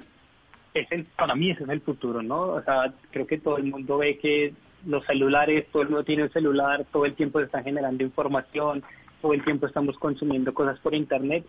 es 0.74 1.06
para 1.18 1.36
mí 1.36 1.52
ese 1.52 1.64
es 1.64 1.70
el 1.70 1.82
futuro, 1.82 2.24
¿no? 2.24 2.40
O 2.44 2.64
sea, 2.64 2.94
creo 3.12 3.28
que 3.28 3.38
todo 3.38 3.58
el 3.58 3.66
mundo 3.66 3.98
ve 3.98 4.18
que 4.18 4.54
los 4.86 5.06
celulares, 5.06 5.68
todo 5.74 5.82
el 5.82 5.90
mundo 5.90 6.06
tiene 6.06 6.24
un 6.24 6.32
celular, 6.32 6.86
todo 6.90 7.04
el 7.04 7.16
tiempo 7.16 7.40
se 7.40 7.48
está 7.48 7.62
generando 7.62 8.02
información, 8.02 8.82
todo 9.22 9.34
el 9.34 9.44
tiempo 9.44 9.68
estamos 9.68 9.98
consumiendo 9.98 10.54
cosas 10.54 10.80
por 10.80 10.96
internet 10.96 11.46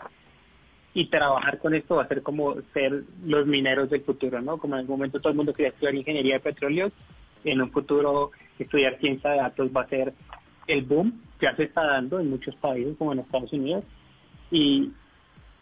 y 0.94 1.06
trabajar 1.06 1.60
con 1.60 1.74
esto 1.74 1.94
va 1.94 2.02
a 2.02 2.08
ser 2.08 2.24
como 2.24 2.56
ser 2.74 3.04
los 3.24 3.46
mineros 3.46 3.88
del 3.88 4.00
futuro, 4.00 4.42
¿no? 4.42 4.58
Como 4.58 4.74
en 4.74 4.80
algún 4.80 4.96
momento 4.96 5.20
todo 5.20 5.30
el 5.30 5.36
mundo 5.36 5.54
quería 5.54 5.70
estudiar 5.70 5.94
ingeniería 5.94 6.34
de 6.34 6.40
petróleo, 6.40 6.90
en 7.44 7.62
un 7.62 7.70
futuro 7.70 8.32
estudiar 8.58 8.98
ciencia 8.98 9.30
de 9.30 9.36
datos 9.36 9.70
va 9.70 9.82
a 9.82 9.88
ser 9.88 10.12
el 10.66 10.82
boom, 10.82 11.27
ya 11.40 11.54
se 11.56 11.64
está 11.64 11.84
dando 11.84 12.20
en 12.20 12.30
muchos 12.30 12.54
países 12.56 12.96
como 12.96 13.12
en 13.12 13.20
Estados 13.20 13.52
Unidos 13.52 13.84
y 14.50 14.90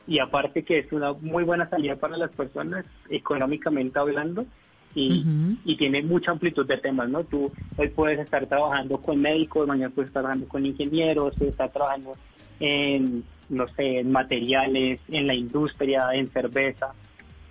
y 0.07 0.21
aparte 0.21 0.65
que 0.65 0.79
es 0.79 0.93
una 0.93 1.13
muy 1.15 1.45
buena 1.45 1.69
salida 1.69 1.97
para 1.97 2.17
las 2.17 2.31
personas 2.31 2.85
económicamente 3.11 3.99
hablando 3.99 4.47
y, 4.95 5.25
y 5.65 5.77
tiene 5.77 6.03
mucha 6.03 6.31
amplitud 6.31 6.67
de 6.67 6.79
temas, 6.79 7.09
¿no? 7.11 7.23
Tú 7.25 7.53
hoy 7.77 7.89
puedes 7.89 8.19
estar 8.19 8.47
trabajando 8.47 8.99
con 8.99 9.21
médicos, 9.21 9.69
mañana 9.69 9.93
puedes 9.95 10.09
estar 10.09 10.23
trabajando 10.23 10.49
con 10.49 10.65
ingenieros, 10.65 11.35
puedes 11.37 11.53
estar 11.53 11.71
trabajando 11.71 12.15
en, 12.61 13.23
no 13.51 13.69
sé, 13.75 13.99
en 13.99 14.11
materiales, 14.11 15.01
en 15.09 15.27
la 15.27 15.35
industria, 15.35 16.15
en 16.15 16.31
cerveza. 16.31 16.95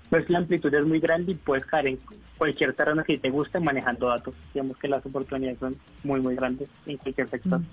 pues 0.10 0.28
la 0.30 0.40
amplitud 0.40 0.74
es 0.74 0.86
muy 0.86 1.00
grande 1.00 1.34
y 1.34 1.36
puedes 1.36 1.66
caer 1.68 1.88
en 1.88 2.00
cualquier 2.38 2.74
terreno 2.74 3.04
que 3.04 3.20
te 3.20 3.30
guste 3.30 3.60
manejando 3.60 4.08
datos. 4.08 4.34
Digamos 4.52 4.78
que 4.78 4.88
las 4.88 5.06
oportunidades 5.06 5.60
son 5.60 5.76
muy, 6.04 6.22
muy 6.22 6.36
grandes 6.36 6.68
en 6.88 6.98
cualquier 6.98 7.30
sector. 7.30 7.60
Mm 7.60 7.66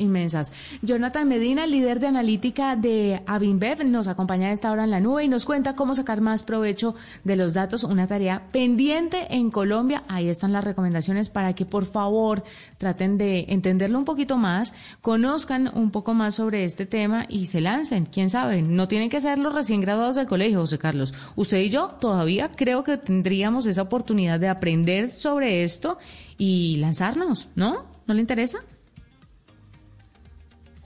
inmensas. 0.00 0.52
Jonathan 0.82 1.28
Medina, 1.28 1.66
líder 1.66 2.00
de 2.00 2.08
analítica 2.08 2.76
de 2.76 3.22
Avinbev, 3.26 3.84
nos 3.84 4.08
acompaña 4.08 4.48
a 4.48 4.52
esta 4.52 4.72
hora 4.72 4.84
en 4.84 4.90
la 4.90 5.00
nube 5.00 5.24
y 5.24 5.28
nos 5.28 5.44
cuenta 5.44 5.74
cómo 5.76 5.94
sacar 5.94 6.20
más 6.20 6.42
provecho 6.42 6.94
de 7.24 7.36
los 7.36 7.54
datos, 7.54 7.84
una 7.84 8.06
tarea 8.06 8.48
pendiente 8.50 9.26
en 9.30 9.50
Colombia. 9.50 10.02
Ahí 10.08 10.28
están 10.28 10.52
las 10.52 10.64
recomendaciones 10.64 11.28
para 11.28 11.54
que 11.54 11.66
por 11.66 11.84
favor 11.84 12.42
traten 12.78 13.18
de 13.18 13.46
entenderlo 13.48 13.98
un 13.98 14.04
poquito 14.04 14.36
más, 14.36 14.74
conozcan 15.00 15.70
un 15.74 15.90
poco 15.90 16.14
más 16.14 16.34
sobre 16.34 16.64
este 16.64 16.86
tema 16.86 17.26
y 17.28 17.46
se 17.46 17.60
lancen. 17.60 18.06
Quién 18.06 18.30
sabe, 18.30 18.62
no 18.62 18.88
tienen 18.88 19.10
que 19.10 19.20
ser 19.20 19.38
los 19.38 19.54
recién 19.54 19.80
graduados 19.80 20.16
del 20.16 20.26
colegio, 20.26 20.60
José 20.60 20.78
Carlos. 20.78 21.14
Usted 21.36 21.58
y 21.58 21.70
yo 21.70 21.88
todavía 22.00 22.50
creo 22.50 22.84
que 22.84 22.96
tendríamos 22.96 23.66
esa 23.66 23.82
oportunidad 23.82 24.40
de 24.40 24.48
aprender 24.48 25.10
sobre 25.10 25.64
esto 25.64 25.98
y 26.38 26.76
lanzarnos, 26.76 27.48
¿no? 27.54 27.84
¿No 28.06 28.14
le 28.14 28.20
interesa? 28.20 28.60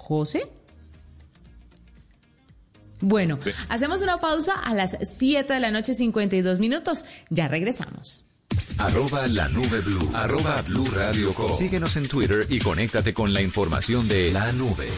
José. 0.04 0.46
Bueno, 3.00 3.38
hacemos 3.70 4.02
una 4.02 4.18
pausa 4.18 4.54
a 4.54 4.74
las 4.74 4.98
7 5.00 5.52
de 5.54 5.60
la 5.60 5.70
noche 5.70 5.94
52 5.94 6.58
minutos. 6.58 7.06
Ya 7.30 7.48
regresamos. 7.48 8.26
Arroba 8.76 9.26
la 9.26 9.48
nube 9.48 9.80
blue. 9.80 10.10
Arroba 10.12 10.60
blue 10.62 10.86
radio 10.94 11.32
Síguenos 11.52 11.96
en 11.96 12.06
Twitter 12.06 12.46
y 12.50 12.58
conéctate 12.58 13.14
con 13.14 13.32
la 13.32 13.40
información 13.40 14.06
de 14.06 14.30
la 14.30 14.52
nube. 14.52 14.88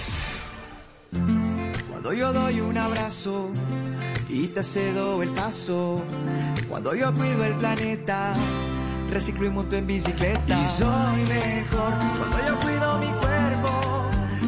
Cuando 1.90 2.12
yo 2.12 2.32
doy 2.32 2.60
un 2.60 2.76
abrazo 2.76 3.50
y 4.28 4.48
te 4.48 4.62
cedo 4.64 5.22
el 5.22 5.30
paso. 5.30 6.02
Cuando 6.68 6.94
yo 6.96 7.14
cuido 7.14 7.44
el 7.44 7.54
planeta, 7.54 8.34
reciclo 9.10 9.46
y 9.46 9.50
monto 9.50 9.76
en 9.76 9.86
bicicleta. 9.86 10.60
Y 10.60 10.66
soy 10.66 11.22
mejor 11.28 11.92
cuando 12.18 12.38
yo 12.48 12.56
cuido 12.60 12.65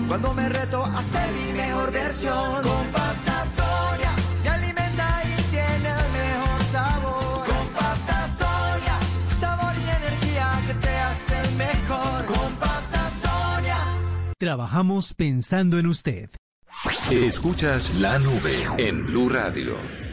cuando 0.09 0.33
me 0.33 0.49
reto 0.49 0.85
a 0.85 1.01
ser 1.01 1.31
mi 1.33 1.53
mejor 1.53 1.93
versión. 1.93 2.63
Con 2.63 2.87
pasta 2.93 3.45
soya 3.45 4.13
me 4.43 4.49
alimenta 4.49 5.23
y 5.25 5.43
tiene 5.51 5.89
el 5.89 6.13
mejor 6.13 6.65
sabor. 6.65 7.47
Con 7.47 7.69
pasta 7.79 8.29
soya, 8.29 8.99
sabor 9.27 9.73
y 9.77 9.89
energía 9.91 10.63
que 10.67 10.75
te 10.75 10.97
hace 10.97 11.37
mejor. 11.57 12.25
Con 12.25 12.53
pasta 12.55 13.11
soya. 13.11 13.79
Trabajamos 14.39 15.15
pensando 15.15 15.79
en 15.79 15.87
usted. 15.87 16.31
Escuchas 17.11 17.95
la 17.97 18.19
nube 18.19 18.67
en 18.79 19.05
Blue 19.07 19.29
Radio. 19.29 20.08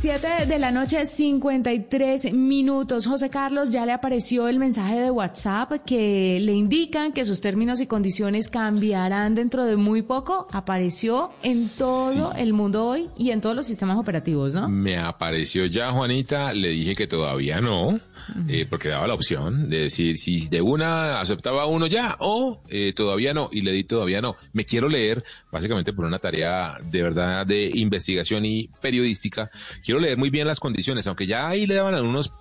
7 0.00 0.46
de 0.46 0.58
la 0.58 0.70
noche, 0.70 1.04
53 1.04 2.32
minutos. 2.32 3.06
José 3.06 3.28
Carlos, 3.28 3.70
ya 3.70 3.84
le 3.84 3.92
apareció 3.92 4.48
el 4.48 4.58
mensaje 4.58 4.98
de 4.98 5.10
WhatsApp 5.10 5.84
que 5.84 6.38
le 6.40 6.52
indican 6.52 7.12
que 7.12 7.26
sus 7.26 7.42
términos 7.42 7.82
y 7.82 7.86
condiciones 7.86 8.48
cambiarán 8.48 9.34
dentro 9.34 9.66
de 9.66 9.76
muy 9.76 10.00
poco. 10.00 10.48
Apareció 10.52 11.32
en 11.42 11.58
todo 11.76 12.32
el 12.32 12.54
mundo 12.54 12.86
hoy 12.86 13.10
y 13.18 13.30
en 13.30 13.42
todos 13.42 13.54
los 13.54 13.66
sistemas 13.66 13.98
operativos, 13.98 14.54
¿no? 14.54 14.70
Me 14.70 14.96
apareció 14.96 15.66
ya, 15.66 15.92
Juanita. 15.92 16.54
Le 16.54 16.70
dije 16.70 16.96
que 16.96 17.06
todavía 17.06 17.60
no, 17.60 18.00
eh, 18.48 18.64
porque 18.70 18.88
daba 18.88 19.06
la 19.06 19.12
opción 19.12 19.68
de 19.68 19.80
decir 19.80 20.16
si 20.16 20.48
de 20.48 20.62
una 20.62 21.20
aceptaba 21.20 21.66
uno 21.66 21.86
ya 21.86 22.16
o 22.20 22.62
eh, 22.70 22.94
todavía 22.96 23.34
no. 23.34 23.50
Y 23.52 23.60
le 23.60 23.72
di 23.72 23.84
todavía 23.84 24.22
no. 24.22 24.34
Me 24.54 24.64
quiero 24.64 24.88
leer, 24.88 25.22
básicamente 25.52 25.92
por 25.92 26.06
una 26.06 26.18
tarea 26.18 26.78
de 26.82 27.02
verdad 27.02 27.46
de 27.46 27.70
investigación 27.74 28.46
y 28.46 28.70
periodística 28.80 29.50
quiero 29.90 30.02
leer 30.02 30.18
muy 30.18 30.30
bien 30.30 30.46
las 30.46 30.60
condiciones, 30.60 31.08
aunque 31.08 31.26
ya 31.26 31.48
ahí 31.48 31.66
le 31.66 31.74
daban 31.74 31.94
unos 32.04 32.32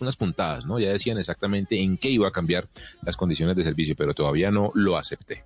unas 0.00 0.16
puntadas, 0.16 0.64
¿no? 0.64 0.78
Ya 0.78 0.88
decían 0.88 1.18
exactamente 1.18 1.82
en 1.82 1.98
qué 1.98 2.08
iba 2.08 2.26
a 2.26 2.30
cambiar 2.30 2.66
las 3.02 3.14
condiciones 3.14 3.56
de 3.56 3.62
servicio, 3.62 3.94
pero 3.94 4.14
todavía 4.14 4.50
no 4.50 4.70
lo 4.72 4.96
acepté. 4.96 5.44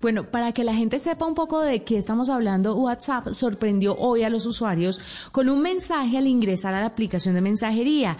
Bueno, 0.00 0.24
para 0.24 0.52
que 0.52 0.64
la 0.64 0.72
gente 0.72 0.98
sepa 0.98 1.26
un 1.26 1.34
poco 1.34 1.60
de 1.60 1.84
qué 1.84 1.98
estamos 1.98 2.30
hablando, 2.30 2.74
WhatsApp 2.74 3.34
sorprendió 3.34 3.94
hoy 3.98 4.22
a 4.22 4.30
los 4.30 4.46
usuarios 4.46 4.98
con 5.30 5.50
un 5.50 5.60
mensaje 5.60 6.16
al 6.16 6.26
ingresar 6.26 6.72
a 6.72 6.80
la 6.80 6.86
aplicación 6.86 7.34
de 7.34 7.42
mensajería. 7.42 8.16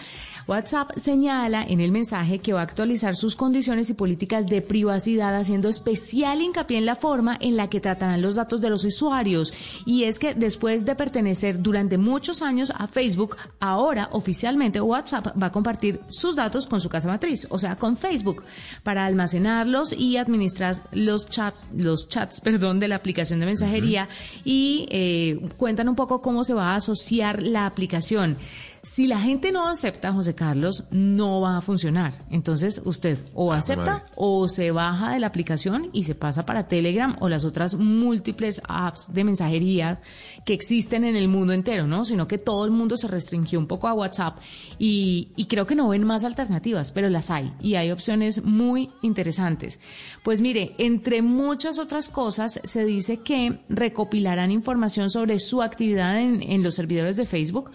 WhatsApp 0.47 0.91
señala 0.97 1.63
en 1.63 1.81
el 1.81 1.91
mensaje 1.91 2.37
que 2.37 2.53
va 2.53 2.59
a 2.59 2.63
actualizar 2.63 3.15
sus 3.15 3.35
condiciones 3.35 3.89
y 3.89 3.95
políticas 3.95 4.45
de 4.47 4.61
privacidad, 4.61 5.35
haciendo 5.35 5.69
especial 5.69 6.41
hincapié 6.41 6.77
en 6.77 6.85
la 6.85 6.95
forma 6.95 7.35
en 7.39 7.57
la 7.57 7.67
que 7.67 7.79
tratarán 7.79 8.21
los 8.21 8.35
datos 8.35 8.61
de 8.61 8.69
los 8.69 8.85
usuarios. 8.85 9.51
Y 9.83 10.03
es 10.03 10.19
que 10.19 10.35
después 10.35 10.85
de 10.85 10.95
pertenecer 10.95 11.63
durante 11.63 11.97
muchos 11.97 12.43
años 12.43 12.71
a 12.75 12.85
Facebook, 12.85 13.37
ahora 13.59 14.09
oficialmente 14.11 14.81
WhatsApp 14.81 15.35
va 15.41 15.47
a 15.47 15.51
compartir 15.51 15.99
sus 16.09 16.35
datos 16.35 16.67
con 16.67 16.79
su 16.79 16.89
casa 16.89 17.07
matriz, 17.07 17.47
o 17.49 17.57
sea, 17.57 17.75
con 17.75 17.97
Facebook, 17.97 18.43
para 18.83 19.07
almacenarlos 19.07 19.93
y 19.93 20.17
administrar 20.17 20.75
los 20.91 21.27
chats, 21.27 21.69
los 21.75 22.07
chats, 22.09 22.41
perdón, 22.43 22.79
de 22.79 22.87
la 22.87 22.95
aplicación 22.95 23.39
de 23.39 23.45
mensajería 23.45 24.07
y 24.43 24.87
eh, 24.89 25.39
cuentan 25.57 25.89
un 25.89 25.95
poco 25.95 26.21
cómo 26.21 26.43
se 26.43 26.53
va 26.53 26.73
a 26.73 26.75
asociar 26.75 27.41
la 27.41 27.65
aplicación. 27.65 28.37
Si 28.83 29.05
la 29.05 29.19
gente 29.19 29.51
no 29.51 29.67
acepta, 29.67 30.11
José 30.11 30.33
Carlos, 30.33 30.85
no 30.89 31.39
va 31.39 31.57
a 31.57 31.61
funcionar. 31.61 32.15
Entonces 32.31 32.81
usted 32.83 33.19
o 33.35 33.53
ah, 33.53 33.57
acepta 33.57 34.05
o 34.15 34.47
se 34.47 34.71
baja 34.71 35.13
de 35.13 35.19
la 35.19 35.27
aplicación 35.27 35.91
y 35.93 36.05
se 36.05 36.15
pasa 36.15 36.47
para 36.47 36.67
Telegram 36.67 37.15
o 37.19 37.29
las 37.29 37.45
otras 37.45 37.75
múltiples 37.75 38.59
apps 38.67 39.13
de 39.13 39.23
mensajería 39.23 40.01
que 40.45 40.53
existen 40.53 41.03
en 41.03 41.15
el 41.15 41.27
mundo 41.27 41.53
entero, 41.53 41.85
¿no? 41.85 42.05
Sino 42.05 42.27
que 42.27 42.39
todo 42.39 42.65
el 42.65 42.71
mundo 42.71 42.97
se 42.97 43.07
restringió 43.07 43.59
un 43.59 43.67
poco 43.67 43.87
a 43.87 43.93
WhatsApp 43.93 44.39
y, 44.79 45.29
y 45.35 45.45
creo 45.45 45.67
que 45.67 45.75
no 45.75 45.89
ven 45.89 46.03
más 46.03 46.23
alternativas, 46.23 46.91
pero 46.91 47.07
las 47.09 47.29
hay 47.29 47.53
y 47.61 47.75
hay 47.75 47.91
opciones 47.91 48.43
muy 48.43 48.89
interesantes. 49.03 49.79
Pues 50.23 50.41
mire, 50.41 50.73
entre 50.79 51.21
muchas 51.21 51.77
otras 51.77 52.09
cosas 52.09 52.59
se 52.63 52.83
dice 52.83 53.17
que 53.17 53.59
recopilarán 53.69 54.49
información 54.49 55.11
sobre 55.11 55.39
su 55.39 55.61
actividad 55.61 56.19
en, 56.19 56.41
en 56.41 56.63
los 56.63 56.73
servidores 56.73 57.15
de 57.15 57.27
Facebook 57.27 57.69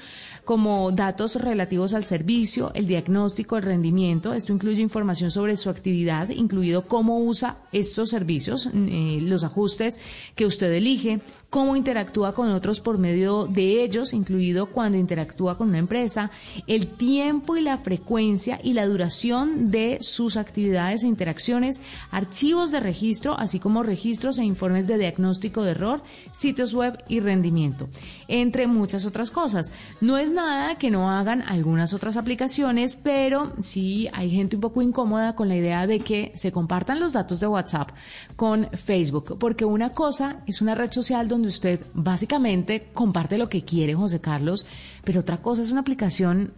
como 0.47 0.93
datos 0.93 1.35
relativos 1.35 1.93
al 1.93 2.05
servicio, 2.05 2.71
el 2.75 2.87
diagnóstico, 2.87 3.57
el 3.57 3.65
rendimiento. 3.65 4.33
Esto 4.33 4.53
incluye 4.53 4.81
información 4.81 5.33
sobre 5.33 5.57
su 5.57 5.71
actividad, 5.71 6.31
incluido 6.31 6.83
cómo 6.83 7.19
usa 7.19 7.57
estos 7.73 8.11
servicios, 8.11 8.71
eh, 8.73 9.19
los 9.23 9.43
ajustes 9.43 9.99
que 10.37 10.47
usted 10.47 10.73
elige, 10.73 11.21
cómo 11.51 11.77
interactúa 11.77 12.35
con 12.35 12.51
otros 12.51 12.81
por 12.81 12.99
medio 12.99 13.47
de 13.47 13.83
ellos, 13.83 14.13
incluido 14.13 14.67
cuando 14.67 14.99
interactúa 14.99 15.57
con 15.57 15.69
una 15.69 15.79
empresa, 15.79 16.31
el 16.67 16.87
tiempo 16.87 17.57
y 17.57 17.63
la 17.63 17.79
frecuencia 17.79 18.61
y 18.63 18.73
la 18.73 18.87
duración 18.87 19.71
de 19.71 19.99
sus 20.01 20.37
actividades 20.37 21.03
e 21.03 21.07
interacciones, 21.09 21.83
archivos 22.11 22.73
de 22.73 22.81
registro, 22.81 23.39
así 23.39 23.59
como 23.59 23.83
registros 23.83 24.39
e 24.39 24.45
informes 24.45 24.87
de 24.87 24.99
diagnóstico 24.99 25.63
de 25.63 25.71
error, 25.71 26.03
sitios 26.33 26.75
web 26.75 27.03
y 27.09 27.21
rendimiento, 27.21 27.89
entre 28.29 28.67
muchas 28.67 29.07
otras 29.07 29.31
cosas. 29.31 29.73
No 30.01 30.19
es 30.19 30.33
nada 30.33 30.77
que 30.77 30.91
no 30.91 31.11
hagan 31.11 31.43
algunas 31.43 31.95
otras 31.95 32.17
aplicaciones, 32.17 32.97
pero 32.97 33.53
sí 33.63 34.09
hay 34.13 34.31
gente 34.31 34.57
un 34.57 34.63
poco 34.63 34.83
incómoda 34.83 35.35
con 35.35 35.49
la 35.49 35.57
idea 35.57 35.87
de 35.87 36.01
que 36.01 36.33
se 36.35 36.53
compartan 36.53 37.01
los 37.01 37.13
datos 37.13 37.41
de 37.41 37.47
WhatsApp 37.47 37.91
con 38.37 38.69
Facebook, 38.71 39.39
porque 39.39 39.65
una 39.65 39.91
cosa 39.91 40.43
es 40.47 40.61
una 40.61 40.75
red 40.75 40.93
social 40.93 41.29
donde 41.29 41.46
usted 41.49 41.81
básicamente 41.95 42.89
comparte 42.93 43.39
lo 43.39 43.49
que 43.49 43.65
quiere, 43.65 43.95
José 43.95 44.21
Carlos, 44.21 44.67
pero 45.05 45.21
otra 45.21 45.39
cosa 45.39 45.63
es 45.63 45.71
una 45.71 45.81
aplicación 45.81 46.53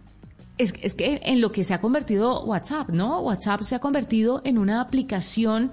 es, 0.57 0.73
es, 0.81 0.93
que 0.93 1.21
en 1.23 1.39
lo 1.39 1.53
que 1.53 1.63
se 1.63 1.73
ha 1.73 1.79
convertido 1.79 2.43
WhatsApp, 2.43 2.89
¿no? 2.89 3.21
WhatsApp 3.21 3.61
se 3.61 3.75
ha 3.75 3.79
convertido 3.79 4.41
en 4.43 4.57
una 4.57 4.81
aplicación 4.81 5.71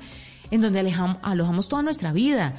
en 0.53 0.61
donde 0.61 0.79
alojamos 1.23 1.69
toda 1.69 1.83
nuestra 1.83 2.13
vida 2.13 2.55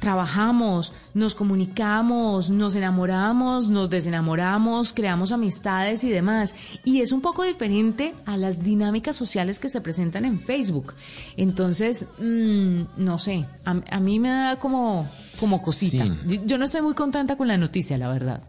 trabajamos, 0.00 0.92
nos 1.14 1.34
comunicamos, 1.34 2.50
nos 2.50 2.74
enamoramos, 2.74 3.68
nos 3.68 3.90
desenamoramos, 3.90 4.92
creamos 4.92 5.30
amistades 5.30 6.02
y 6.02 6.10
demás. 6.10 6.54
Y 6.84 7.02
es 7.02 7.12
un 7.12 7.20
poco 7.20 7.44
diferente 7.44 8.14
a 8.26 8.36
las 8.36 8.64
dinámicas 8.64 9.14
sociales 9.14 9.60
que 9.60 9.68
se 9.68 9.80
presentan 9.80 10.24
en 10.24 10.40
Facebook. 10.40 10.94
Entonces, 11.36 12.08
mm, 12.18 12.82
no 12.96 13.18
sé, 13.18 13.44
a, 13.64 14.00
mí 14.00 14.18
me 14.18 14.30
da 14.30 14.58
como, 14.58 15.08
como 15.38 15.62
cosita. 15.62 16.04
Yo 16.46 16.58
no 16.58 16.64
estoy 16.64 16.82
muy 16.82 16.94
contenta 16.94 17.36
con 17.36 17.46
la 17.46 17.56
noticia, 17.58 17.98
la 17.98 18.08
verdad. 18.08 18.42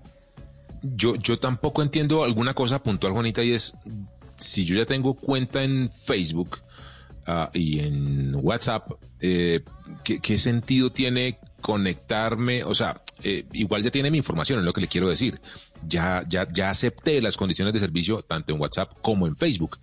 Yo, 0.82 1.16
yo 1.16 1.38
tampoco 1.38 1.84
entiendo 1.84 2.24
alguna 2.24 2.54
cosa 2.54 2.82
puntual, 2.82 3.14
Juanita, 3.14 3.44
y 3.44 3.52
es, 3.52 3.76
si 4.38 4.66
yo 4.66 4.76
ya 4.76 4.86
tengo 4.86 5.14
cuenta 5.14 5.64
en 5.64 5.92
Facebook, 6.04 6.58
ah, 7.26 7.50
y 7.54 7.80
en 7.80 8.36
WhatsApp, 8.36 8.92
eh, 9.20 9.64
¿qué, 10.04 10.38
sentido 10.38 10.92
tiene 10.92 11.40
conectarme? 11.62 12.64
O 12.64 12.74
sea, 12.74 13.02
eh, 13.24 13.46
igual 13.54 13.84
ya 13.84 13.92
tiene 13.92 14.12
mi 14.12 14.18
información, 14.18 14.60
es 14.60 14.66
lo 14.66 14.74
que 14.74 14.82
le 14.82 14.88
quiero 14.88 15.10
decir. 15.10 15.40
Ya, 15.88 16.24
ya, 16.28 16.48
ya 16.52 16.70
acepté 16.70 17.22
las 17.22 17.38
condiciones 17.38 17.74
de 17.74 17.80
servicio 17.80 18.22
tanto 18.22 18.54
en 18.54 18.62
WhatsApp 18.62 18.92
como 19.02 19.28
en 19.28 19.36
Facebook. 19.36 19.80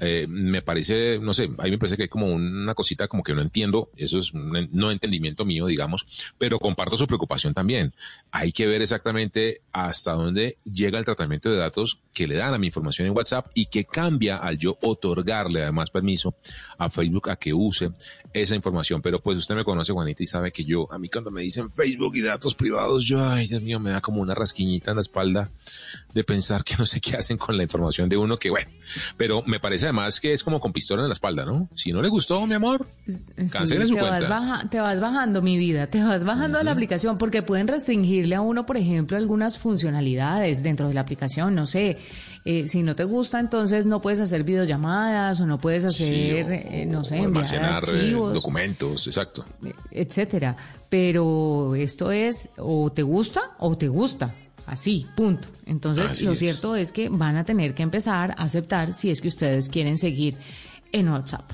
Eh, 0.00 0.26
me 0.28 0.62
parece, 0.62 1.18
no 1.20 1.34
sé, 1.34 1.50
a 1.58 1.64
mí 1.64 1.70
me 1.70 1.78
parece 1.78 1.96
que 1.96 2.04
hay 2.04 2.08
como 2.08 2.26
una 2.26 2.72
cosita 2.74 3.06
como 3.06 3.22
que 3.22 3.34
no 3.34 3.42
entiendo, 3.42 3.90
eso 3.96 4.18
es 4.18 4.32
un 4.32 4.68
no 4.72 4.90
entendimiento 4.90 5.44
mío, 5.44 5.66
digamos, 5.66 6.06
pero 6.38 6.58
comparto 6.58 6.96
su 6.96 7.06
preocupación 7.06 7.52
también. 7.52 7.92
Hay 8.30 8.52
que 8.52 8.66
ver 8.66 8.80
exactamente 8.80 9.60
hasta 9.72 10.12
dónde 10.12 10.56
llega 10.64 10.98
el 10.98 11.04
tratamiento 11.04 11.50
de 11.50 11.58
datos 11.58 12.00
que 12.14 12.26
le 12.26 12.36
dan 12.36 12.54
a 12.54 12.58
mi 12.58 12.68
información 12.68 13.08
en 13.08 13.16
WhatsApp 13.16 13.48
y 13.54 13.66
que 13.66 13.84
cambia 13.84 14.38
al 14.38 14.56
yo 14.56 14.78
otorgarle 14.80 15.62
además 15.62 15.90
permiso 15.90 16.34
a 16.78 16.88
Facebook 16.88 17.28
a 17.28 17.36
que 17.36 17.52
use 17.52 17.90
esa 18.32 18.54
información. 18.54 19.02
Pero 19.02 19.20
pues 19.20 19.36
usted 19.36 19.54
me 19.54 19.64
conoce, 19.64 19.92
Juanita, 19.92 20.22
y 20.22 20.26
sabe 20.26 20.50
que 20.50 20.64
yo, 20.64 20.90
a 20.90 20.98
mí 20.98 21.10
cuando 21.10 21.30
me 21.30 21.42
dicen 21.42 21.70
Facebook 21.70 22.16
y 22.16 22.22
datos 22.22 22.54
privados, 22.54 23.04
yo, 23.04 23.22
ay, 23.22 23.48
Dios 23.48 23.60
mío, 23.60 23.78
me 23.78 23.90
da 23.90 24.00
como 24.00 24.22
una 24.22 24.34
rasquiñita 24.34 24.92
en 24.92 24.96
la 24.96 25.02
espalda 25.02 25.50
de 26.14 26.24
pensar 26.24 26.64
que 26.64 26.76
no 26.78 26.86
sé 26.86 27.00
qué 27.00 27.16
hacen 27.16 27.36
con 27.36 27.56
la 27.56 27.62
información 27.62 28.08
de 28.08 28.16
uno, 28.16 28.38
que 28.38 28.48
bueno, 28.48 28.70
pero 29.16 29.42
me 29.46 29.60
parece 29.60 29.89
además 29.90 30.20
que 30.20 30.32
es 30.32 30.42
como 30.44 30.60
con 30.60 30.72
pistola 30.72 31.02
en 31.02 31.08
la 31.08 31.14
espalda, 31.14 31.44
¿no? 31.44 31.68
Si 31.74 31.92
no 31.92 32.00
le 32.00 32.08
gustó, 32.08 32.46
mi 32.46 32.54
amor, 32.54 32.86
cancele 33.50 33.86
su 33.86 33.94
te 33.94 34.00
cuenta. 34.00 34.28
Vas 34.28 34.70
te 34.70 34.80
vas 34.80 35.00
bajando, 35.00 35.42
mi 35.42 35.58
vida, 35.58 35.88
te 35.88 36.02
vas 36.02 36.24
bajando 36.24 36.58
a 36.58 36.64
la 36.64 36.72
aplicación 36.72 37.18
porque 37.18 37.42
pueden 37.42 37.68
restringirle 37.68 38.36
a 38.36 38.40
uno, 38.40 38.66
por 38.66 38.76
ejemplo, 38.76 39.16
algunas 39.16 39.58
funcionalidades 39.58 40.62
dentro 40.62 40.88
de 40.88 40.94
la 40.94 41.00
aplicación, 41.00 41.54
no 41.54 41.66
sé. 41.66 41.98
Eh, 42.44 42.66
si 42.68 42.82
no 42.82 42.96
te 42.96 43.04
gusta, 43.04 43.38
entonces 43.38 43.84
no 43.84 44.00
puedes 44.00 44.20
hacer 44.20 44.44
videollamadas 44.44 45.40
o 45.40 45.46
no 45.46 45.60
puedes 45.60 45.84
hacer, 45.84 46.50
eh, 46.50 46.86
no 46.88 47.04
sé, 47.04 47.18
enviar 47.18 47.54
eh, 47.54 47.58
archivos, 47.58 48.32
documentos, 48.32 49.06
exacto, 49.06 49.44
etcétera. 49.90 50.56
Pero 50.88 51.74
esto 51.74 52.10
es 52.10 52.48
o 52.56 52.90
te 52.90 53.02
gusta 53.02 53.42
o 53.58 53.76
te 53.76 53.88
gusta. 53.88 54.34
Así, 54.70 55.04
punto. 55.16 55.48
Entonces, 55.66 56.22
lo 56.22 56.36
cierto 56.36 56.76
es 56.76 56.92
que 56.92 57.08
van 57.08 57.36
a 57.36 57.44
tener 57.44 57.74
que 57.74 57.82
empezar 57.82 58.30
a 58.38 58.44
aceptar 58.44 58.92
si 58.92 59.10
es 59.10 59.20
que 59.20 59.26
ustedes 59.26 59.68
quieren 59.68 59.98
seguir 59.98 60.36
en 60.92 61.08
WhatsApp. 61.08 61.50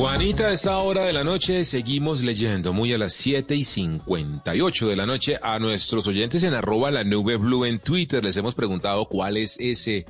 Juanita, 0.00 0.46
a 0.46 0.52
esta 0.54 0.78
hora 0.78 1.02
de 1.02 1.12
la 1.12 1.24
noche 1.24 1.62
seguimos 1.62 2.22
leyendo, 2.22 2.72
muy 2.72 2.90
a 2.94 2.96
las 2.96 3.12
7 3.12 3.54
y 3.54 3.64
58 3.64 4.88
de 4.88 4.96
la 4.96 5.04
noche, 5.04 5.38
a 5.42 5.58
nuestros 5.58 6.06
oyentes 6.06 6.42
en 6.42 6.54
arroba 6.54 6.90
la 6.90 7.04
nube 7.04 7.36
blue 7.36 7.66
en 7.66 7.80
Twitter. 7.80 8.24
Les 8.24 8.34
hemos 8.38 8.54
preguntado 8.54 9.04
cuál 9.04 9.36
es 9.36 9.60
ese 9.60 10.06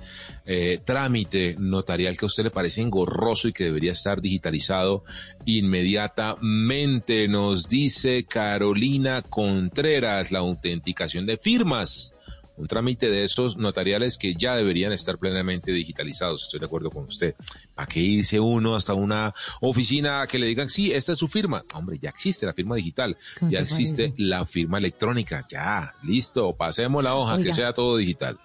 eh, 0.47 0.79
trámite 0.85 1.57
notarial 1.59 2.17
que 2.17 2.25
a 2.25 2.29
usted 2.29 2.45
le 2.45 2.53
parece 2.53 2.83
engorroso 2.83 3.49
y 3.49 3.53
que 3.53 3.65
debería 3.65 3.91
estar 3.91 4.21
digitalizado 4.21 5.03
inmediatamente. 5.45 7.27
Nos 7.27 7.69
dice 7.69 8.27
Carolina 8.27 9.23
Contreras, 9.23 10.31
la 10.31 10.39
autenticación 10.39 11.27
de 11.27 11.37
firmas 11.37 12.15
un 12.61 12.67
trámite 12.67 13.11
de 13.11 13.25
esos 13.25 13.57
notariales 13.57 14.19
que 14.19 14.35
ya 14.35 14.55
deberían 14.55 14.93
estar 14.93 15.19
plenamente 15.19 15.73
digitalizados. 15.73 16.45
Estoy 16.45 16.61
de 16.61 16.67
acuerdo 16.67 16.91
con 16.91 17.05
usted. 17.05 17.35
¿Para 17.75 17.87
qué 17.87 18.01
irse 18.01 18.39
uno 18.39 18.77
hasta 18.77 18.93
una 18.93 19.33
oficina 19.63 20.27
que 20.27 20.39
le 20.39 20.47
digan, 20.47 20.69
sí, 20.69 20.93
esta 20.93 21.13
es 21.13 21.19
su 21.19 21.27
firma? 21.27 21.65
Hombre, 21.73 21.99
ya 21.99 22.11
existe 22.11 22.45
la 22.45 22.53
firma 22.53 22.77
digital, 22.77 23.17
ya 23.49 23.61
existe 23.61 24.13
la 24.19 24.45
firma 24.45 24.77
electrónica, 24.77 25.47
ya, 25.49 25.95
listo, 26.03 26.55
pasemos 26.55 27.03
la 27.03 27.15
hoja, 27.15 27.43
que 27.43 27.53
sea 27.53 27.73
todo 27.73 27.97
digital. 27.97 28.39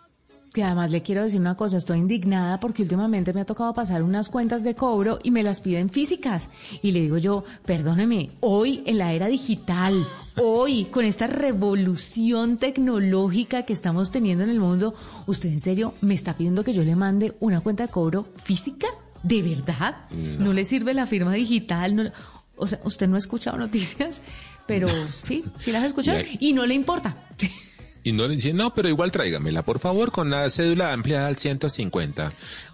Que 0.55 0.63
además 0.63 0.89
le 0.89 1.01
quiero 1.01 1.21
decir 1.21 1.41
una 1.41 1.57
cosa, 1.57 1.75
estoy 1.75 1.97
indignada 1.97 2.61
porque 2.61 2.81
últimamente 2.81 3.33
me 3.33 3.41
ha 3.41 3.45
tocado 3.45 3.73
pasar 3.73 4.01
unas 4.03 4.29
cuentas 4.29 4.63
de 4.63 4.73
cobro 4.73 5.19
y 5.21 5.29
me 5.29 5.43
las 5.43 5.59
piden 5.59 5.89
físicas. 5.89 6.49
Y 6.81 6.93
le 6.93 7.01
digo 7.01 7.17
yo, 7.17 7.43
perdóneme, 7.65 8.29
hoy 8.39 8.81
en 8.85 8.97
la 8.97 9.11
era 9.11 9.27
digital, 9.27 9.93
hoy 10.37 10.85
con 10.85 11.03
esta 11.03 11.27
revolución 11.27 12.55
tecnológica 12.55 13.63
que 13.63 13.73
estamos 13.73 14.11
teniendo 14.11 14.45
en 14.45 14.49
el 14.49 14.61
mundo, 14.61 14.95
¿usted 15.25 15.49
en 15.49 15.59
serio 15.59 15.93
me 15.99 16.13
está 16.13 16.37
pidiendo 16.37 16.63
que 16.63 16.73
yo 16.73 16.85
le 16.85 16.95
mande 16.95 17.35
una 17.41 17.59
cuenta 17.59 17.87
de 17.87 17.91
cobro 17.91 18.25
física? 18.37 18.87
¿De 19.23 19.41
verdad? 19.41 19.97
¿No, 20.39 20.53
le 20.53 20.63
sirve 20.63 20.93
la 20.93 21.05
firma 21.05 21.33
digital? 21.33 22.13
o 22.55 22.65
sea, 22.65 22.79
usted 22.85 23.09
no 23.09 23.15
ha 23.17 23.19
escuchado 23.19 23.57
noticias, 23.57 24.21
pero 24.65 24.87
sí, 25.21 25.43
sí 25.59 25.73
las 25.73 25.83
ha 25.83 25.87
escuchado 25.87 26.19
y 26.39 26.53
no 26.53 26.65
le 26.65 26.75
importa. 26.75 27.13
Y 28.05 28.11
no 28.11 28.27
le 28.27 28.35
dicen, 28.35 28.55
no, 28.55 28.71
pero 28.71 28.87
igual 28.87 29.11
tráigamela, 29.11 29.63
por 29.63 29.79
favor, 29.79 30.11
con 30.11 30.29
la 30.29 30.47
cédula 30.51 30.93
ampliada 30.93 31.25
al 31.25 31.37
150. 31.37 32.33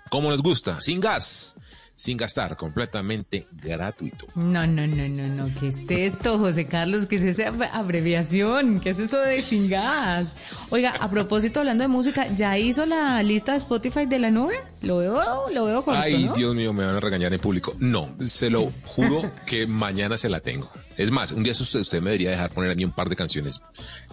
como 0.10 0.32
les 0.32 0.42
gusta, 0.42 0.82
sin 0.82 1.00
gas 1.00 1.56
sin 1.98 2.16
gastar, 2.16 2.56
completamente 2.56 3.48
gratuito. 3.52 4.28
No, 4.36 4.68
no, 4.68 4.86
no, 4.86 5.10
no, 5.10 5.28
no. 5.30 5.50
¿Qué 5.60 5.70
es 5.70 5.90
esto, 5.90 6.38
José 6.38 6.68
Carlos? 6.68 7.08
¿Qué 7.08 7.16
es 7.16 7.24
esa 7.24 7.48
abreviación? 7.74 8.80
¿Qué 8.80 8.92
es 8.92 9.00
eso 9.00 9.20
de 9.20 9.42
sin 9.42 9.68
gas? 9.68 10.38
Oiga, 10.70 10.92
a 10.92 11.10
propósito, 11.10 11.60
hablando 11.60 11.84
de 11.84 11.88
música, 11.88 12.28
¿ya 12.36 12.56
hizo 12.60 12.86
la 12.86 13.24
lista 13.24 13.54
de 13.54 13.58
Spotify 13.58 14.06
de 14.06 14.20
la 14.20 14.30
nube? 14.30 14.54
Lo 14.84 14.98
veo, 14.98 15.50
lo 15.52 15.66
veo 15.66 15.84
corto, 15.84 16.00
Ay, 16.00 16.30
Dios 16.36 16.54
mío, 16.54 16.72
me 16.72 16.86
van 16.86 16.98
a 16.98 17.00
regañar 17.00 17.34
en 17.34 17.40
público. 17.40 17.74
No, 17.80 18.16
se 18.24 18.52
lo 18.52 18.72
juro 18.86 19.32
que 19.48 19.66
mañana 19.66 20.20
se 20.20 20.30
la 20.30 20.40
tengo. 20.40 20.70
Es 20.98 21.12
más, 21.12 21.32
un 21.32 21.44
día 21.44 21.54
usted 21.54 22.02
me 22.02 22.10
debería 22.10 22.32
dejar 22.32 22.52
poner 22.52 22.72
a 22.72 22.76
mí 22.76 22.84
un 22.84 22.92
par 22.92 23.08
de 23.08 23.16
canciones 23.16 23.62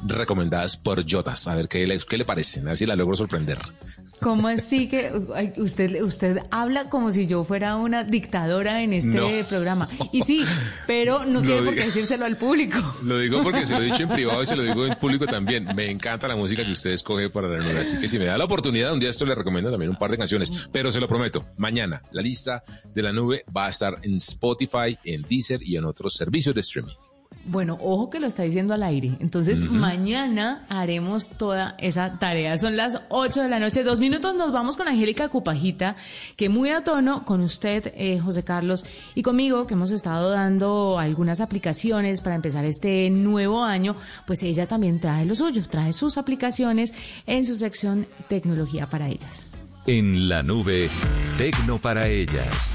recomendadas 0.07 0.77
por 0.77 1.05
Jotas, 1.11 1.49
a 1.49 1.55
ver 1.55 1.67
qué 1.67 1.87
le, 1.87 1.99
qué 1.99 2.19
le 2.19 2.25
parecen, 2.27 2.67
a 2.67 2.71
ver 2.71 2.79
si 2.79 2.87
la 2.87 2.95
logro 2.95 3.17
sorprender. 3.17 3.59
¿Cómo 4.21 4.49
así 4.49 4.89
que 4.89 5.11
usted, 5.57 6.03
usted 6.03 6.41
habla 6.51 6.89
como 6.89 7.11
si 7.11 7.27
yo 7.27 7.45
fuera 7.45 7.77
una 7.77 8.05
dictadora 8.05 8.83
en 8.83 8.93
este 8.93 9.45
programa? 9.45 9.89
Y 10.13 10.23
sí, 10.23 10.45
pero 10.87 11.25
no 11.25 11.43
tiene 11.43 11.63
por 11.63 11.75
qué 11.75 11.85
decírselo 11.87 12.27
al 12.27 12.37
público. 12.37 12.79
Lo 13.05 13.19
digo 13.19 13.43
porque 13.43 13.67
se 13.67 13.75
lo 13.75 13.83
he 13.83 13.87
dicho 13.87 14.03
en 14.03 14.09
privado 14.15 14.43
y 14.43 14.47
se 14.47 14.57
lo 14.57 14.63
digo 14.63 14.87
en 14.87 14.95
público 14.97 15.27
también. 15.27 15.69
Me 15.75 15.91
encanta 15.91 16.29
la 16.29 16.37
música 16.37 16.65
que 16.65 16.73
usted 16.73 16.91
escoge 16.91 17.31
para 17.31 17.49
la 17.49 17.59
nube, 17.59 17.79
así 17.79 17.99
que 17.99 18.09
si 18.09 18.19
me 18.19 18.27
da 18.27 18.37
la 18.39 18.45
oportunidad, 18.45 18.93
un 18.93 19.01
día 19.01 19.11
esto 19.11 19.25
le 19.25 19.35
recomiendo 19.35 19.71
también 19.71 19.91
un 19.91 19.97
par 19.97 20.11
de 20.11 20.19
canciones, 20.19 20.69
pero 20.73 20.93
se 20.93 21.01
lo 21.01 21.09
prometo, 21.09 21.47
mañana 21.57 22.03
la 22.13 22.23
lista 22.23 22.63
de 22.95 23.03
la 23.03 23.13
nube 23.13 23.45
va 23.55 23.67
a 23.67 23.69
estar 23.71 23.99
en 24.03 24.17
Spotify, 24.17 24.99
en 25.05 25.23
Deezer 25.23 25.61
y 25.63 25.77
en 25.77 25.85
otros 25.85 26.15
servicios 26.15 26.55
de 26.55 26.61
streaming. 26.61 26.74
Bueno, 27.47 27.77
ojo 27.81 28.09
que 28.09 28.21
lo 28.21 28.27
está 28.27 28.43
diciendo 28.43 28.73
al 28.73 28.83
aire. 28.83 29.17
Entonces, 29.21 29.63
mañana 29.71 30.65
haremos 30.69 31.31
toda 31.31 31.75
esa 31.79 32.19
tarea. 32.19 32.57
Son 32.57 32.77
las 32.77 33.03
8 33.11 33.43
de 33.43 33.49
la 33.49 33.59
noche, 33.59 33.85
dos 33.85 34.01
minutos. 34.01 34.35
Nos 34.35 34.51
vamos 34.51 34.77
con 34.77 34.89
Angélica 34.89 35.29
Cupajita, 35.29 35.97
que 36.37 36.49
muy 36.49 36.71
a 36.71 36.85
tono 36.85 37.25
con 37.25 37.43
usted, 37.43 37.93
eh, 37.97 38.19
José 38.19 38.45
Carlos, 38.45 38.87
y 39.15 39.23
conmigo, 39.23 39.67
que 39.67 39.75
hemos 39.75 39.91
estado 39.91 40.31
dando 40.31 40.99
algunas 40.99 41.41
aplicaciones 41.41 42.23
para 42.23 42.37
empezar 42.37 42.65
este 42.65 43.11
nuevo 43.11 43.63
año, 43.63 43.95
pues 44.27 44.43
ella 44.43 44.67
también 44.67 44.99
trae 44.99 45.27
lo 45.27 45.35
suyo, 45.35 45.63
trae 45.69 45.93
sus 45.93 46.17
aplicaciones 46.17 46.95
en 47.27 47.45
su 47.45 47.59
sección 47.59 48.07
Tecnología 48.29 48.89
para 48.89 49.09
ellas. 49.09 49.55
En 49.87 50.31
la 50.31 50.43
nube, 50.43 50.89
Tecno 51.37 51.79
para 51.79 52.09
ellas. 52.09 52.75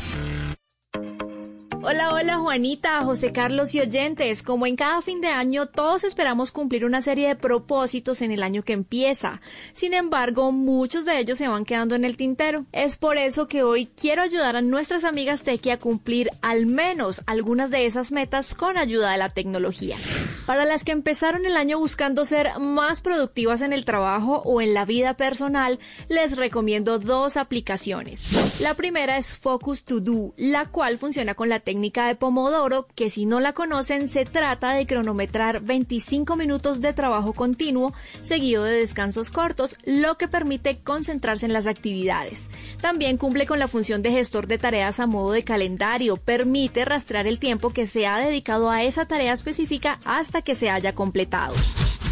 Hola, 1.91 2.13
hola 2.13 2.38
Juanita, 2.38 3.04
José 3.04 3.32
Carlos 3.32 3.73
y 3.73 3.80
oyentes. 3.80 4.43
Como 4.43 4.67
en 4.67 4.75
cada 4.75 5.02
fin 5.02 5.21
de 5.21 5.30
año, 5.30 5.65
todos 5.65 6.04
esperamos 6.04 6.52
cumplir 6.52 6.86
una 6.86 7.02
serie 7.02 7.28
de 7.28 7.36
propósitos 7.36 8.21
en 8.21 8.32
el 8.32 8.43
año 8.43 8.62
que 8.62 8.73
empieza. 8.73 9.41
Sin 9.73 9.95
embargo, 9.95 10.52
muchos 10.52 11.04
de 11.04 11.17
ellos 11.17 11.39
se 11.39 11.47
van 11.47 11.65
quedando 11.65 11.95
en 11.95 12.06
el 12.06 12.15
tintero. 12.15 12.67
Es 12.73 12.97
por 12.97 13.17
eso 13.17 13.47
que 13.47 13.63
hoy 13.63 13.88
quiero 13.88 14.21
ayudar 14.21 14.56
a 14.56 14.62
nuestras 14.62 15.04
amigas 15.04 15.41
Tequi 15.41 15.71
a 15.71 15.80
cumplir 15.80 16.30
al 16.43 16.67
menos 16.67 17.23
algunas 17.25 17.71
de 17.71 17.88
esas 17.88 18.12
metas 18.12 18.54
con 18.54 18.78
ayuda 18.78 19.12
de 19.13 19.17
la 19.17 19.30
tecnología. 19.30 19.97
Para 20.45 20.65
las 20.65 20.84
que 20.84 20.91
empezaron 20.91 21.47
el 21.47 21.58
año 21.58 21.80
buscando 21.80 22.23
ser 22.23 22.60
más 22.60 23.02
productivas 23.02 23.62
en 23.62 23.73
el 23.73 23.84
trabajo 23.84 24.43
o 24.45 24.62
en 24.62 24.75
la 24.75 24.86
vida 24.86 25.15
personal, 25.15 25.80
les 26.08 26.38
recomiendo 26.38 26.99
dos 26.99 27.36
aplicaciones. 27.36 28.60
La 28.60 28.75
primera 28.75 29.17
es 29.17 29.38
Focus 29.38 29.86
To 29.86 30.02
Do, 30.02 30.34
la 30.38 30.65
cual 30.65 30.99
funciona 30.99 31.34
con 31.34 31.49
la 31.49 31.60
técnica 31.79 32.07
de 32.07 32.15
Pomodoro, 32.15 32.87
que 32.93 33.09
si 33.09 33.25
no 33.25 33.39
la 33.39 33.53
conocen 33.53 34.09
se 34.09 34.25
trata 34.25 34.73
de 34.73 34.85
cronometrar 34.85 35.61
25 35.61 36.35
minutos 36.35 36.81
de 36.81 36.91
trabajo 36.91 37.31
continuo 37.31 37.93
seguido 38.21 38.65
de 38.65 38.79
descansos 38.79 39.31
cortos, 39.31 39.77
lo 39.85 40.17
que 40.17 40.27
permite 40.27 40.79
concentrarse 40.79 41.45
en 41.45 41.53
las 41.53 41.67
actividades. 41.67 42.49
También 42.81 43.15
cumple 43.15 43.47
con 43.47 43.59
la 43.59 43.69
función 43.69 44.01
de 44.01 44.11
gestor 44.11 44.47
de 44.47 44.57
tareas 44.57 44.99
a 44.99 45.07
modo 45.07 45.31
de 45.31 45.45
calendario, 45.45 46.17
permite 46.17 46.83
rastrear 46.83 47.27
el 47.27 47.39
tiempo 47.39 47.69
que 47.69 47.87
se 47.87 48.07
ha 48.07 48.17
dedicado 48.17 48.69
a 48.69 48.83
esa 48.83 49.05
tarea 49.05 49.31
específica 49.31 50.01
hasta 50.03 50.41
que 50.41 50.55
se 50.55 50.69
haya 50.69 50.93
completado. 50.93 51.53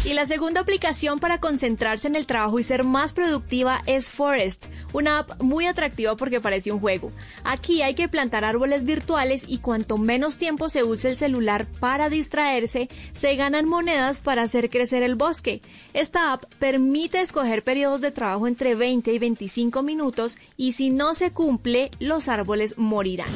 Y 0.08 0.14
la 0.14 0.24
segunda 0.24 0.62
aplicación 0.62 1.20
para 1.20 1.38
concentrarse 1.38 2.08
en 2.08 2.16
el 2.16 2.24
trabajo 2.24 2.58
y 2.58 2.62
ser 2.62 2.82
más 2.82 3.12
productiva 3.12 3.82
es 3.84 4.10
Forest, 4.10 4.64
una 4.94 5.18
app 5.18 5.42
muy 5.42 5.66
atractiva 5.66 6.16
porque 6.16 6.40
parece 6.40 6.72
un 6.72 6.80
juego. 6.80 7.12
Aquí 7.44 7.82
hay 7.82 7.94
que 7.94 8.08
plantar 8.08 8.42
árboles 8.42 8.84
virtuales 8.84 9.44
y 9.46 9.58
cuanto 9.58 9.98
menos 9.98 10.38
tiempo 10.38 10.70
se 10.70 10.82
use 10.82 11.10
el 11.10 11.18
celular 11.18 11.66
para 11.78 12.08
distraerse, 12.08 12.88
se 13.12 13.36
ganan 13.36 13.68
monedas 13.68 14.22
para 14.22 14.44
hacer 14.44 14.70
crecer 14.70 15.02
el 15.02 15.14
bosque. 15.14 15.60
Esta 15.92 16.32
app 16.32 16.46
permite 16.58 17.20
escoger 17.20 17.62
periodos 17.62 18.00
de 18.00 18.10
trabajo 18.10 18.46
entre 18.46 18.74
20 18.74 19.12
y 19.12 19.18
25 19.18 19.82
minutos 19.82 20.38
y 20.56 20.72
si 20.72 20.88
no 20.88 21.12
se 21.12 21.32
cumple, 21.32 21.90
los 22.00 22.30
árboles 22.30 22.78
morirán. 22.78 23.28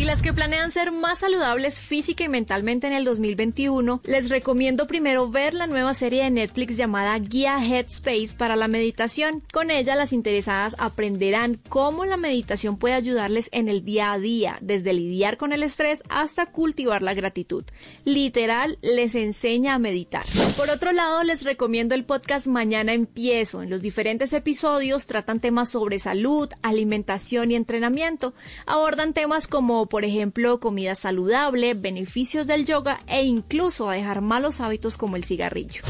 Y 0.00 0.04
las 0.04 0.22
que 0.22 0.32
planean 0.32 0.70
ser 0.70 0.92
más 0.92 1.18
saludables 1.18 1.82
física 1.82 2.24
y 2.24 2.28
mentalmente 2.30 2.86
en 2.86 2.94
el 2.94 3.04
2021, 3.04 4.00
les 4.04 4.30
recomiendo 4.30 4.86
primero 4.86 5.30
ver 5.30 5.52
la 5.52 5.66
nueva 5.66 5.92
serie 5.92 6.24
de 6.24 6.30
Netflix 6.30 6.78
llamada 6.78 7.18
Guía 7.18 7.58
Headspace 7.62 8.30
para 8.34 8.56
la 8.56 8.66
meditación. 8.66 9.42
Con 9.52 9.70
ella 9.70 9.96
las 9.96 10.14
interesadas 10.14 10.74
aprenderán 10.78 11.60
cómo 11.68 12.06
la 12.06 12.16
meditación 12.16 12.78
puede 12.78 12.94
ayudarles 12.94 13.50
en 13.52 13.68
el 13.68 13.84
día 13.84 14.12
a 14.12 14.18
día, 14.18 14.56
desde 14.62 14.94
lidiar 14.94 15.36
con 15.36 15.52
el 15.52 15.62
estrés 15.62 16.02
hasta 16.08 16.46
cultivar 16.46 17.02
la 17.02 17.12
gratitud. 17.12 17.66
Literal, 18.06 18.78
les 18.80 19.14
enseña 19.14 19.74
a 19.74 19.78
meditar. 19.78 20.24
Por 20.56 20.70
otro 20.70 20.92
lado, 20.92 21.22
les 21.24 21.42
recomiendo 21.42 21.94
el 21.94 22.06
podcast 22.06 22.46
Mañana 22.46 22.94
Empiezo. 22.94 23.60
En 23.60 23.68
los 23.68 23.82
diferentes 23.82 24.32
episodios 24.32 25.06
tratan 25.06 25.40
temas 25.40 25.68
sobre 25.68 25.98
salud, 25.98 26.48
alimentación 26.62 27.50
y 27.50 27.54
entrenamiento. 27.54 28.32
Abordan 28.64 29.12
temas 29.12 29.46
como 29.46 29.89
por 29.90 30.06
ejemplo 30.06 30.60
comida 30.60 30.94
saludable, 30.94 31.74
beneficios 31.74 32.46
del 32.46 32.64
yoga 32.64 33.00
e 33.06 33.24
incluso 33.24 33.90
a 33.90 33.94
dejar 33.94 34.22
malos 34.22 34.60
hábitos 34.62 34.96
como 34.96 35.16
el 35.16 35.24
cigarrillo. 35.24 35.82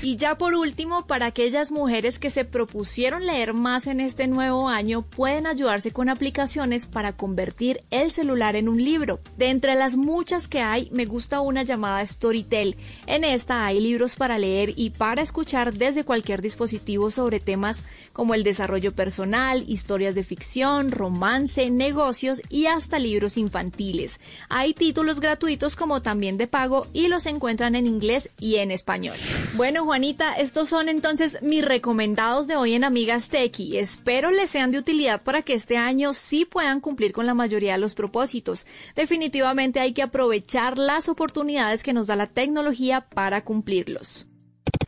Y 0.00 0.14
ya 0.14 0.38
por 0.38 0.54
último, 0.54 1.08
para 1.08 1.26
aquellas 1.26 1.72
mujeres 1.72 2.20
que 2.20 2.30
se 2.30 2.44
propusieron 2.44 3.26
leer 3.26 3.52
más 3.52 3.88
en 3.88 3.98
este 3.98 4.28
nuevo 4.28 4.68
año, 4.68 5.02
pueden 5.02 5.44
ayudarse 5.44 5.90
con 5.90 6.08
aplicaciones 6.08 6.86
para 6.86 7.16
convertir 7.16 7.82
el 7.90 8.12
celular 8.12 8.54
en 8.54 8.68
un 8.68 8.82
libro. 8.82 9.18
De 9.36 9.50
entre 9.50 9.74
las 9.74 9.96
muchas 9.96 10.46
que 10.46 10.60
hay, 10.60 10.88
me 10.92 11.04
gusta 11.04 11.40
una 11.40 11.64
llamada 11.64 12.06
Storytel. 12.06 12.76
En 13.06 13.24
esta 13.24 13.66
hay 13.66 13.80
libros 13.80 14.14
para 14.14 14.38
leer 14.38 14.72
y 14.76 14.90
para 14.90 15.20
escuchar 15.20 15.74
desde 15.74 16.04
cualquier 16.04 16.42
dispositivo 16.42 17.10
sobre 17.10 17.40
temas 17.40 17.82
como 18.12 18.34
el 18.34 18.44
desarrollo 18.44 18.94
personal, 18.94 19.64
historias 19.66 20.14
de 20.14 20.22
ficción, 20.22 20.92
romance, 20.92 21.70
negocios 21.70 22.40
y 22.48 22.66
hasta 22.66 23.00
libros 23.00 23.36
infantiles. 23.36 24.20
Hay 24.48 24.74
títulos 24.74 25.18
gratuitos 25.18 25.74
como 25.74 26.02
también 26.02 26.38
de 26.38 26.46
pago 26.46 26.86
y 26.92 27.08
los 27.08 27.26
encuentran 27.26 27.74
en 27.74 27.88
inglés 27.88 28.30
y 28.38 28.56
en 28.56 28.70
español. 28.70 29.16
Bueno, 29.56 29.87
Juanita, 29.88 30.34
estos 30.34 30.68
son 30.68 30.90
entonces 30.90 31.38
mis 31.40 31.64
recomendados 31.64 32.46
de 32.46 32.56
hoy 32.56 32.74
en 32.74 32.84
Amigas 32.84 33.30
Tequi. 33.30 33.78
Espero 33.78 34.30
les 34.30 34.50
sean 34.50 34.70
de 34.70 34.76
utilidad 34.76 35.22
para 35.22 35.40
que 35.40 35.54
este 35.54 35.78
año 35.78 36.12
sí 36.12 36.44
puedan 36.44 36.80
cumplir 36.80 37.12
con 37.12 37.24
la 37.24 37.32
mayoría 37.32 37.72
de 37.72 37.78
los 37.78 37.94
propósitos. 37.94 38.66
Definitivamente 38.94 39.80
hay 39.80 39.94
que 39.94 40.02
aprovechar 40.02 40.76
las 40.76 41.08
oportunidades 41.08 41.82
que 41.82 41.94
nos 41.94 42.06
da 42.06 42.16
la 42.16 42.26
tecnología 42.26 43.08
para 43.08 43.44
cumplirlos. 43.44 44.26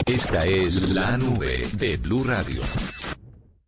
Esta 0.05 0.45
es 0.45 0.91
la 0.91 1.17
nube 1.17 1.67
de 1.73 1.97
Blue 1.97 2.23
Radio. 2.23 2.61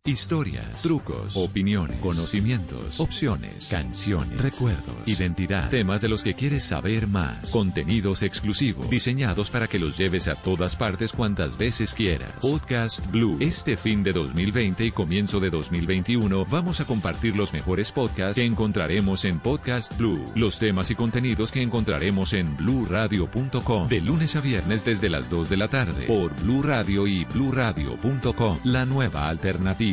Historias, 0.05 0.81
trucos, 0.81 1.33
opiniones, 1.37 1.97
conocimientos, 2.01 2.99
opciones, 2.99 3.69
canciones, 3.69 4.37
recuerdos, 4.37 4.97
identidad, 5.05 5.69
temas 5.69 6.01
de 6.01 6.09
los 6.09 6.21
que 6.21 6.33
quieres 6.33 6.65
saber 6.65 7.07
más, 7.07 7.51
contenidos 7.51 8.21
exclusivos, 8.21 8.89
diseñados 8.89 9.49
para 9.49 9.69
que 9.69 9.79
los 9.79 9.97
lleves 9.97 10.27
a 10.27 10.35
todas 10.35 10.75
partes 10.75 11.13
cuantas 11.13 11.57
veces 11.57 11.93
quieras. 11.93 12.33
Podcast 12.41 13.09
Blue. 13.11 13.37
Este 13.39 13.77
fin 13.77 14.03
de 14.03 14.11
2020 14.11 14.83
y 14.83 14.91
comienzo 14.91 15.39
de 15.39 15.49
2021 15.49 16.45
vamos 16.47 16.81
a 16.81 16.85
compartir 16.85 17.37
los 17.37 17.53
mejores 17.53 17.89
podcasts 17.93 18.35
que 18.35 18.45
encontraremos 18.45 19.23
en 19.23 19.39
Podcast 19.39 19.97
Blue, 19.97 20.25
los 20.35 20.59
temas 20.59 20.91
y 20.91 20.95
contenidos 20.95 21.49
que 21.49 21.61
encontraremos 21.61 22.33
en 22.33 22.57
bluradio.com 22.57 23.87
de 23.87 24.01
lunes 24.01 24.35
a 24.35 24.41
viernes 24.41 24.83
desde 24.83 25.09
las 25.09 25.29
2 25.29 25.49
de 25.49 25.55
la 25.55 25.69
tarde 25.69 26.07
por 26.07 26.35
Blue 26.41 26.61
Radio 26.61 27.07
y 27.07 27.23
bluradio.com, 27.23 28.59
la 28.65 28.85
nueva 28.85 29.29
alternativa. 29.29 29.92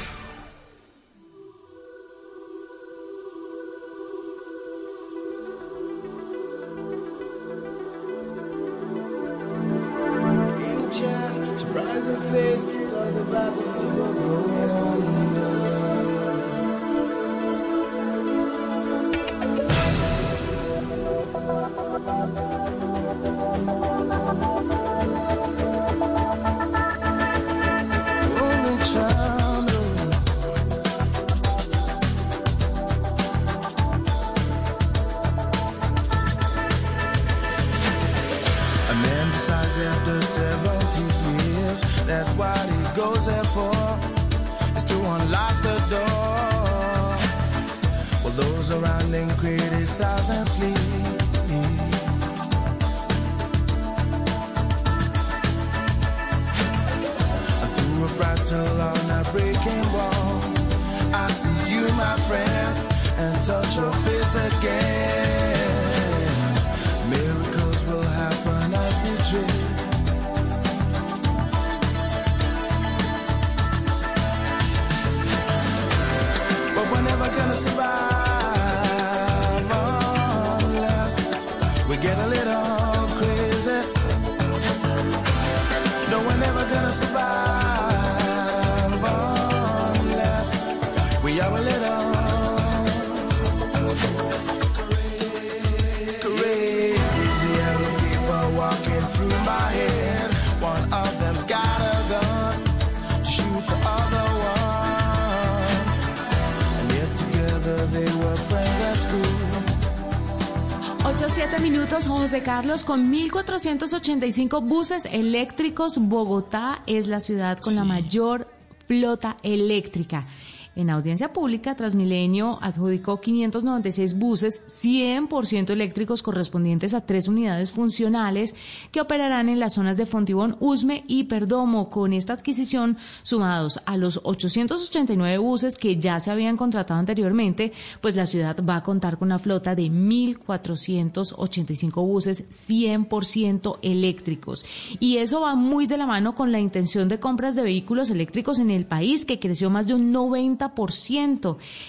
Carlos, 112.61 112.83
con 112.83 113.11
1.485 113.11 114.63
buses 114.63 115.05
eléctricos, 115.11 115.97
Bogotá 115.97 116.83
es 116.85 117.07
la 117.07 117.19
ciudad 117.19 117.57
con 117.57 117.73
la 117.73 117.85
mayor 117.85 118.47
flota 118.85 119.35
eléctrica. 119.41 120.27
En 120.73 120.89
audiencia 120.89 121.33
pública, 121.33 121.75
Transmilenio 121.75 122.57
adjudicó 122.61 123.19
596 123.19 124.17
buses 124.17 124.63
100% 124.69 125.69
eléctricos 125.69 126.23
correspondientes 126.23 126.93
a 126.93 127.01
tres 127.01 127.27
unidades 127.27 127.73
funcionales 127.73 128.55
que 128.89 129.01
operarán 129.01 129.49
en 129.49 129.59
las 129.59 129.73
zonas 129.73 129.97
de 129.97 130.05
Fontibón, 130.05 130.55
Usme 130.61 131.03
y 131.07 131.25
Perdomo. 131.25 131.89
Con 131.89 132.13
esta 132.13 132.31
adquisición, 132.31 132.95
sumados 133.23 133.81
a 133.85 133.97
los 133.97 134.21
889 134.23 135.39
buses 135.39 135.75
que 135.75 135.97
ya 135.97 136.21
se 136.21 136.31
habían 136.31 136.55
contratado 136.55 137.01
anteriormente, 137.01 137.73
pues 137.99 138.15
la 138.15 138.25
ciudad 138.25 138.55
va 138.63 138.77
a 138.77 138.83
contar 138.83 139.17
con 139.17 139.27
una 139.27 139.39
flota 139.39 139.75
de 139.75 139.87
1.485 139.87 141.95
buses 141.95 142.49
100% 142.49 143.79
eléctricos. 143.81 144.63
Y 145.01 145.17
eso 145.17 145.41
va 145.41 145.55
muy 145.55 145.85
de 145.85 145.97
la 145.97 146.05
mano 146.05 146.33
con 146.33 146.53
la 146.53 146.61
intención 146.61 147.09
de 147.09 147.19
compras 147.19 147.55
de 147.55 147.63
vehículos 147.63 148.09
eléctricos 148.09 148.57
en 148.59 148.71
el 148.71 148.85
país, 148.85 149.25
que 149.25 149.37
creció 149.37 149.69
más 149.69 149.87
de 149.87 149.95
un 149.95 150.13
90%. 150.13 150.60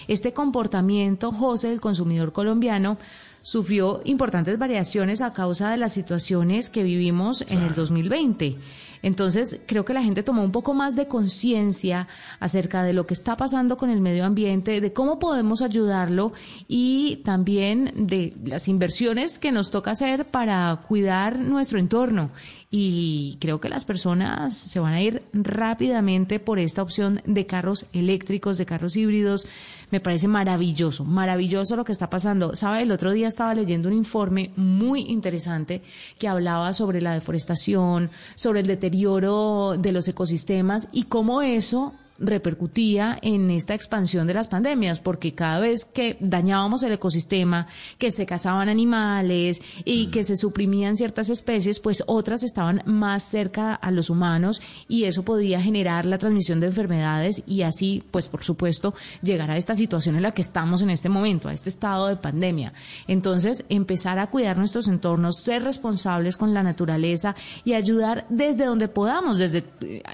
Este 0.08 0.32
comportamiento, 0.32 1.32
José, 1.32 1.68
del 1.68 1.80
consumidor 1.80 2.32
colombiano, 2.32 2.98
sufrió 3.42 4.00
importantes 4.04 4.58
variaciones 4.58 5.20
a 5.20 5.32
causa 5.32 5.70
de 5.70 5.76
las 5.76 5.92
situaciones 5.92 6.70
que 6.70 6.82
vivimos 6.82 7.44
en 7.48 7.58
el 7.58 7.74
2020. 7.74 8.56
Entonces, 9.02 9.60
creo 9.66 9.84
que 9.84 9.94
la 9.94 10.02
gente 10.02 10.22
tomó 10.22 10.44
un 10.44 10.52
poco 10.52 10.74
más 10.74 10.94
de 10.94 11.08
conciencia 11.08 12.06
acerca 12.38 12.84
de 12.84 12.92
lo 12.92 13.04
que 13.04 13.14
está 13.14 13.36
pasando 13.36 13.76
con 13.76 13.90
el 13.90 14.00
medio 14.00 14.24
ambiente, 14.24 14.80
de 14.80 14.92
cómo 14.92 15.18
podemos 15.18 15.60
ayudarlo 15.60 16.32
y 16.68 17.16
también 17.24 17.92
de 17.96 18.32
las 18.44 18.68
inversiones 18.68 19.40
que 19.40 19.50
nos 19.50 19.72
toca 19.72 19.90
hacer 19.90 20.26
para 20.26 20.82
cuidar 20.86 21.40
nuestro 21.40 21.80
entorno. 21.80 22.30
Y 22.74 23.36
creo 23.38 23.60
que 23.60 23.68
las 23.68 23.84
personas 23.84 24.56
se 24.56 24.80
van 24.80 24.94
a 24.94 25.02
ir 25.02 25.22
rápidamente 25.34 26.40
por 26.40 26.58
esta 26.58 26.80
opción 26.80 27.20
de 27.26 27.44
carros 27.44 27.84
eléctricos, 27.92 28.56
de 28.56 28.64
carros 28.64 28.96
híbridos. 28.96 29.46
Me 29.90 30.00
parece 30.00 30.26
maravilloso, 30.26 31.04
maravilloso 31.04 31.76
lo 31.76 31.84
que 31.84 31.92
está 31.92 32.08
pasando. 32.08 32.56
Sabe, 32.56 32.80
el 32.80 32.90
otro 32.90 33.12
día 33.12 33.28
estaba 33.28 33.54
leyendo 33.54 33.90
un 33.90 33.94
informe 33.94 34.52
muy 34.56 35.02
interesante 35.02 35.82
que 36.18 36.28
hablaba 36.28 36.72
sobre 36.72 37.02
la 37.02 37.12
deforestación, 37.12 38.10
sobre 38.36 38.60
el 38.60 38.66
deterioro 38.66 39.76
de 39.76 39.92
los 39.92 40.08
ecosistemas 40.08 40.88
y 40.92 41.02
cómo 41.02 41.42
eso 41.42 41.92
repercutía 42.18 43.18
en 43.22 43.50
esta 43.50 43.74
expansión 43.74 44.26
de 44.26 44.34
las 44.34 44.48
pandemias, 44.48 45.00
porque 45.00 45.34
cada 45.34 45.60
vez 45.60 45.84
que 45.84 46.16
dañábamos 46.20 46.82
el 46.82 46.92
ecosistema, 46.92 47.66
que 47.98 48.10
se 48.10 48.26
cazaban 48.26 48.68
animales 48.68 49.62
y 49.84 50.06
que 50.06 50.24
se 50.24 50.36
suprimían 50.36 50.96
ciertas 50.96 51.30
especies, 51.30 51.80
pues 51.80 52.02
otras 52.06 52.42
estaban 52.42 52.82
más 52.86 53.22
cerca 53.22 53.74
a 53.74 53.90
los 53.90 54.10
humanos 54.10 54.60
y 54.88 55.04
eso 55.04 55.24
podía 55.24 55.60
generar 55.60 56.06
la 56.06 56.18
transmisión 56.18 56.60
de 56.60 56.66
enfermedades 56.68 57.42
y 57.46 57.62
así, 57.62 58.02
pues 58.10 58.28
por 58.28 58.44
supuesto, 58.44 58.94
llegar 59.22 59.50
a 59.50 59.56
esta 59.56 59.74
situación 59.74 60.16
en 60.16 60.22
la 60.22 60.32
que 60.32 60.42
estamos 60.42 60.82
en 60.82 60.90
este 60.90 61.08
momento, 61.08 61.48
a 61.48 61.52
este 61.52 61.68
estado 61.68 62.08
de 62.08 62.16
pandemia. 62.16 62.72
Entonces, 63.06 63.64
empezar 63.68 64.18
a 64.18 64.28
cuidar 64.28 64.56
nuestros 64.58 64.88
entornos, 64.88 65.38
ser 65.38 65.62
responsables 65.62 66.36
con 66.36 66.54
la 66.54 66.62
naturaleza 66.62 67.34
y 67.64 67.74
ayudar 67.74 68.26
desde 68.28 68.64
donde 68.64 68.88
podamos, 68.88 69.38
desde, 69.38 69.64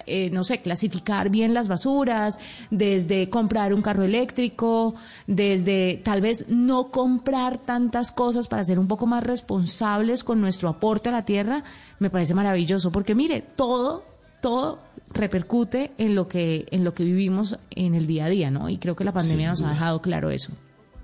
eh, 0.06 0.30
no 0.30 0.44
sé, 0.44 0.60
clasificar 0.62 1.30
bien 1.30 1.54
las 1.54 1.68
basuras, 1.68 1.87
desde 2.70 3.28
comprar 3.30 3.72
un 3.74 3.82
carro 3.82 4.02
eléctrico, 4.04 4.94
desde 5.26 6.00
tal 6.04 6.20
vez 6.20 6.46
no 6.48 6.90
comprar 6.90 7.58
tantas 7.58 8.12
cosas 8.12 8.48
para 8.48 8.64
ser 8.64 8.78
un 8.78 8.88
poco 8.88 9.06
más 9.06 9.22
responsables 9.24 10.24
con 10.24 10.40
nuestro 10.40 10.68
aporte 10.68 11.08
a 11.08 11.12
la 11.12 11.24
tierra, 11.24 11.64
me 11.98 12.10
parece 12.10 12.34
maravilloso, 12.34 12.92
porque 12.92 13.14
mire, 13.14 13.42
todo, 13.42 14.04
todo 14.40 14.80
repercute 15.12 15.92
en 15.98 16.14
lo 16.14 16.28
que, 16.28 16.66
en 16.70 16.84
lo 16.84 16.94
que 16.94 17.04
vivimos 17.04 17.58
en 17.70 17.94
el 17.94 18.06
día 18.06 18.26
a 18.26 18.28
día, 18.28 18.50
¿no? 18.50 18.68
Y 18.68 18.78
creo 18.78 18.94
que 18.94 19.04
la 19.04 19.12
pandemia 19.12 19.48
nos 19.48 19.62
ha 19.62 19.70
dejado 19.70 20.00
claro 20.02 20.30
eso. 20.30 20.52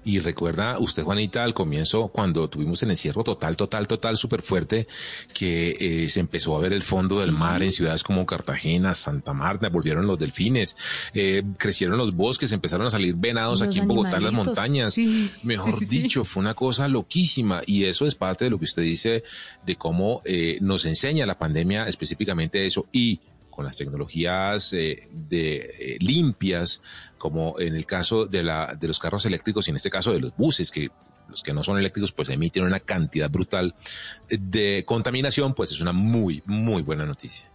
Y 0.04 0.18
recuerda 0.20 0.78
usted, 0.78 1.02
Juanita, 1.02 1.44
al 1.44 1.54
comienzo, 1.54 2.08
cuando 2.08 2.48
tuvimos 2.48 2.82
el 2.82 2.90
encierro 2.90 3.24
total, 3.24 3.56
total, 3.56 3.86
total, 3.86 4.16
súper 4.16 4.42
fuerte, 4.42 4.86
que 5.32 5.76
eh, 6.04 6.10
se 6.10 6.20
empezó 6.20 6.56
a 6.56 6.60
ver 6.60 6.72
el 6.72 6.82
fondo 6.82 7.20
del 7.20 7.32
mar 7.32 7.62
en 7.62 7.72
ciudades 7.72 8.02
como 8.02 8.26
Cartagena, 8.26 8.94
Santa 8.94 9.32
Marta, 9.32 9.68
volvieron 9.68 10.06
los 10.06 10.18
delfines, 10.18 10.76
eh, 11.14 11.42
crecieron 11.56 11.96
los 11.96 12.14
bosques, 12.14 12.52
empezaron 12.52 12.86
a 12.86 12.90
salir 12.90 13.14
venados 13.14 13.60
Los 13.60 13.68
aquí 13.68 13.78
en 13.78 13.88
Bogotá, 13.88 14.18
en 14.18 14.24
las 14.24 14.32
montañas. 14.32 14.94
Sí, 14.94 15.30
Mejor 15.42 15.78
sí. 15.78 15.86
dicho, 15.86 16.24
fue 16.24 16.42
una 16.42 16.54
cosa 16.54 16.86
loquísima. 16.88 17.62
Y 17.66 17.84
eso 17.84 18.06
es 18.06 18.14
parte 18.14 18.44
de 18.44 18.50
lo 18.50 18.58
que 18.58 18.64
usted 18.64 18.82
dice 18.82 19.24
de 19.64 19.76
cómo 19.76 20.22
eh, 20.24 20.58
nos 20.60 20.84
enseña 20.84 21.26
la 21.26 21.38
pandemia 21.38 21.88
específicamente 21.88 22.66
eso. 22.66 22.86
Y 22.92 23.20
con 23.54 23.64
las 23.64 23.76
tecnologías 23.76 24.72
eh, 24.72 25.08
de 25.12 25.56
eh, 25.78 25.96
limpias, 26.00 26.80
como 27.24 27.58
en 27.58 27.74
el 27.74 27.86
caso 27.86 28.26
de, 28.26 28.42
la, 28.42 28.76
de 28.78 28.86
los 28.86 28.98
carros 28.98 29.24
eléctricos 29.24 29.66
y 29.66 29.70
en 29.70 29.76
este 29.76 29.88
caso 29.88 30.12
de 30.12 30.20
los 30.20 30.36
buses, 30.36 30.70
que 30.70 30.90
los 31.26 31.42
que 31.42 31.54
no 31.54 31.64
son 31.64 31.78
eléctricos 31.78 32.12
pues 32.12 32.28
emiten 32.28 32.64
una 32.64 32.80
cantidad 32.80 33.30
brutal 33.30 33.74
de 34.28 34.84
contaminación, 34.86 35.54
pues 35.54 35.70
es 35.70 35.80
una 35.80 35.94
muy, 35.94 36.42
muy 36.44 36.82
buena 36.82 37.06
noticia. 37.06 37.50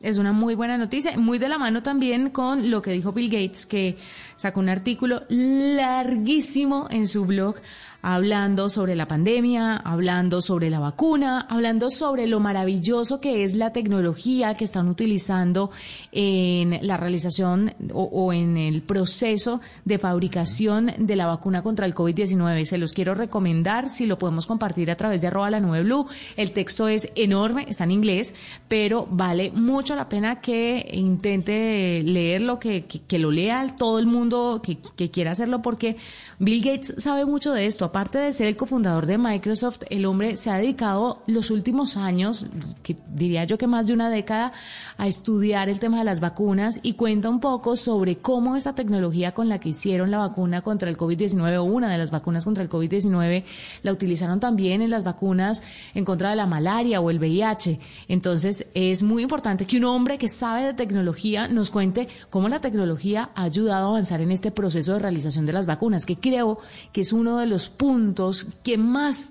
Es 0.00 0.18
una 0.18 0.32
muy 0.32 0.56
buena 0.56 0.76
noticia, 0.76 1.16
muy 1.16 1.38
de 1.38 1.48
la 1.48 1.58
mano 1.58 1.80
también 1.80 2.30
con 2.30 2.72
lo 2.72 2.82
que 2.82 2.90
dijo 2.90 3.12
Bill 3.12 3.30
Gates, 3.30 3.66
que 3.66 3.96
sacó 4.34 4.58
un 4.58 4.68
artículo 4.68 5.22
larguísimo 5.28 6.88
en 6.90 7.06
su 7.06 7.24
blog 7.24 7.54
hablando 8.02 8.70
sobre 8.70 8.94
la 8.94 9.08
pandemia, 9.08 9.76
hablando 9.76 10.40
sobre 10.40 10.70
la 10.70 10.78
vacuna, 10.78 11.46
hablando 11.48 11.90
sobre 11.90 12.26
lo 12.26 12.38
maravilloso 12.38 13.20
que 13.20 13.42
es 13.42 13.54
la 13.54 13.72
tecnología 13.72 14.54
que 14.54 14.64
están 14.64 14.88
utilizando 14.88 15.70
en 16.12 16.78
la 16.86 16.96
realización 16.96 17.74
o, 17.92 18.32
en 18.32 18.56
el 18.56 18.82
proceso 18.82 19.60
de 19.84 19.98
fabricación 19.98 20.92
de 20.98 21.16
la 21.16 21.26
vacuna 21.26 21.62
contra 21.62 21.86
el 21.86 21.94
COVID-19. 21.94 22.64
Se 22.64 22.78
los 22.78 22.92
quiero 22.92 23.14
recomendar, 23.14 23.88
si 23.88 24.06
lo 24.06 24.18
podemos 24.18 24.46
compartir 24.46 24.90
a 24.90 24.96
través 24.96 25.20
de 25.20 25.28
arroba 25.28 25.50
la 25.50 25.60
nube 25.60 25.82
blue. 25.82 26.06
El 26.36 26.52
texto 26.52 26.88
es 26.88 27.10
enorme, 27.16 27.66
está 27.68 27.84
en 27.84 27.90
inglés, 27.90 28.34
pero 28.68 29.08
vale 29.10 29.50
mucho 29.50 29.96
la 29.96 30.08
pena 30.08 30.40
que 30.40 30.88
intente 30.92 32.02
leerlo, 32.04 32.58
que, 32.58 32.84
que, 32.84 33.00
que 33.00 33.18
lo 33.18 33.30
lea 33.30 33.66
todo 33.76 33.98
el 33.98 34.06
mundo 34.06 34.60
que, 34.62 34.78
que 34.78 35.10
quiera 35.10 35.32
hacerlo, 35.32 35.62
porque 35.62 35.96
Bill 36.38 36.62
Gates 36.62 36.94
sabe 36.98 37.24
mucho 37.24 37.52
de 37.52 37.66
esto 37.66 37.87
aparte 37.88 38.18
de 38.18 38.32
ser 38.32 38.46
el 38.46 38.56
cofundador 38.56 39.06
de 39.06 39.18
Microsoft, 39.18 39.82
el 39.90 40.06
hombre 40.06 40.36
se 40.36 40.50
ha 40.50 40.56
dedicado 40.56 41.22
los 41.26 41.50
últimos 41.50 41.96
años, 41.96 42.46
que 42.82 42.96
diría 43.14 43.44
yo 43.44 43.58
que 43.58 43.66
más 43.66 43.86
de 43.86 43.94
una 43.94 44.10
década, 44.10 44.52
a 44.96 45.06
estudiar 45.06 45.68
el 45.68 45.78
tema 45.78 45.98
de 45.98 46.04
las 46.04 46.20
vacunas 46.20 46.80
y 46.82 46.94
cuenta 46.94 47.28
un 47.28 47.40
poco 47.40 47.76
sobre 47.76 48.18
cómo 48.18 48.56
esta 48.56 48.74
tecnología 48.74 49.32
con 49.32 49.48
la 49.48 49.58
que 49.58 49.70
hicieron 49.70 50.10
la 50.10 50.18
vacuna 50.18 50.62
contra 50.62 50.90
el 50.90 50.96
COVID-19 50.96 51.58
o 51.58 51.64
una 51.64 51.90
de 51.90 51.98
las 51.98 52.10
vacunas 52.10 52.44
contra 52.44 52.62
el 52.62 52.70
COVID-19 52.70 53.44
la 53.82 53.92
utilizaron 53.92 54.40
también 54.40 54.82
en 54.82 54.90
las 54.90 55.04
vacunas 55.04 55.62
en 55.94 56.04
contra 56.04 56.30
de 56.30 56.36
la 56.36 56.46
malaria 56.46 57.00
o 57.00 57.10
el 57.10 57.18
VIH. 57.18 57.80
Entonces 58.08 58.66
es 58.74 59.02
muy 59.02 59.22
importante 59.22 59.66
que 59.66 59.78
un 59.78 59.84
hombre 59.84 60.18
que 60.18 60.28
sabe 60.28 60.64
de 60.64 60.74
tecnología 60.74 61.48
nos 61.48 61.70
cuente 61.70 62.08
cómo 62.30 62.48
la 62.48 62.60
tecnología 62.60 63.30
ha 63.34 63.44
ayudado 63.44 63.86
a 63.86 63.90
avanzar 63.90 64.20
en 64.20 64.30
este 64.30 64.50
proceso 64.50 64.92
de 64.92 64.98
realización 64.98 65.46
de 65.46 65.52
las 65.52 65.66
vacunas, 65.66 66.04
que 66.04 66.16
creo 66.16 66.58
que 66.92 67.00
es 67.00 67.12
uno 67.12 67.38
de 67.38 67.46
los 67.46 67.68
puntos 67.78 68.46
que 68.62 68.76
más 68.76 69.30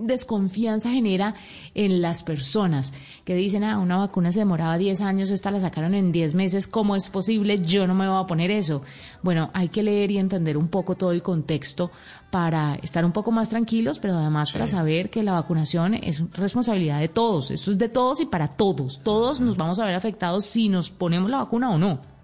desconfianza 0.00 0.90
genera 0.90 1.34
en 1.74 2.00
las 2.00 2.22
personas 2.22 2.92
que 3.24 3.34
dicen, 3.34 3.64
ah, 3.64 3.78
una 3.78 3.96
vacuna 3.96 4.32
se 4.32 4.40
demoraba 4.40 4.78
10 4.78 5.00
años, 5.00 5.30
esta 5.30 5.50
la 5.50 5.60
sacaron 5.60 5.94
en 5.94 6.12
10 6.12 6.34
meses, 6.34 6.66
¿cómo 6.66 6.96
es 6.96 7.08
posible? 7.08 7.58
Yo 7.58 7.86
no 7.86 7.94
me 7.94 8.08
voy 8.08 8.22
a 8.22 8.26
poner 8.26 8.50
eso. 8.50 8.82
Bueno, 9.22 9.50
hay 9.52 9.68
que 9.68 9.82
leer 9.82 10.10
y 10.10 10.18
entender 10.18 10.56
un 10.56 10.68
poco 10.68 10.96
todo 10.96 11.12
el 11.12 11.22
contexto 11.22 11.90
para 12.30 12.76
estar 12.76 13.04
un 13.04 13.12
poco 13.12 13.32
más 13.32 13.50
tranquilos, 13.50 13.98
pero 13.98 14.14
además 14.14 14.52
para 14.52 14.68
saber 14.68 15.10
que 15.10 15.22
la 15.22 15.32
vacunación 15.32 15.94
es 15.94 16.22
responsabilidad 16.32 17.00
de 17.00 17.08
todos, 17.08 17.50
esto 17.50 17.70
es 17.70 17.78
de 17.78 17.88
todos 17.88 18.20
y 18.20 18.26
para 18.26 18.48
todos. 18.48 19.00
Todos 19.02 19.40
nos 19.40 19.56
vamos 19.56 19.78
a 19.78 19.84
ver 19.84 19.94
afectados 19.94 20.44
si 20.44 20.68
nos 20.68 20.90
ponemos 20.90 21.30
la 21.30 21.38
vacuna 21.38 21.70
o 21.70 21.78
no. 21.78 22.17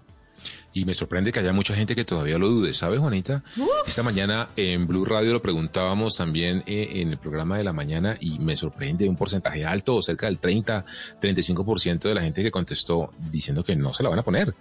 Y 0.73 0.85
me 0.85 0.93
sorprende 0.93 1.31
que 1.31 1.39
haya 1.39 1.53
mucha 1.53 1.73
gente 1.73 1.95
que 1.95 2.03
todavía 2.03 2.37
lo 2.37 2.49
dude, 2.49 2.73
¿sabes, 2.73 2.99
Juanita? 2.99 3.43
Esta 3.87 4.03
mañana 4.03 4.49
en 4.55 4.87
Blue 4.87 5.05
Radio 5.05 5.33
lo 5.33 5.41
preguntábamos 5.41 6.15
también 6.15 6.63
eh, 6.65 7.01
en 7.01 7.11
el 7.11 7.17
programa 7.17 7.57
de 7.57 7.63
la 7.63 7.73
mañana 7.73 8.17
y 8.19 8.39
me 8.39 8.55
sorprende 8.55 9.07
un 9.07 9.15
porcentaje 9.15 9.65
alto, 9.65 10.01
cerca 10.01 10.25
del 10.25 10.39
30, 10.39 10.85
35% 11.21 11.99
de 11.99 12.13
la 12.13 12.21
gente 12.21 12.43
que 12.43 12.51
contestó 12.51 13.13
diciendo 13.31 13.63
que 13.63 13.75
no 13.75 13.93
se 13.93 14.03
la 14.03 14.09
van 14.09 14.19
a 14.19 14.23
poner. 14.23 14.53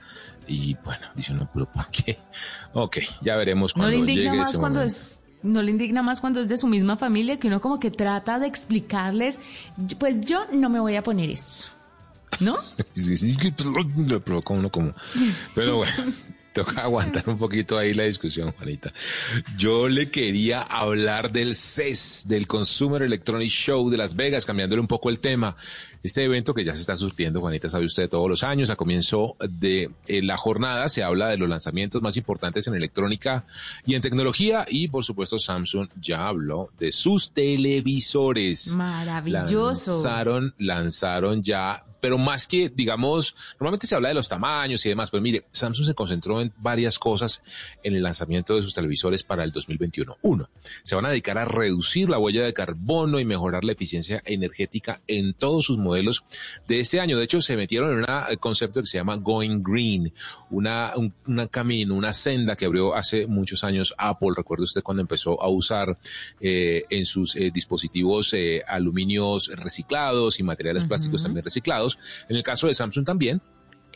Y 0.46 0.76
bueno, 0.84 1.06
dice 1.14 1.32
uno, 1.32 1.48
pero 1.52 1.66
¿por 1.66 1.90
qué? 1.90 2.18
Ok, 2.76 2.98
ya 3.22 3.36
veremos 3.36 3.72
cuando 3.72 3.90
no 3.90 3.92
le 3.92 3.98
indigna 3.98 4.30
llegue 4.30 4.38
más 4.38 4.48
ese 4.50 4.58
cuando 4.58 4.80
momento. 4.80 4.96
es 4.96 5.20
no 5.44 5.62
le 5.62 5.70
indigna 5.70 6.02
más 6.02 6.20
cuando 6.20 6.40
es 6.40 6.48
de 6.48 6.56
su 6.56 6.66
misma 6.66 6.96
familia 6.96 7.38
que 7.38 7.48
uno 7.48 7.60
como 7.60 7.78
que 7.78 7.90
trata 7.90 8.38
de 8.38 8.46
explicarles, 8.46 9.38
pues 9.98 10.22
yo 10.22 10.46
no 10.52 10.70
me 10.70 10.80
voy 10.80 10.96
a 10.96 11.02
poner 11.02 11.30
eso. 11.30 11.70
¿No? 12.40 12.56
Que 12.94 13.52
le 13.96 14.20
provoca 14.20 14.54
uno 14.54 14.70
como. 14.70 14.94
Pero 15.54 15.76
bueno, 15.76 15.92
toca 16.54 16.82
aguantar 16.82 17.28
un 17.28 17.36
poquito 17.36 17.76
ahí 17.76 17.92
la 17.92 18.04
discusión, 18.04 18.52
Juanita. 18.52 18.92
Yo 19.58 19.88
le 19.88 20.10
quería 20.10 20.62
hablar 20.62 21.32
del 21.32 21.54
CES, 21.54 22.26
del 22.28 22.46
Consumer 22.46 23.02
Electronic 23.02 23.50
Show 23.50 23.90
de 23.90 23.96
Las 23.96 24.14
Vegas, 24.14 24.44
cambiándole 24.44 24.80
un 24.80 24.86
poco 24.86 25.10
el 25.10 25.18
tema. 25.18 25.56
Este 26.02 26.22
evento 26.22 26.54
que 26.54 26.64
ya 26.64 26.74
se 26.74 26.80
está 26.80 26.96
surtiendo, 26.96 27.40
Juanita, 27.40 27.68
sabe 27.68 27.86
usted, 27.86 28.08
todos 28.08 28.28
los 28.28 28.44
años, 28.44 28.70
a 28.70 28.76
comienzo 28.76 29.36
de 29.40 29.90
eh, 30.06 30.22
la 30.22 30.36
jornada 30.36 30.88
se 30.88 31.02
habla 31.02 31.28
de 31.28 31.38
los 31.38 31.48
lanzamientos 31.48 32.02
más 32.02 32.16
importantes 32.16 32.66
en 32.66 32.74
electrónica 32.74 33.44
y 33.84 33.94
en 33.94 34.02
tecnología 34.02 34.64
y, 34.68 34.88
por 34.88 35.04
supuesto, 35.04 35.38
Samsung 35.38 35.88
ya 36.00 36.28
habló 36.28 36.70
de 36.78 36.92
sus 36.92 37.32
televisores. 37.32 38.74
Maravilloso. 38.74 39.92
Lanzaron, 39.92 40.54
lanzaron 40.58 41.42
ya 41.42 41.84
pero 42.04 42.18
más 42.18 42.46
que, 42.46 42.68
digamos, 42.68 43.34
normalmente 43.58 43.86
se 43.86 43.94
habla 43.94 44.08
de 44.08 44.14
los 44.14 44.28
tamaños 44.28 44.84
y 44.84 44.90
demás, 44.90 45.10
pero 45.10 45.22
mire, 45.22 45.46
Samsung 45.52 45.86
se 45.86 45.94
concentró 45.94 46.42
en 46.42 46.52
varias 46.58 46.98
cosas 46.98 47.40
en 47.82 47.94
el 47.94 48.02
lanzamiento 48.02 48.54
de 48.56 48.62
sus 48.62 48.74
televisores 48.74 49.22
para 49.22 49.42
el 49.42 49.52
2021. 49.52 50.18
Uno, 50.20 50.50
se 50.82 50.94
van 50.94 51.06
a 51.06 51.08
dedicar 51.08 51.38
a 51.38 51.46
reducir 51.46 52.10
la 52.10 52.18
huella 52.18 52.44
de 52.44 52.52
carbono 52.52 53.20
y 53.20 53.24
mejorar 53.24 53.64
la 53.64 53.72
eficiencia 53.72 54.20
energética 54.26 55.00
en 55.06 55.32
todos 55.32 55.64
sus 55.64 55.78
modelos 55.78 56.26
de 56.68 56.80
este 56.80 57.00
año. 57.00 57.16
De 57.16 57.24
hecho, 57.24 57.40
se 57.40 57.56
metieron 57.56 57.92
en 57.92 58.00
un 58.00 58.36
concepto 58.36 58.82
que 58.82 58.86
se 58.86 58.98
llama 58.98 59.16
Going 59.16 59.62
Green, 59.62 60.12
una, 60.50 60.92
un 60.96 61.14
una 61.26 61.46
camino, 61.46 61.94
una 61.94 62.12
senda 62.12 62.56
que 62.56 62.66
abrió 62.66 62.94
hace 62.94 63.26
muchos 63.26 63.64
años 63.64 63.94
Apple. 63.96 64.30
Recuerde 64.36 64.64
usted 64.64 64.82
cuando 64.82 65.00
empezó 65.00 65.40
a 65.40 65.48
usar 65.48 65.96
eh, 66.40 66.82
en 66.90 67.04
sus 67.04 67.34
eh, 67.36 67.50
dispositivos 67.52 68.34
eh, 68.34 68.62
aluminios 68.66 69.50
reciclados 69.54 70.38
y 70.38 70.42
materiales 70.42 70.84
plásticos 70.84 71.22
también 71.22 71.44
reciclados. 71.44 71.93
En 72.28 72.36
el 72.36 72.42
caso 72.42 72.66
de 72.66 72.74
Samsung 72.74 73.04
también, 73.04 73.40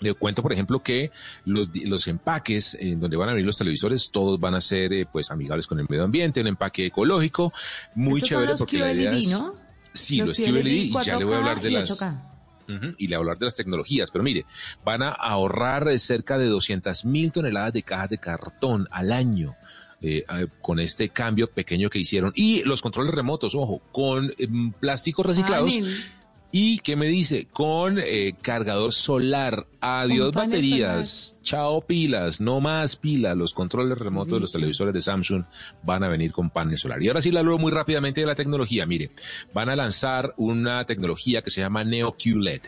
le 0.00 0.14
cuento, 0.14 0.42
por 0.42 0.52
ejemplo, 0.52 0.82
que 0.82 1.10
los, 1.44 1.70
los 1.84 2.06
empaques 2.06 2.76
en 2.78 3.00
donde 3.00 3.16
van 3.16 3.28
a 3.30 3.32
venir 3.32 3.46
los 3.46 3.58
televisores, 3.58 4.10
todos 4.10 4.38
van 4.38 4.54
a 4.54 4.60
ser 4.60 4.92
eh, 4.92 5.06
pues 5.10 5.30
amigables 5.30 5.66
con 5.66 5.80
el 5.80 5.86
medio 5.88 6.04
ambiente, 6.04 6.40
un 6.40 6.46
empaque 6.46 6.86
ecológico, 6.86 7.52
muy 7.94 8.14
Estos 8.18 8.28
son 8.28 8.36
chévere 8.36 8.50
los 8.52 8.58
porque 8.60 8.78
la 8.78 8.92
idea 8.92 9.12
es... 9.16 9.28
¿no? 9.28 9.54
Sí, 9.92 10.18
Los 10.18 10.28
los 10.28 10.38
QLED 10.38 10.66
y 10.66 10.92
ya 11.02 11.16
le 11.16 11.24
voy 11.24 11.34
a 11.34 11.38
4K 11.38 11.40
hablar 11.40 11.60
de 11.62 11.70
las... 11.70 12.00
8K. 12.00 12.24
Ujú, 12.68 12.94
y 12.98 13.08
le 13.08 13.16
voy 13.16 13.20
a 13.22 13.24
hablar 13.24 13.38
de 13.38 13.46
las 13.46 13.54
tecnologías, 13.54 14.10
pero 14.10 14.22
mire, 14.22 14.44
van 14.84 15.02
a 15.02 15.08
ahorrar 15.08 15.88
eh, 15.88 15.98
cerca 15.98 16.36
de 16.36 16.46
200 16.46 17.06
mil 17.06 17.32
toneladas 17.32 17.72
de 17.72 17.82
cajas 17.82 18.10
de 18.10 18.18
cartón 18.18 18.86
al 18.90 19.10
año. 19.10 19.56
eh, 20.00 20.24
eh, 20.28 20.46
con 20.60 20.78
este 20.78 21.08
cambio 21.08 21.50
pequeño 21.50 21.90
que 21.90 21.98
hicieron 21.98 22.32
y 22.34 22.62
los 22.62 22.82
controles 22.82 23.12
remotos, 23.14 23.54
ojo, 23.54 23.82
con 23.90 24.32
em, 24.38 24.72
plásticos 24.72 25.26
reciclados 25.26 25.74
Panel. 25.74 26.04
Y 26.50 26.78
qué 26.78 26.96
me 26.96 27.08
dice 27.08 27.46
con 27.52 27.98
eh, 27.98 28.34
cargador 28.40 28.92
solar, 28.92 29.66
adiós 29.80 30.32
baterías, 30.32 31.36
chao 31.42 31.82
pilas, 31.82 32.40
no 32.40 32.60
más 32.60 32.96
pilas, 32.96 33.36
los 33.36 33.52
controles 33.52 33.98
remotos 33.98 34.32
de 34.32 34.40
los 34.40 34.52
televisores 34.52 34.94
de 34.94 35.02
Samsung 35.02 35.44
van 35.82 36.04
a 36.04 36.08
venir 36.08 36.32
con 36.32 36.48
panel 36.48 36.78
solar. 36.78 37.02
Y 37.02 37.08
ahora 37.08 37.20
sí 37.20 37.30
le 37.30 37.40
hablo 37.40 37.58
muy 37.58 37.70
rápidamente 37.70 38.22
de 38.22 38.26
la 38.26 38.34
tecnología, 38.34 38.86
mire, 38.86 39.10
van 39.52 39.68
a 39.68 39.76
lanzar 39.76 40.32
una 40.38 40.86
tecnología 40.86 41.42
que 41.42 41.50
se 41.50 41.60
llama 41.60 41.84
Neo 41.84 42.16
QLED. 42.16 42.62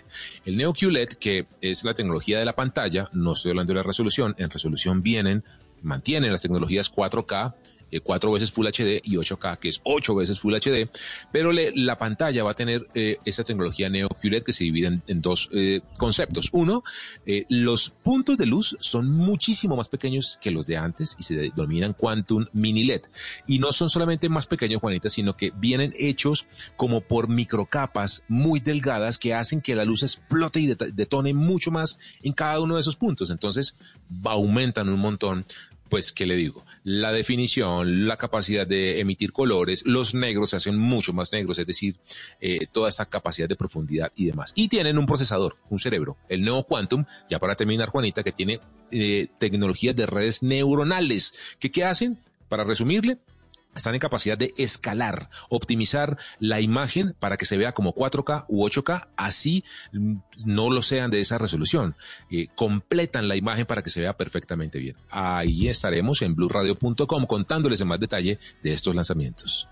El 0.44 0.56
Neo 0.58 0.74
QLED, 0.74 1.08
que 1.14 1.46
es 1.62 1.82
la 1.82 1.94
tecnología 1.94 2.38
de 2.38 2.44
la 2.44 2.54
pantalla, 2.54 3.08
no 3.12 3.32
estoy 3.32 3.52
hablando 3.52 3.72
de 3.72 3.78
la 3.78 3.82
resolución, 3.82 4.34
en 4.36 4.50
resolución 4.50 5.02
vienen, 5.02 5.42
mantienen 5.82 6.32
las 6.32 6.42
tecnologías 6.42 6.92
4K, 6.92 7.54
eh, 7.90 8.00
cuatro 8.00 8.32
veces 8.32 8.50
Full 8.52 8.66
HD 8.66 9.00
y 9.04 9.16
8K, 9.16 9.58
que 9.58 9.68
es 9.68 9.80
ocho 9.84 10.14
veces 10.14 10.40
Full 10.40 10.54
HD, 10.54 10.88
pero 11.32 11.52
la 11.52 11.98
pantalla 11.98 12.44
va 12.44 12.52
a 12.52 12.54
tener 12.54 12.86
eh, 12.94 13.16
esta 13.24 13.44
tecnología 13.44 13.88
Neo 13.88 14.08
QLED 14.08 14.42
que 14.42 14.52
se 14.52 14.64
divide 14.64 15.00
en, 15.06 15.20
dos 15.20 15.48
eh, 15.52 15.80
conceptos. 15.98 16.48
Uno, 16.52 16.82
eh, 17.26 17.44
los 17.48 17.90
puntos 17.90 18.36
de 18.38 18.46
luz 18.46 18.76
son 18.80 19.10
muchísimo 19.10 19.76
más 19.76 19.88
pequeños 19.88 20.38
que 20.40 20.50
los 20.50 20.66
de 20.66 20.76
antes 20.76 21.16
y 21.18 21.22
se 21.24 21.34
denominan 21.36 21.92
Quantum 21.94 22.46
Mini 22.52 22.84
LED. 22.84 23.02
Y 23.46 23.58
no 23.58 23.72
son 23.72 23.88
solamente 23.90 24.28
más 24.28 24.46
pequeños, 24.46 24.80
Juanita, 24.80 25.08
sino 25.10 25.36
que 25.36 25.52
vienen 25.56 25.92
hechos 25.98 26.46
como 26.76 27.00
por 27.00 27.28
microcapas 27.28 28.24
muy 28.28 28.60
delgadas 28.60 29.18
que 29.18 29.34
hacen 29.34 29.60
que 29.60 29.74
la 29.74 29.84
luz 29.84 30.02
explote 30.02 30.60
y 30.60 30.66
det- 30.68 30.92
detone 30.94 31.34
mucho 31.34 31.70
más 31.70 31.98
en 32.22 32.32
cada 32.32 32.60
uno 32.60 32.74
de 32.76 32.80
esos 32.80 32.96
puntos. 32.96 33.30
Entonces, 33.30 33.74
aumentan 34.24 34.88
un 34.88 35.00
montón 35.00 35.44
pues, 35.90 36.12
¿qué 36.12 36.24
le 36.24 36.36
digo? 36.36 36.64
La 36.84 37.12
definición, 37.12 38.06
la 38.06 38.16
capacidad 38.16 38.66
de 38.66 39.00
emitir 39.00 39.32
colores, 39.32 39.82
los 39.84 40.14
negros 40.14 40.50
se 40.50 40.56
hacen 40.56 40.78
mucho 40.78 41.12
más 41.12 41.32
negros, 41.32 41.58
es 41.58 41.66
decir, 41.66 41.96
eh, 42.40 42.60
toda 42.72 42.88
esta 42.88 43.06
capacidad 43.06 43.48
de 43.48 43.56
profundidad 43.56 44.12
y 44.16 44.26
demás. 44.26 44.52
Y 44.54 44.68
tienen 44.68 44.96
un 44.96 45.06
procesador, 45.06 45.56
un 45.68 45.80
cerebro, 45.80 46.16
el 46.28 46.42
Neo 46.42 46.62
Quantum, 46.62 47.04
ya 47.28 47.38
para 47.40 47.56
terminar, 47.56 47.88
Juanita, 47.88 48.22
que 48.22 48.32
tiene 48.32 48.60
eh, 48.92 49.26
tecnologías 49.38 49.96
de 49.96 50.06
redes 50.06 50.42
neuronales, 50.42 51.34
que 51.58 51.70
¿qué 51.70 51.84
hacen? 51.84 52.18
Para 52.48 52.64
resumirle, 52.64 53.18
están 53.74 53.94
en 53.94 54.00
capacidad 54.00 54.36
de 54.36 54.52
escalar, 54.56 55.30
optimizar 55.48 56.18
la 56.38 56.60
imagen 56.60 57.14
para 57.18 57.36
que 57.36 57.46
se 57.46 57.56
vea 57.56 57.72
como 57.72 57.94
4K 57.94 58.46
u 58.48 58.66
8K, 58.66 59.08
así 59.16 59.64
mm, 59.92 60.16
no 60.46 60.70
lo 60.70 60.82
sean 60.82 61.10
de 61.10 61.20
esa 61.20 61.38
resolución. 61.38 61.96
Eh, 62.30 62.48
completan 62.54 63.28
la 63.28 63.36
imagen 63.36 63.66
para 63.66 63.82
que 63.82 63.90
se 63.90 64.00
vea 64.00 64.16
perfectamente 64.16 64.78
bien. 64.78 64.96
Ahí 65.10 65.68
estaremos 65.68 66.22
en 66.22 66.34
blueradio.com 66.34 67.26
contándoles 67.26 67.80
en 67.80 67.88
más 67.88 68.00
detalle 68.00 68.38
de 68.62 68.72
estos 68.72 68.94
lanzamientos. 68.94 69.68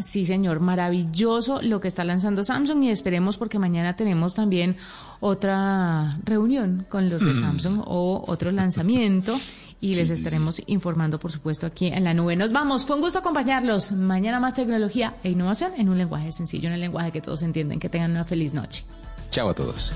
Sí, 0.00 0.24
señor, 0.24 0.60
maravilloso 0.60 1.60
lo 1.62 1.80
que 1.80 1.88
está 1.88 2.02
lanzando 2.04 2.44
Samsung 2.44 2.84
y 2.84 2.90
esperemos 2.90 3.36
porque 3.36 3.58
mañana 3.58 3.94
tenemos 3.94 4.34
también 4.34 4.76
otra 5.20 6.18
reunión 6.24 6.86
con 6.88 7.10
los 7.10 7.24
de 7.24 7.34
Samsung 7.34 7.82
o 7.86 8.24
otro 8.26 8.50
lanzamiento 8.50 9.38
y 9.82 9.94
les 9.94 10.10
estaremos 10.10 10.62
informando, 10.66 11.18
por 11.18 11.32
supuesto, 11.32 11.66
aquí 11.66 11.88
en 11.88 12.04
la 12.04 12.14
nube. 12.14 12.36
Nos 12.36 12.52
vamos, 12.52 12.86
fue 12.86 12.96
un 12.96 13.02
gusto 13.02 13.18
acompañarlos. 13.18 13.90
Mañana 13.92 14.38
más 14.38 14.54
tecnología 14.54 15.14
e 15.24 15.30
innovación 15.30 15.72
en 15.76 15.88
un 15.88 15.98
lenguaje 15.98 16.30
sencillo, 16.30 16.68
en 16.68 16.74
el 16.74 16.80
lenguaje 16.80 17.10
que 17.10 17.20
todos 17.20 17.42
entienden. 17.42 17.80
Que 17.80 17.88
tengan 17.88 18.12
una 18.12 18.24
feliz 18.24 18.54
noche. 18.54 18.84
Chao 19.30 19.48
a 19.48 19.54
todos. 19.54 19.92